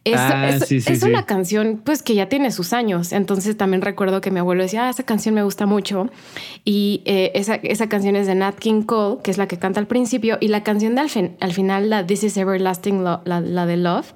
es, 0.06 0.20
ah, 0.20 0.50
es, 0.50 1.04
una 1.04 1.26
canción 1.26 1.82
pues 1.84 2.04
que 2.04 2.14
ya 2.14 2.28
tiene 2.28 2.52
sus 2.52 2.74
años. 2.74 3.14
Entonces 3.14 3.56
también 3.56 3.82
recuerdo 3.82 4.20
que 4.20 4.32
mi 4.32 4.40
abuelo 4.40 4.64
decía, 4.64 4.88
ah, 4.88 4.90
esa 4.90 5.04
canción 5.04 5.34
me 5.34 5.44
gusta 5.44 5.66
mucho. 5.66 6.10
Y 6.66 7.02
eh, 7.06 7.32
esa, 7.36 7.56
esa, 7.56 7.88
canción 7.88 8.18
es 8.18 8.28
de 8.28 8.36
Nat 8.36 8.58
King 8.60 8.82
Cole, 8.82 9.22
que 9.24 9.32
es 9.32 9.38
la 9.38 9.48
que 9.48 9.58
canta 9.58 9.80
al 9.80 9.88
principio. 9.88 10.38
Y 10.42 10.50
la 10.50 10.64
canción 10.64 10.96
de 10.96 11.02
al, 11.02 11.36
al 11.40 11.54
final, 11.54 11.90
la 11.90 12.06
This 12.06 12.26
is 12.26 12.38
Everlasting, 12.38 13.04
la, 13.04 13.22
la, 13.24 13.66
de 13.66 13.78
Love, 13.78 14.14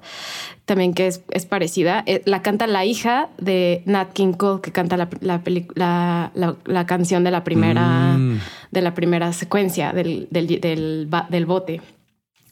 también 0.66 0.92
que 0.92 1.06
es, 1.06 1.22
es, 1.30 1.46
parecida, 1.46 2.02
eh, 2.06 2.20
la 2.26 2.42
canta 2.42 2.66
la 2.66 2.84
hija 2.84 3.30
de 3.38 3.82
Nat 3.86 4.12
King 4.12 4.34
Cole, 4.34 4.60
que 4.60 4.72
canta 4.72 4.98
la, 4.98 5.08
la, 5.20 6.56
la 6.66 6.86
canción 6.86 7.24
de 7.24 7.30
la 7.30 7.44
primera, 7.44 8.18
mm. 8.18 8.40
de 8.72 8.82
la 8.82 8.92
primera 8.92 9.32
secuencia 9.32 9.92
del, 9.92 10.28
del, 10.30 10.60
del, 10.60 11.08
del 11.30 11.46
bote 11.46 11.80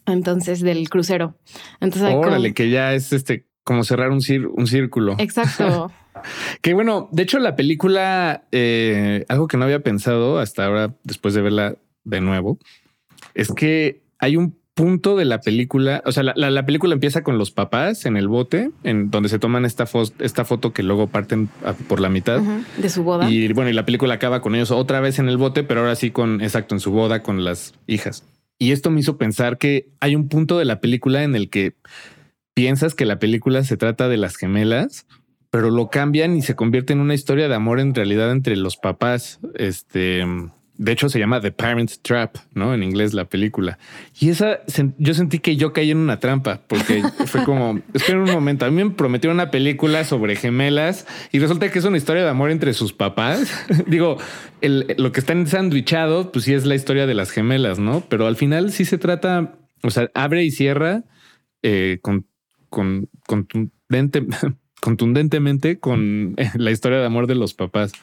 entonces 0.07 0.61
del 0.61 0.89
crucero. 0.89 1.37
Entonces, 1.79 2.13
Órale, 2.15 2.53
que 2.53 2.69
ya 2.69 2.93
es 2.93 3.13
este 3.13 3.45
como 3.63 3.83
cerrar 3.83 4.11
un, 4.11 4.21
un 4.55 4.67
círculo. 4.67 5.15
Exacto. 5.19 5.91
que 6.61 6.73
bueno, 6.73 7.09
de 7.11 7.23
hecho 7.23 7.37
la 7.39 7.55
película, 7.55 8.45
eh, 8.51 9.25
algo 9.27 9.47
que 9.47 9.57
no 9.57 9.65
había 9.65 9.81
pensado 9.81 10.39
hasta 10.39 10.65
ahora, 10.65 10.95
después 11.03 11.33
de 11.33 11.41
verla 11.41 11.75
de 12.03 12.21
nuevo, 12.21 12.57
es 13.33 13.51
que 13.51 14.03
hay 14.19 14.37
un 14.37 14.57
punto 14.73 15.17
de 15.17 15.25
la 15.25 15.41
película, 15.41 16.03
o 16.05 16.11
sea, 16.11 16.21
la, 16.23 16.65
película 16.65 16.93
empieza 16.93 17.23
con 17.23 17.39
los 17.39 17.49
papás 17.49 18.05
en 18.05 18.15
el 18.15 18.27
bote, 18.27 18.69
en 18.83 19.09
donde 19.09 19.27
se 19.27 19.39
toman 19.39 19.65
esta, 19.65 19.85
esta 20.19 20.45
foto 20.45 20.71
que 20.71 20.83
luego 20.83 21.07
parten 21.07 21.49
por 21.87 21.99
la 21.99 22.09
mitad 22.09 22.39
de 22.77 22.89
su 22.89 23.03
boda. 23.03 23.27
Y 23.29 23.51
bueno, 23.53 23.71
y 23.71 23.73
la 23.73 23.85
película 23.85 24.13
acaba 24.13 24.39
con 24.39 24.53
ellos 24.53 24.69
otra 24.69 24.99
vez 24.99 25.17
en 25.17 25.29
el 25.29 25.37
bote, 25.37 25.63
pero 25.63 25.79
ahora 25.79 25.95
sí 25.95 26.11
con, 26.11 26.41
exacto, 26.41 26.75
en 26.75 26.79
su 26.79 26.91
boda 26.91 27.23
con 27.23 27.43
las 27.43 27.73
hijas. 27.87 28.23
Y 28.59 28.71
esto 28.71 28.89
me 28.89 28.99
hizo 28.99 29.17
pensar 29.17 29.57
que 29.57 29.89
hay 29.99 30.15
un 30.15 30.29
punto 30.29 30.57
de 30.57 30.65
la 30.65 30.79
película 30.79 31.23
en 31.23 31.35
el 31.35 31.49
que 31.49 31.75
piensas 32.53 32.95
que 32.95 33.05
la 33.05 33.19
película 33.19 33.63
se 33.63 33.77
trata 33.77 34.09
de 34.09 34.17
las 34.17 34.35
gemelas, 34.35 35.05
pero 35.51 35.69
lo 35.69 35.89
cambian 35.89 36.35
y 36.35 36.41
se 36.41 36.55
convierte 36.55 36.93
en 36.93 36.99
una 36.99 37.13
historia 37.13 37.47
de 37.47 37.55
amor 37.55 37.79
en 37.79 37.93
realidad 37.93 38.31
entre 38.31 38.55
los 38.55 38.77
papás. 38.77 39.39
Este, 39.55 40.25
de 40.77 40.91
hecho, 40.91 41.09
se 41.09 41.19
llama 41.19 41.41
The 41.41 41.51
Parent 41.51 41.91
Trap, 42.01 42.37
¿no? 42.53 42.73
En 42.73 42.83
inglés 42.83 43.13
la 43.13 43.25
película. 43.25 43.79
Y 44.19 44.29
esa, 44.29 44.59
yo 44.97 45.13
sentí 45.13 45.39
que 45.39 45.55
yo 45.55 45.73
caí 45.73 45.91
en 45.91 45.97
una 45.97 46.19
trampa, 46.19 46.61
porque 46.67 47.01
fue 47.25 47.43
como, 47.43 47.79
espera 47.93 48.19
un 48.19 48.31
momento, 48.31 48.65
a 48.65 48.71
mí 48.71 48.83
me 48.83 48.91
prometieron 48.91 49.37
una 49.37 49.49
película 49.49 50.03
sobre 50.03 50.35
gemelas 50.35 51.07
y 51.31 51.39
resulta 51.39 51.71
que 51.71 51.79
es 51.79 51.85
una 51.85 51.97
historia 51.97 52.23
de 52.23 52.29
amor 52.29 52.51
entre 52.51 52.73
sus 52.73 52.93
papás. 52.93 53.51
Digo, 53.87 54.17
lo 54.61 55.11
que 55.11 55.19
está 55.19 55.33
sandwichado, 55.45 56.31
pues 56.31 56.45
sí 56.45 56.53
es 56.53 56.65
la 56.65 56.75
historia 56.75 57.07
de 57.07 57.13
las 57.13 57.31
gemelas, 57.31 57.79
¿no? 57.79 58.03
Pero 58.07 58.27
al 58.27 58.35
final 58.35 58.71
sí 58.71 58.85
se 58.85 58.97
trata, 58.97 59.55
o 59.83 59.89
sea, 59.89 60.09
abre 60.13 60.43
y 60.43 60.51
cierra 60.51 61.03
eh, 61.63 61.99
con, 62.01 62.27
con, 62.69 63.09
contundentemente 64.81 65.79
con 65.79 66.35
la 66.55 66.71
historia 66.71 66.99
de 66.99 67.05
amor 67.05 67.25
de 67.27 67.35
los 67.35 67.53
papás. 67.53 67.93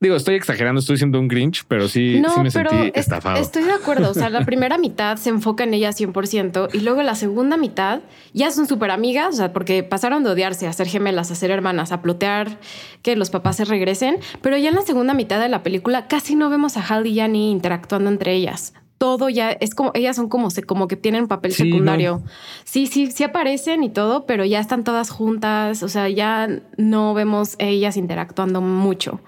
Digo, 0.00 0.16
estoy 0.16 0.34
exagerando, 0.34 0.80
estoy 0.80 0.98
siendo 0.98 1.18
un 1.18 1.28
Grinch, 1.28 1.64
pero 1.66 1.88
sí, 1.88 2.20
sí 2.34 2.40
me 2.40 2.50
sentí 2.50 2.92
estafado. 2.94 3.40
Estoy 3.40 3.62
de 3.62 3.72
acuerdo. 3.72 4.10
O 4.10 4.14
sea, 4.14 4.28
la 4.28 4.44
primera 4.46 4.76
mitad 4.76 5.16
se 5.16 5.30
enfoca 5.30 5.64
en 5.64 5.72
ella 5.74 5.90
100% 5.90 6.70
y 6.74 6.80
luego 6.80 7.02
la 7.02 7.14
segunda 7.14 7.56
mitad 7.56 8.00
ya 8.32 8.50
son 8.50 8.66
súper 8.66 8.90
amigas, 8.90 9.34
o 9.34 9.36
sea, 9.36 9.52
porque 9.52 9.82
pasaron 9.82 10.24
de 10.24 10.30
odiarse 10.30 10.66
a 10.66 10.72
ser 10.72 10.88
gemelas, 10.88 11.30
a 11.30 11.34
ser 11.34 11.50
hermanas, 11.50 11.92
a 11.92 12.02
plotear 12.02 12.58
que 13.02 13.16
los 13.16 13.30
papás 13.30 13.56
se 13.56 13.64
regresen. 13.64 14.18
Pero 14.42 14.56
ya 14.56 14.68
en 14.68 14.74
la 14.74 14.82
segunda 14.82 15.14
mitad 15.14 15.40
de 15.40 15.48
la 15.48 15.62
película 15.62 16.06
casi 16.06 16.34
no 16.34 16.50
vemos 16.50 16.76
a 16.76 16.86
Hal 16.86 17.06
y 17.06 17.20
Annie 17.20 17.50
interactuando 17.50 18.10
entre 18.10 18.34
ellas 18.34 18.74
todo 19.04 19.28
ya 19.28 19.50
es 19.50 19.74
como 19.74 19.90
ellas 19.92 20.16
son 20.16 20.30
como 20.30 20.48
se 20.48 20.62
como 20.62 20.88
que 20.88 20.96
tienen 20.96 21.28
papel 21.28 21.52
secundario. 21.52 22.22
Sí, 22.64 22.86
sí, 22.86 23.10
sí 23.10 23.22
aparecen 23.22 23.84
y 23.84 23.90
todo, 23.90 24.24
pero 24.24 24.46
ya 24.46 24.60
están 24.60 24.82
todas 24.82 25.10
juntas, 25.10 25.82
o 25.82 25.90
sea, 25.90 26.08
ya 26.08 26.48
no 26.78 27.12
vemos 27.12 27.56
ellas 27.58 27.98
interactuando 27.98 28.62
mucho. 28.62 29.20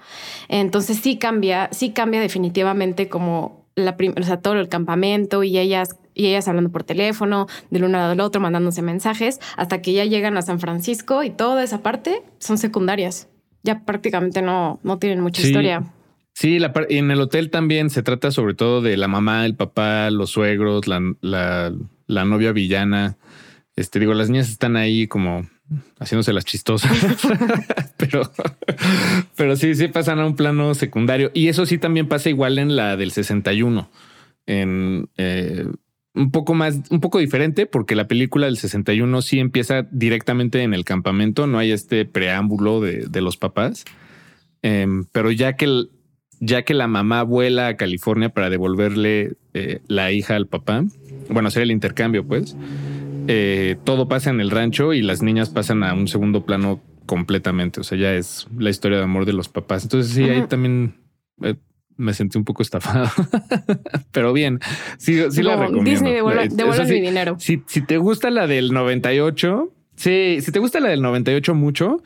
Entonces 0.47 0.97
sí 0.97 1.17
cambia, 1.17 1.69
sí 1.71 1.91
cambia 1.91 2.19
definitivamente 2.21 3.07
como 3.07 3.67
la 3.75 3.95
o 4.19 4.23
sea, 4.23 4.41
todo 4.41 4.55
el 4.55 4.67
campamento 4.67 5.43
y 5.43 5.59
ellas 5.59 5.95
y 6.15 6.25
ellas 6.25 6.47
hablando 6.47 6.71
por 6.71 6.83
teléfono, 6.83 7.45
del 7.69 7.83
uno 7.83 7.99
al 7.99 8.19
otro, 8.19 8.41
mandándose 8.41 8.81
mensajes, 8.81 9.39
hasta 9.57 9.83
que 9.83 9.93
ya 9.93 10.05
llegan 10.05 10.37
a 10.37 10.41
San 10.41 10.59
Francisco 10.59 11.21
y 11.21 11.29
toda 11.29 11.63
esa 11.63 11.83
parte 11.83 12.23
son 12.39 12.57
secundarias 12.57 13.27
ya 13.63 13.83
prácticamente 13.83 14.41
no, 14.41 14.79
no 14.83 14.97
tienen 14.97 15.19
mucha 15.19 15.41
historia. 15.41 15.83
Sí, 16.39 16.59
la, 16.59 16.71
en 16.89 17.09
el 17.09 17.19
hotel 17.19 17.49
también 17.49 17.89
se 17.89 18.03
trata 18.03 18.29
sobre 18.29 18.53
todo 18.53 18.81
de 18.81 18.95
la 18.95 19.07
mamá, 19.07 19.43
el 19.47 19.55
papá, 19.55 20.11
los 20.11 20.29
suegros, 20.29 20.85
la, 20.85 21.73
novia 22.07 22.51
villana. 22.51 23.17
Este, 23.75 23.99
digo, 23.99 24.13
las 24.13 24.29
niñas 24.29 24.47
están 24.47 24.75
ahí 24.75 25.07
como 25.07 25.49
haciéndose 25.97 26.33
las 26.33 26.45
chistosas, 26.45 26.95
pero, 27.97 28.31
pero 29.35 29.55
sí, 29.55 29.73
sí 29.73 29.87
pasan 29.87 30.19
a 30.19 30.27
un 30.27 30.35
plano 30.35 30.75
secundario. 30.75 31.31
Y 31.33 31.47
eso 31.47 31.65
sí 31.65 31.79
también 31.79 32.07
pasa 32.07 32.29
igual 32.29 32.59
en 32.59 32.75
la 32.75 32.97
del 32.97 33.09
61. 33.09 33.89
En 34.45 35.09
eh, 35.17 35.65
un 36.13 36.29
poco 36.29 36.53
más, 36.53 36.81
un 36.91 36.99
poco 37.01 37.17
diferente, 37.17 37.65
porque 37.65 37.95
la 37.95 38.07
película 38.07 38.45
del 38.45 38.57
61 38.57 39.23
sí 39.23 39.39
empieza 39.39 39.87
directamente 39.89 40.61
en 40.61 40.75
el 40.75 40.85
campamento, 40.85 41.47
no 41.47 41.57
hay 41.57 41.71
este 41.71 42.05
preámbulo 42.05 42.79
de, 42.79 43.21
los 43.21 43.37
papás. 43.37 43.85
Em, 44.61 45.05
pero 45.11 45.31
ya 45.31 45.53
que, 45.55 45.87
ya 46.39 46.63
que 46.63 46.73
la 46.73 46.87
mamá 46.87 47.23
vuela 47.23 47.67
a 47.67 47.77
California 47.77 48.29
para 48.29 48.49
devolverle 48.49 49.33
eh, 49.53 49.81
la 49.87 50.11
hija 50.11 50.35
al 50.35 50.47
papá, 50.47 50.83
bueno, 51.29 51.47
hacer 51.47 51.63
el 51.63 51.71
intercambio, 51.71 52.25
pues 52.25 52.55
eh, 53.27 53.77
todo 53.83 54.07
pasa 54.07 54.29
en 54.29 54.39
el 54.39 54.51
rancho 54.51 54.93
y 54.93 55.01
las 55.01 55.21
niñas 55.21 55.49
pasan 55.49 55.83
a 55.83 55.93
un 55.93 56.07
segundo 56.07 56.45
plano 56.45 56.81
completamente. 57.05 57.81
O 57.81 57.83
sea, 57.83 57.97
ya 57.97 58.13
es 58.13 58.47
la 58.57 58.69
historia 58.69 58.97
de 58.97 59.03
amor 59.03 59.25
de 59.25 59.33
los 59.33 59.49
papás. 59.49 59.83
Entonces, 59.83 60.13
sí, 60.13 60.23
ahí 60.23 60.43
también 60.47 60.95
eh, 61.41 61.55
me 61.97 62.13
sentí 62.13 62.37
un 62.37 62.45
poco 62.45 62.61
estafado, 62.61 63.09
pero 64.11 64.31
bien, 64.31 64.59
sí, 64.97 65.19
sí 65.29 65.41
la 65.43 65.55
recomiendo. 65.55 65.89
Disney, 65.89 66.13
devuelve, 66.13 66.85
mi 66.85 67.01
dinero. 67.01 67.35
Si, 67.39 67.63
si 67.65 67.81
te 67.81 67.97
gusta 67.97 68.29
la 68.29 68.47
del 68.47 68.71
98, 68.71 69.73
sí, 69.95 70.37
si 70.41 70.51
te 70.51 70.59
gusta 70.59 70.79
la 70.79 70.89
del 70.89 71.01
98 71.01 71.55
mucho, 71.55 72.03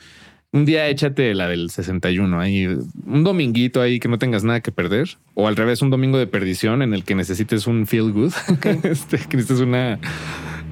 un 0.54 0.66
día 0.66 0.88
échate 0.90 1.34
la 1.34 1.48
del 1.48 1.70
61 1.70 2.40
ahí, 2.40 2.66
un 2.66 3.24
dominguito 3.24 3.82
ahí 3.82 4.00
que 4.00 4.08
no 4.08 4.18
tengas 4.18 4.44
nada 4.44 4.60
que 4.62 4.72
perder, 4.72 5.18
o 5.34 5.48
al 5.48 5.56
revés, 5.56 5.82
un 5.82 5.90
domingo 5.90 6.18
de 6.18 6.28
perdición 6.28 6.82
en 6.82 6.94
el 6.94 7.04
que 7.04 7.16
necesites 7.16 7.68
un 7.68 7.88
feel 7.88 8.12
good, 8.12 8.34
este, 8.84 9.18
que 9.18 9.38
necesites 9.38 9.62
una 9.62 10.00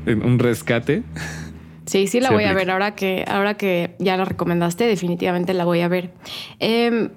un 0.06 0.40
rescate. 0.40 1.04
Sí, 1.86 2.08
sí 2.08 2.20
la 2.20 2.32
voy 2.32 2.44
a 2.44 2.54
ver. 2.54 2.70
Ahora 2.70 2.96
que, 2.96 3.26
ahora 3.28 3.56
que 3.56 3.96
ya 4.00 4.16
la 4.16 4.26
recomendaste, 4.26 4.86
definitivamente 4.86 5.54
la 5.54 5.66
voy 5.66 5.82
a 5.82 5.88
ver. 5.88 6.12
Eh, 6.60 7.10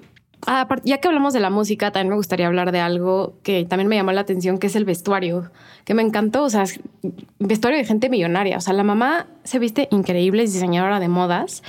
ya 0.83 0.97
que 0.97 1.07
hablamos 1.07 1.33
de 1.33 1.39
la 1.39 1.49
música, 1.49 1.91
también 1.91 2.09
me 2.09 2.15
gustaría 2.15 2.47
hablar 2.47 2.71
de 2.71 2.79
algo 2.79 3.37
que 3.43 3.65
también 3.65 3.87
me 3.87 3.95
llamó 3.95 4.11
la 4.11 4.21
atención, 4.21 4.57
que 4.57 4.67
es 4.67 4.75
el 4.75 4.83
vestuario, 4.83 5.51
que 5.85 5.93
me 5.93 6.01
encantó. 6.01 6.43
O 6.43 6.49
sea, 6.49 6.65
vestuario 7.39 7.79
de 7.79 7.85
gente 7.85 8.09
millonaria. 8.09 8.57
O 8.57 8.61
sea, 8.61 8.73
la 8.73 8.83
mamá 8.83 9.27
se 9.43 9.59
viste 9.59 9.87
increíble, 9.91 10.43
es 10.43 10.53
diseñadora 10.53 10.99
de 10.99 11.07
modas, 11.07 11.63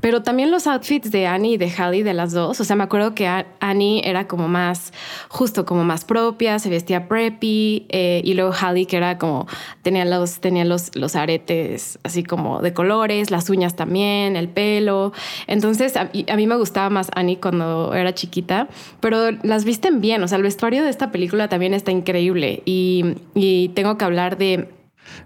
pero 0.00 0.22
también 0.22 0.50
los 0.50 0.66
outfits 0.66 1.10
de 1.10 1.26
Annie 1.26 1.54
y 1.54 1.56
de 1.58 1.70
Hallie, 1.70 2.02
de 2.02 2.14
las 2.14 2.32
dos. 2.32 2.60
O 2.60 2.64
sea, 2.64 2.76
me 2.76 2.84
acuerdo 2.84 3.14
que 3.14 3.28
Annie 3.60 4.02
era 4.04 4.26
como 4.26 4.48
más, 4.48 4.92
justo 5.28 5.66
como 5.66 5.84
más 5.84 6.04
propia, 6.04 6.58
se 6.58 6.70
vestía 6.70 7.08
preppy, 7.08 7.86
eh, 7.90 8.22
y 8.24 8.34
luego 8.34 8.52
Hallie, 8.52 8.86
que 8.86 8.96
era 8.96 9.18
como, 9.18 9.46
tenía 9.82 10.04
los, 10.04 10.40
tenía 10.40 10.64
los, 10.64 10.94
los 10.96 11.16
aretes 11.16 11.98
así 12.02 12.24
como 12.24 12.60
de 12.60 12.72
colores, 12.72 13.30
las 13.30 13.50
uñas 13.50 13.76
también, 13.76 14.36
el 14.36 14.48
pelo. 14.48 15.12
Entonces, 15.46 15.96
a, 15.96 16.10
a 16.28 16.36
mí 16.36 16.46
me 16.46 16.56
gustaba 16.56 16.88
más 16.88 17.10
Annie 17.14 17.36
cuando 17.36 17.94
era 17.94 18.14
chiquita, 18.14 18.68
pero 19.00 19.30
las 19.42 19.64
visten 19.64 20.00
bien. 20.00 20.22
O 20.22 20.28
sea, 20.28 20.36
el 20.36 20.42
vestuario 20.42 20.82
de 20.82 20.90
esta 20.90 21.12
película 21.12 21.48
también 21.48 21.74
está 21.74 21.90
increíble 21.90 22.62
y, 22.64 23.16
y 23.34 23.68
tengo 23.70 23.98
que 23.98 24.04
hablar 24.04 24.38
de 24.38 24.77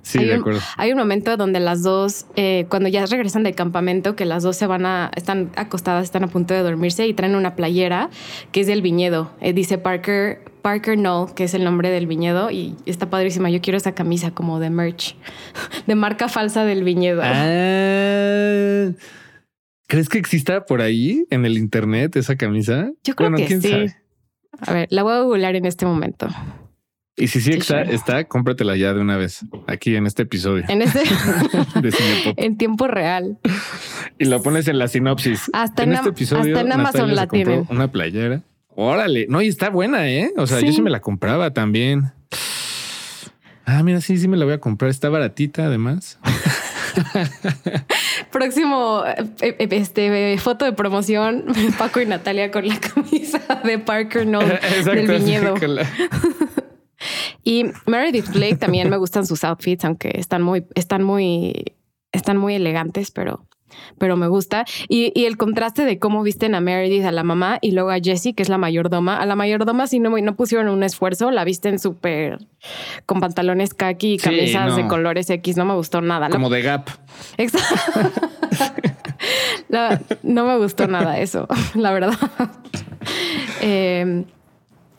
Sí, 0.02 0.18
hay 0.18 0.26
de 0.26 0.34
acuerdo. 0.34 0.58
Un, 0.58 0.64
hay 0.76 0.92
un 0.92 0.98
momento 0.98 1.36
donde 1.36 1.60
las 1.60 1.82
dos, 1.82 2.26
eh, 2.36 2.66
cuando 2.68 2.88
ya 2.88 3.06
regresan 3.06 3.42
del 3.42 3.54
campamento, 3.54 4.16
que 4.16 4.24
las 4.24 4.42
dos 4.42 4.56
se 4.56 4.66
van 4.66 4.86
a, 4.86 5.10
están 5.16 5.50
acostadas, 5.56 6.04
están 6.04 6.24
a 6.24 6.28
punto 6.28 6.54
de 6.54 6.60
dormirse 6.60 7.06
y 7.06 7.14
traen 7.14 7.34
una 7.34 7.54
playera 7.54 8.10
que 8.50 8.60
es 8.60 8.66
del 8.66 8.82
viñedo. 8.82 9.30
Eh, 9.40 9.52
dice 9.52 9.78
Parker, 9.78 10.40
Parker 10.62 10.98
No, 10.98 11.32
que 11.34 11.44
es 11.44 11.54
el 11.54 11.64
nombre 11.64 11.90
del 11.90 12.06
viñedo 12.06 12.50
y 12.50 12.76
está 12.86 13.10
padrísima. 13.10 13.50
Yo 13.50 13.60
quiero 13.60 13.76
esa 13.76 13.92
camisa 13.92 14.32
como 14.32 14.60
de 14.60 14.70
merch, 14.70 15.16
de 15.86 15.94
marca 15.94 16.28
falsa 16.28 16.64
del 16.64 16.84
viñedo. 16.84 17.22
Ah. 17.24 18.90
¿Crees 19.88 20.08
que 20.08 20.18
exista 20.18 20.64
por 20.64 20.80
ahí 20.80 21.26
en 21.30 21.44
el 21.44 21.58
internet 21.58 22.16
esa 22.16 22.36
camisa? 22.36 22.90
Yo 23.04 23.14
creo 23.14 23.30
que 23.34 23.60
sí. 23.60 23.86
A 24.60 24.72
ver, 24.72 24.88
la 24.90 25.02
voy 25.02 25.12
a 25.12 25.20
googlear 25.20 25.56
en 25.56 25.66
este 25.66 25.84
momento. 25.84 26.28
Y 27.14 27.28
si 27.28 27.42
sí 27.42 27.52
está, 27.52 27.82
está, 27.82 28.24
cómpratela 28.24 28.74
ya 28.74 28.94
de 28.94 29.00
una 29.00 29.18
vez, 29.18 29.44
aquí 29.66 29.96
en 29.96 30.06
este 30.06 30.22
episodio. 30.22 30.64
En 30.68 30.80
este 30.80 31.02
en 32.36 32.56
tiempo 32.56 32.88
real. 32.88 33.38
Y 34.18 34.24
lo 34.24 34.42
pones 34.42 34.66
en 34.68 34.78
la 34.78 34.88
sinopsis. 34.88 35.50
Hasta 35.52 35.82
en, 35.82 35.92
este 35.92 36.08
episodio. 36.08 36.56
Hasta 36.56 36.66
en 36.66 36.72
Amazon 36.72 37.14
la 37.14 37.26
tienen. 37.26 37.66
Una 37.68 37.88
playera. 37.88 38.40
Órale. 38.74 39.26
No, 39.28 39.42
y 39.42 39.48
está 39.48 39.68
buena, 39.68 40.08
¿eh? 40.08 40.32
O 40.38 40.46
sea, 40.46 40.60
yo 40.60 40.72
sí 40.72 40.80
me 40.80 40.88
la 40.88 41.00
compraba 41.00 41.52
también. 41.52 42.12
Ah, 43.66 43.82
mira, 43.82 44.00
sí, 44.00 44.16
sí 44.16 44.26
me 44.26 44.38
la 44.38 44.46
voy 44.46 44.54
a 44.54 44.58
comprar. 44.58 44.90
Está 44.90 45.10
baratita, 45.10 45.66
además. 45.66 46.18
Próximo 48.30 49.04
eh, 49.06 49.56
eh, 49.58 49.68
este, 49.70 50.36
foto 50.38 50.64
de 50.64 50.72
promoción, 50.72 51.44
Paco 51.78 52.00
y 52.00 52.06
Natalia 52.06 52.50
con 52.50 52.66
la 52.66 52.78
camisa 52.78 53.40
de 53.64 53.78
Parker 53.78 54.26
No 54.26 54.40
del 54.40 55.06
viñedo. 55.06 55.54
Y 57.44 57.66
Meredith 57.86 58.28
Blake 58.32 58.56
también 58.56 58.90
me 58.90 58.96
gustan 58.96 59.26
sus 59.26 59.44
outfits, 59.44 59.84
aunque 59.84 60.12
están 60.14 60.42
muy, 60.42 60.64
están 60.74 61.02
muy, 61.02 61.74
están 62.12 62.36
muy 62.36 62.54
elegantes, 62.54 63.10
pero 63.10 63.46
pero 63.98 64.16
me 64.16 64.28
gusta. 64.28 64.64
Y, 64.88 65.12
y, 65.14 65.24
el 65.26 65.36
contraste 65.36 65.84
de 65.84 65.98
cómo 65.98 66.22
visten 66.22 66.54
a 66.54 66.60
Meredith, 66.60 67.04
a 67.04 67.12
la 67.12 67.22
mamá, 67.22 67.58
y 67.60 67.72
luego 67.72 67.90
a 67.90 67.98
Jessie, 68.02 68.34
que 68.34 68.42
es 68.42 68.48
la 68.48 68.58
mayordoma. 68.58 69.18
A 69.18 69.26
la 69.26 69.36
mayordoma 69.36 69.86
sí 69.86 69.98
no, 69.98 70.10
no 70.10 70.36
pusieron 70.36 70.68
un 70.68 70.82
esfuerzo, 70.82 71.30
la 71.30 71.44
visten 71.44 71.78
súper 71.78 72.38
con 73.06 73.20
pantalones 73.20 73.74
khaki 73.74 74.14
y 74.14 74.18
camisas 74.18 74.76
de 74.76 74.86
colores 74.86 75.28
X. 75.30 75.56
No 75.56 75.64
me 75.64 75.74
gustó 75.74 76.00
nada. 76.00 76.28
Como 76.28 76.50
de 76.50 76.62
Gap. 76.62 76.88
Exacto. 77.36 78.10
no 80.22 80.46
me 80.46 80.58
gustó 80.58 80.86
nada 80.86 81.18
eso, 81.18 81.46
la 81.74 81.92
verdad. 81.92 82.14
Eh, 83.64 84.24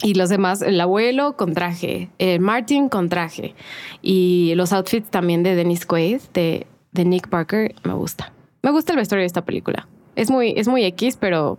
y 0.01 0.15
los 0.15 0.29
demás, 0.29 0.61
el 0.61 0.79
abuelo 0.81 1.35
con 1.37 1.53
traje, 1.53 2.09
el 2.17 2.39
Martin 2.39 2.89
con 2.89 3.09
traje. 3.09 3.55
Y 4.01 4.53
los 4.55 4.73
outfits 4.73 5.09
también 5.09 5.43
de 5.43 5.55
Dennis 5.55 5.85
Quaid, 5.85 6.21
de, 6.33 6.65
Nick 6.93 7.29
Parker, 7.29 7.75
me 7.83 7.93
gusta. 7.93 8.33
Me 8.61 8.71
gusta 8.71 8.93
el 8.93 8.97
vestuario 8.97 9.21
de 9.21 9.27
esta 9.27 9.45
película. 9.45 9.87
Es 10.15 10.29
muy, 10.29 10.53
es 10.57 10.67
muy 10.67 10.83
X, 10.85 11.17
pero 11.19 11.57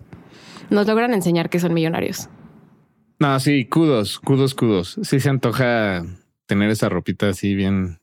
nos 0.70 0.86
logran 0.86 1.14
enseñar 1.14 1.50
que 1.50 1.58
son 1.58 1.74
millonarios. 1.74 2.28
No, 3.18 3.38
sí, 3.40 3.64
kudos, 3.66 4.18
kudos, 4.18 4.54
kudos. 4.54 4.98
Sí 5.02 5.20
se 5.20 5.28
antoja 5.28 6.04
tener 6.46 6.70
esa 6.70 6.88
ropita 6.88 7.28
así 7.28 7.54
bien. 7.54 8.00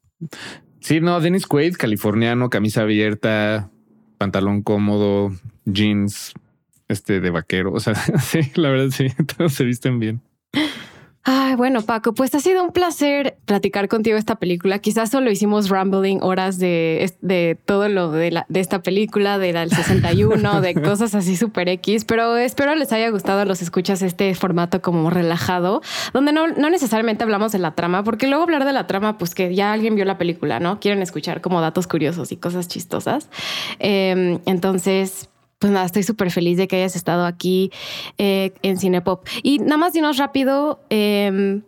Sí, 0.79 0.99
no, 1.01 1.19
Dennis 1.19 1.45
Quaid, 1.45 1.75
californiano, 1.75 2.49
camisa 2.49 2.81
abierta, 2.81 3.69
pantalón 4.17 4.63
cómodo, 4.63 5.31
jeans, 5.65 6.33
este 6.91 7.19
de 7.19 7.29
vaquero. 7.29 7.73
O 7.73 7.79
sea, 7.79 7.95
sí, 8.21 8.39
la 8.55 8.69
verdad 8.69 8.89
sí, 8.91 9.07
todos 9.37 9.53
se 9.53 9.63
visten 9.63 9.99
bien. 9.99 10.21
Ay, 11.23 11.53
bueno, 11.53 11.83
Paco, 11.83 12.15
pues 12.15 12.33
ha 12.33 12.39
sido 12.39 12.63
un 12.63 12.71
placer 12.71 13.37
platicar 13.45 13.87
contigo 13.87 14.17
esta 14.17 14.37
película. 14.37 14.79
Quizás 14.79 15.11
solo 15.11 15.29
hicimos 15.29 15.69
rambling 15.69 16.17
horas 16.23 16.57
de, 16.57 17.13
de 17.21 17.59
todo 17.63 17.89
lo 17.89 18.11
de, 18.11 18.31
la, 18.31 18.45
de 18.49 18.59
esta 18.59 18.81
película, 18.81 19.37
de 19.37 19.53
la 19.53 19.59
del 19.59 19.69
61, 19.75 20.61
de 20.61 20.73
cosas 20.73 21.13
así 21.13 21.37
súper 21.37 21.69
X, 21.69 22.05
pero 22.05 22.37
espero 22.37 22.73
les 22.73 22.91
haya 22.91 23.09
gustado 23.11 23.41
a 23.41 23.45
los 23.45 23.61
escuchas 23.61 24.01
este 24.01 24.33
formato 24.33 24.81
como 24.81 25.11
relajado, 25.11 25.81
donde 26.11 26.33
no, 26.33 26.47
no 26.47 26.71
necesariamente 26.71 27.23
hablamos 27.23 27.51
de 27.51 27.59
la 27.59 27.75
trama, 27.75 28.03
porque 28.03 28.25
luego 28.25 28.43
hablar 28.43 28.65
de 28.65 28.73
la 28.73 28.87
trama, 28.87 29.19
pues 29.19 29.35
que 29.35 29.53
ya 29.53 29.73
alguien 29.73 29.93
vio 29.93 30.05
la 30.05 30.17
película, 30.17 30.59
¿no? 30.59 30.79
Quieren 30.79 31.03
escuchar 31.03 31.41
como 31.41 31.61
datos 31.61 31.85
curiosos 31.85 32.31
y 32.31 32.37
cosas 32.37 32.67
chistosas. 32.67 33.29
Eh, 33.77 34.39
entonces, 34.47 35.29
pues 35.61 35.71
nada, 35.71 35.85
estoy 35.85 36.01
súper 36.01 36.31
feliz 36.31 36.57
de 36.57 36.67
que 36.67 36.77
hayas 36.77 36.95
estado 36.95 37.23
aquí 37.23 37.71
eh, 38.17 38.51
en 38.63 38.79
Cinepop. 38.79 39.27
Y 39.43 39.59
nada 39.59 39.77
más 39.77 39.93
dinos 39.93 40.17
rápido, 40.17 40.79
eh, 40.89 41.61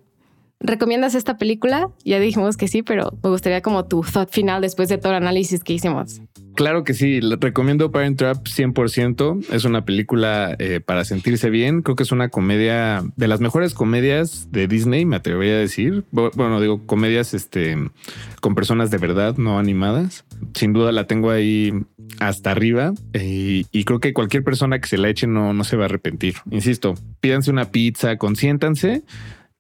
¿recomiendas 0.59 1.13
esta 1.13 1.37
película? 1.37 1.91
Ya 2.03 2.19
dijimos 2.19 2.57
que 2.57 2.67
sí, 2.67 2.81
pero 2.81 3.11
me 3.21 3.29
gustaría 3.29 3.61
como 3.61 3.85
tu 3.85 4.01
thought 4.01 4.31
final 4.31 4.61
después 4.61 4.89
de 4.89 4.97
todo 4.97 5.11
el 5.11 5.17
análisis 5.17 5.63
que 5.63 5.73
hicimos. 5.73 6.21
Claro 6.55 6.83
que 6.83 6.93
sí, 6.93 7.19
le 7.19 7.37
recomiendo 7.37 7.91
Parent 7.91 8.17
Trap 8.17 8.45
100%. 8.45 9.49
Es 9.51 9.65
una 9.65 9.85
película 9.85 10.55
eh, 10.59 10.79
para 10.79 11.03
sentirse 11.03 11.49
bien. 11.49 11.81
Creo 11.81 11.95
que 11.95 12.03
es 12.03 12.11
una 12.11 12.29
comedia 12.29 13.03
de 13.15 13.27
las 13.27 13.39
mejores 13.39 13.73
comedias 13.73 14.51
de 14.51 14.67
Disney, 14.67 15.05
me 15.05 15.15
atrevería 15.15 15.55
a 15.55 15.59
decir. 15.59 16.03
Bueno, 16.11 16.61
digo 16.61 16.85
comedias 16.85 17.33
este, 17.33 17.77
con 18.39 18.55
personas 18.55 18.91
de 18.91 18.97
verdad, 18.99 19.37
no 19.37 19.57
animadas. 19.57 20.25
Sin 20.53 20.73
duda 20.73 20.91
la 20.91 21.07
tengo 21.07 21.31
ahí 21.31 21.73
hasta 22.19 22.51
arriba 22.51 22.93
eh, 23.13 23.63
y 23.71 23.83
creo 23.85 23.99
que 23.99 24.13
cualquier 24.13 24.43
persona 24.43 24.79
que 24.79 24.87
se 24.87 24.97
la 24.97 25.09
eche 25.09 25.25
no, 25.25 25.53
no 25.53 25.63
se 25.63 25.75
va 25.75 25.83
a 25.83 25.85
arrepentir. 25.85 26.35
Insisto, 26.51 26.93
pídanse 27.19 27.49
una 27.49 27.71
pizza, 27.71 28.17
consiéntanse. 28.17 29.03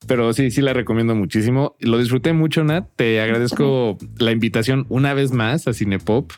Pero 0.07 0.33
sí, 0.33 0.51
sí 0.51 0.61
la 0.61 0.73
recomiendo 0.73 1.15
muchísimo. 1.15 1.75
Lo 1.79 1.97
disfruté 1.97 2.33
mucho, 2.33 2.63
Nat. 2.63 2.87
Te 2.95 3.21
agradezco 3.21 3.97
la 4.17 4.31
invitación 4.31 4.85
una 4.89 5.13
vez 5.13 5.31
más 5.31 5.67
a 5.67 5.73
Cinepop 5.73 6.31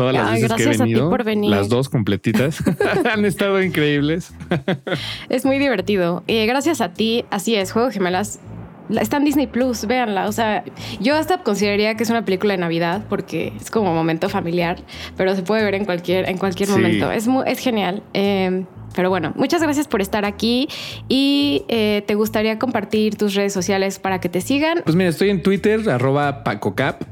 Todas 0.00 0.14
las 0.14 0.28
Ay, 0.28 0.42
veces 0.42 0.56
que 0.56 0.62
he 0.62 0.64
gracias 0.64 0.80
a 0.80 0.84
ti 0.84 0.90
venido, 0.94 1.10
por 1.10 1.24
venir. 1.24 1.50
las 1.50 1.68
dos 1.68 1.90
completitas, 1.90 2.62
han 3.12 3.26
estado 3.26 3.62
increíbles. 3.62 4.32
Es 5.28 5.44
muy 5.44 5.58
divertido. 5.58 6.22
Eh, 6.26 6.46
gracias 6.46 6.80
a 6.80 6.94
ti, 6.94 7.26
así 7.30 7.54
es, 7.54 7.70
Juego 7.72 7.90
Gemelas. 7.90 8.40
la- 8.88 9.02
Está 9.02 9.18
en 9.18 9.24
Disney 9.24 9.46
Plus, 9.46 9.84
véanla. 9.86 10.26
O 10.26 10.32
sea, 10.32 10.64
yo 11.00 11.16
hasta 11.16 11.42
consideraría 11.42 11.96
que 11.96 12.02
es 12.04 12.08
una 12.08 12.24
película 12.24 12.54
de 12.54 12.58
Navidad 12.58 13.04
porque 13.10 13.52
es 13.60 13.70
como 13.70 13.92
momento 13.92 14.30
familiar, 14.30 14.78
pero 15.18 15.36
se 15.36 15.42
puede 15.42 15.62
ver 15.64 15.74
en 15.74 15.84
cualquier, 15.84 16.28
en 16.30 16.38
cualquier 16.38 16.68
Sí. 16.70 16.74
momento. 16.74 17.10
Es, 17.12 17.58
genial. 17.58 18.02
Eh, 18.14 18.64
pero 18.94 19.10
bueno, 19.10 19.34
muchas 19.36 19.62
gracias 19.62 19.86
por 19.86 20.00
estar 20.00 20.24
aquí 20.24 20.66
y 21.10 21.64
eh, 21.68 22.02
te 22.06 22.14
gustaría 22.14 22.58
compartir 22.58 23.16
tus 23.16 23.34
redes 23.34 23.52
sociales 23.52 23.98
para 23.98 24.18
que 24.18 24.30
te 24.30 24.40
sigan. 24.40 24.80
Pues 24.82 24.96
mira, 24.96 25.10
estoy 25.10 25.28
en 25.28 25.42
Twitter, 25.42 25.90
arroba 25.90 26.42
PacoCap. 26.42 27.02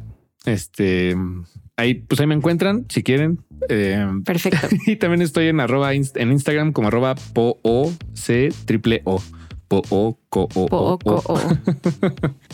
Este, 0.47 1.15
ahí, 1.79 1.95
pues 1.95 2.21
ahí 2.21 2.27
me 2.27 2.35
encuentran 2.35 2.85
si 2.91 3.03
quieren. 3.03 3.39
Eh, 3.71 4.07
Perfecto. 4.25 4.69
y 4.87 4.97
también 4.97 5.23
estoy 5.23 5.49
en 5.49 5.61
arroba 5.61 5.95
en 5.95 6.33
Instagram 6.33 6.73
como 6.73 6.89
arroba 6.89 7.15
po 7.33 7.59
o 7.63 7.91
c 8.13 8.51
triple 8.67 9.01
o. 9.05 9.23
Po 9.69 9.83
o 9.89 10.19
co 10.29 10.49
o 10.55 10.67
o, 10.71 10.93
o. 10.93 10.99
Poco. 10.99 11.41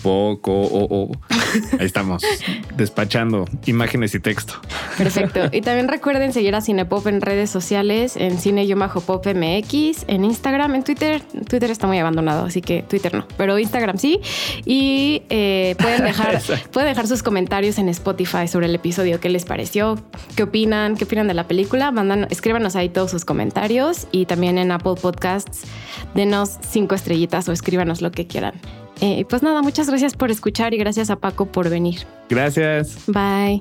Po 0.02 0.38
co 0.40 0.52
o 0.52 1.02
o. 1.02 1.10
Ahí 1.78 1.86
estamos 1.86 2.22
despachando 2.76 3.46
imágenes 3.66 4.14
y 4.14 4.20
texto. 4.20 4.54
Perfecto. 4.96 5.48
Y 5.52 5.60
también 5.60 5.88
recuerden 5.88 6.32
seguir 6.32 6.54
a 6.54 6.60
Cinepop 6.60 7.06
en 7.06 7.20
redes 7.20 7.50
sociales, 7.50 8.16
en 8.16 8.38
cine-pop 8.38 9.26
MX, 9.26 10.04
en 10.06 10.24
Instagram, 10.24 10.76
en 10.76 10.84
Twitter. 10.84 11.22
Twitter 11.48 11.70
está 11.70 11.86
muy 11.86 11.98
abandonado, 11.98 12.46
así 12.46 12.60
que 12.60 12.82
Twitter 12.82 13.14
no, 13.14 13.26
pero 13.36 13.58
Instagram 13.58 13.98
sí. 13.98 14.20
Y 14.64 15.22
eh, 15.28 15.74
pueden, 15.78 16.04
dejar, 16.04 16.40
pueden 16.72 16.90
dejar 16.90 17.08
sus 17.08 17.22
comentarios 17.22 17.78
en 17.78 17.88
Spotify 17.88 18.46
sobre 18.46 18.66
el 18.66 18.74
episodio, 18.74 19.20
qué 19.20 19.28
les 19.28 19.44
pareció, 19.44 19.98
qué 20.36 20.44
opinan, 20.44 20.96
qué 20.96 21.04
opinan 21.04 21.26
de 21.26 21.34
la 21.34 21.48
película. 21.48 21.90
Mandan, 21.90 22.28
escríbanos 22.30 22.76
ahí 22.76 22.88
todos 22.88 23.10
sus 23.10 23.24
comentarios 23.24 24.06
y 24.12 24.26
también 24.26 24.58
en 24.58 24.70
Apple 24.70 24.94
Podcasts, 25.00 25.62
denos 26.14 26.58
cinco 26.70 26.94
estrellitas 26.94 27.48
o 27.48 27.52
escríbanos 27.52 27.63
lo 28.00 28.10
que 28.10 28.26
quieran. 28.26 28.54
Eh, 29.00 29.24
pues 29.28 29.42
nada, 29.42 29.62
muchas 29.62 29.88
gracias 29.88 30.14
por 30.14 30.30
escuchar 30.30 30.72
y 30.74 30.78
gracias 30.78 31.10
a 31.10 31.16
Paco 31.16 31.46
por 31.46 31.68
venir. 31.68 32.00
Gracias. 32.28 32.98
Bye. 33.06 33.60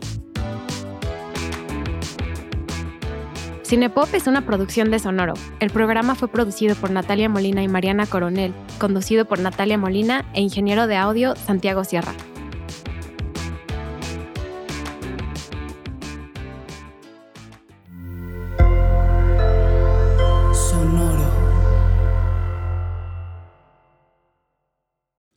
Cinepop 3.63 4.13
es 4.13 4.27
una 4.27 4.45
producción 4.45 4.91
de 4.91 4.99
Sonoro. 4.99 5.33
El 5.59 5.71
programa 5.71 6.13
fue 6.13 6.27
producido 6.27 6.75
por 6.75 6.91
Natalia 6.91 7.27
Molina 7.29 7.63
y 7.63 7.67
Mariana 7.67 8.05
Coronel, 8.05 8.53
conducido 8.77 9.25
por 9.25 9.39
Natalia 9.39 9.77
Molina 9.77 10.25
e 10.33 10.41
ingeniero 10.41 10.85
de 10.85 10.97
audio 10.97 11.35
Santiago 11.35 11.83
Sierra. 11.83 12.13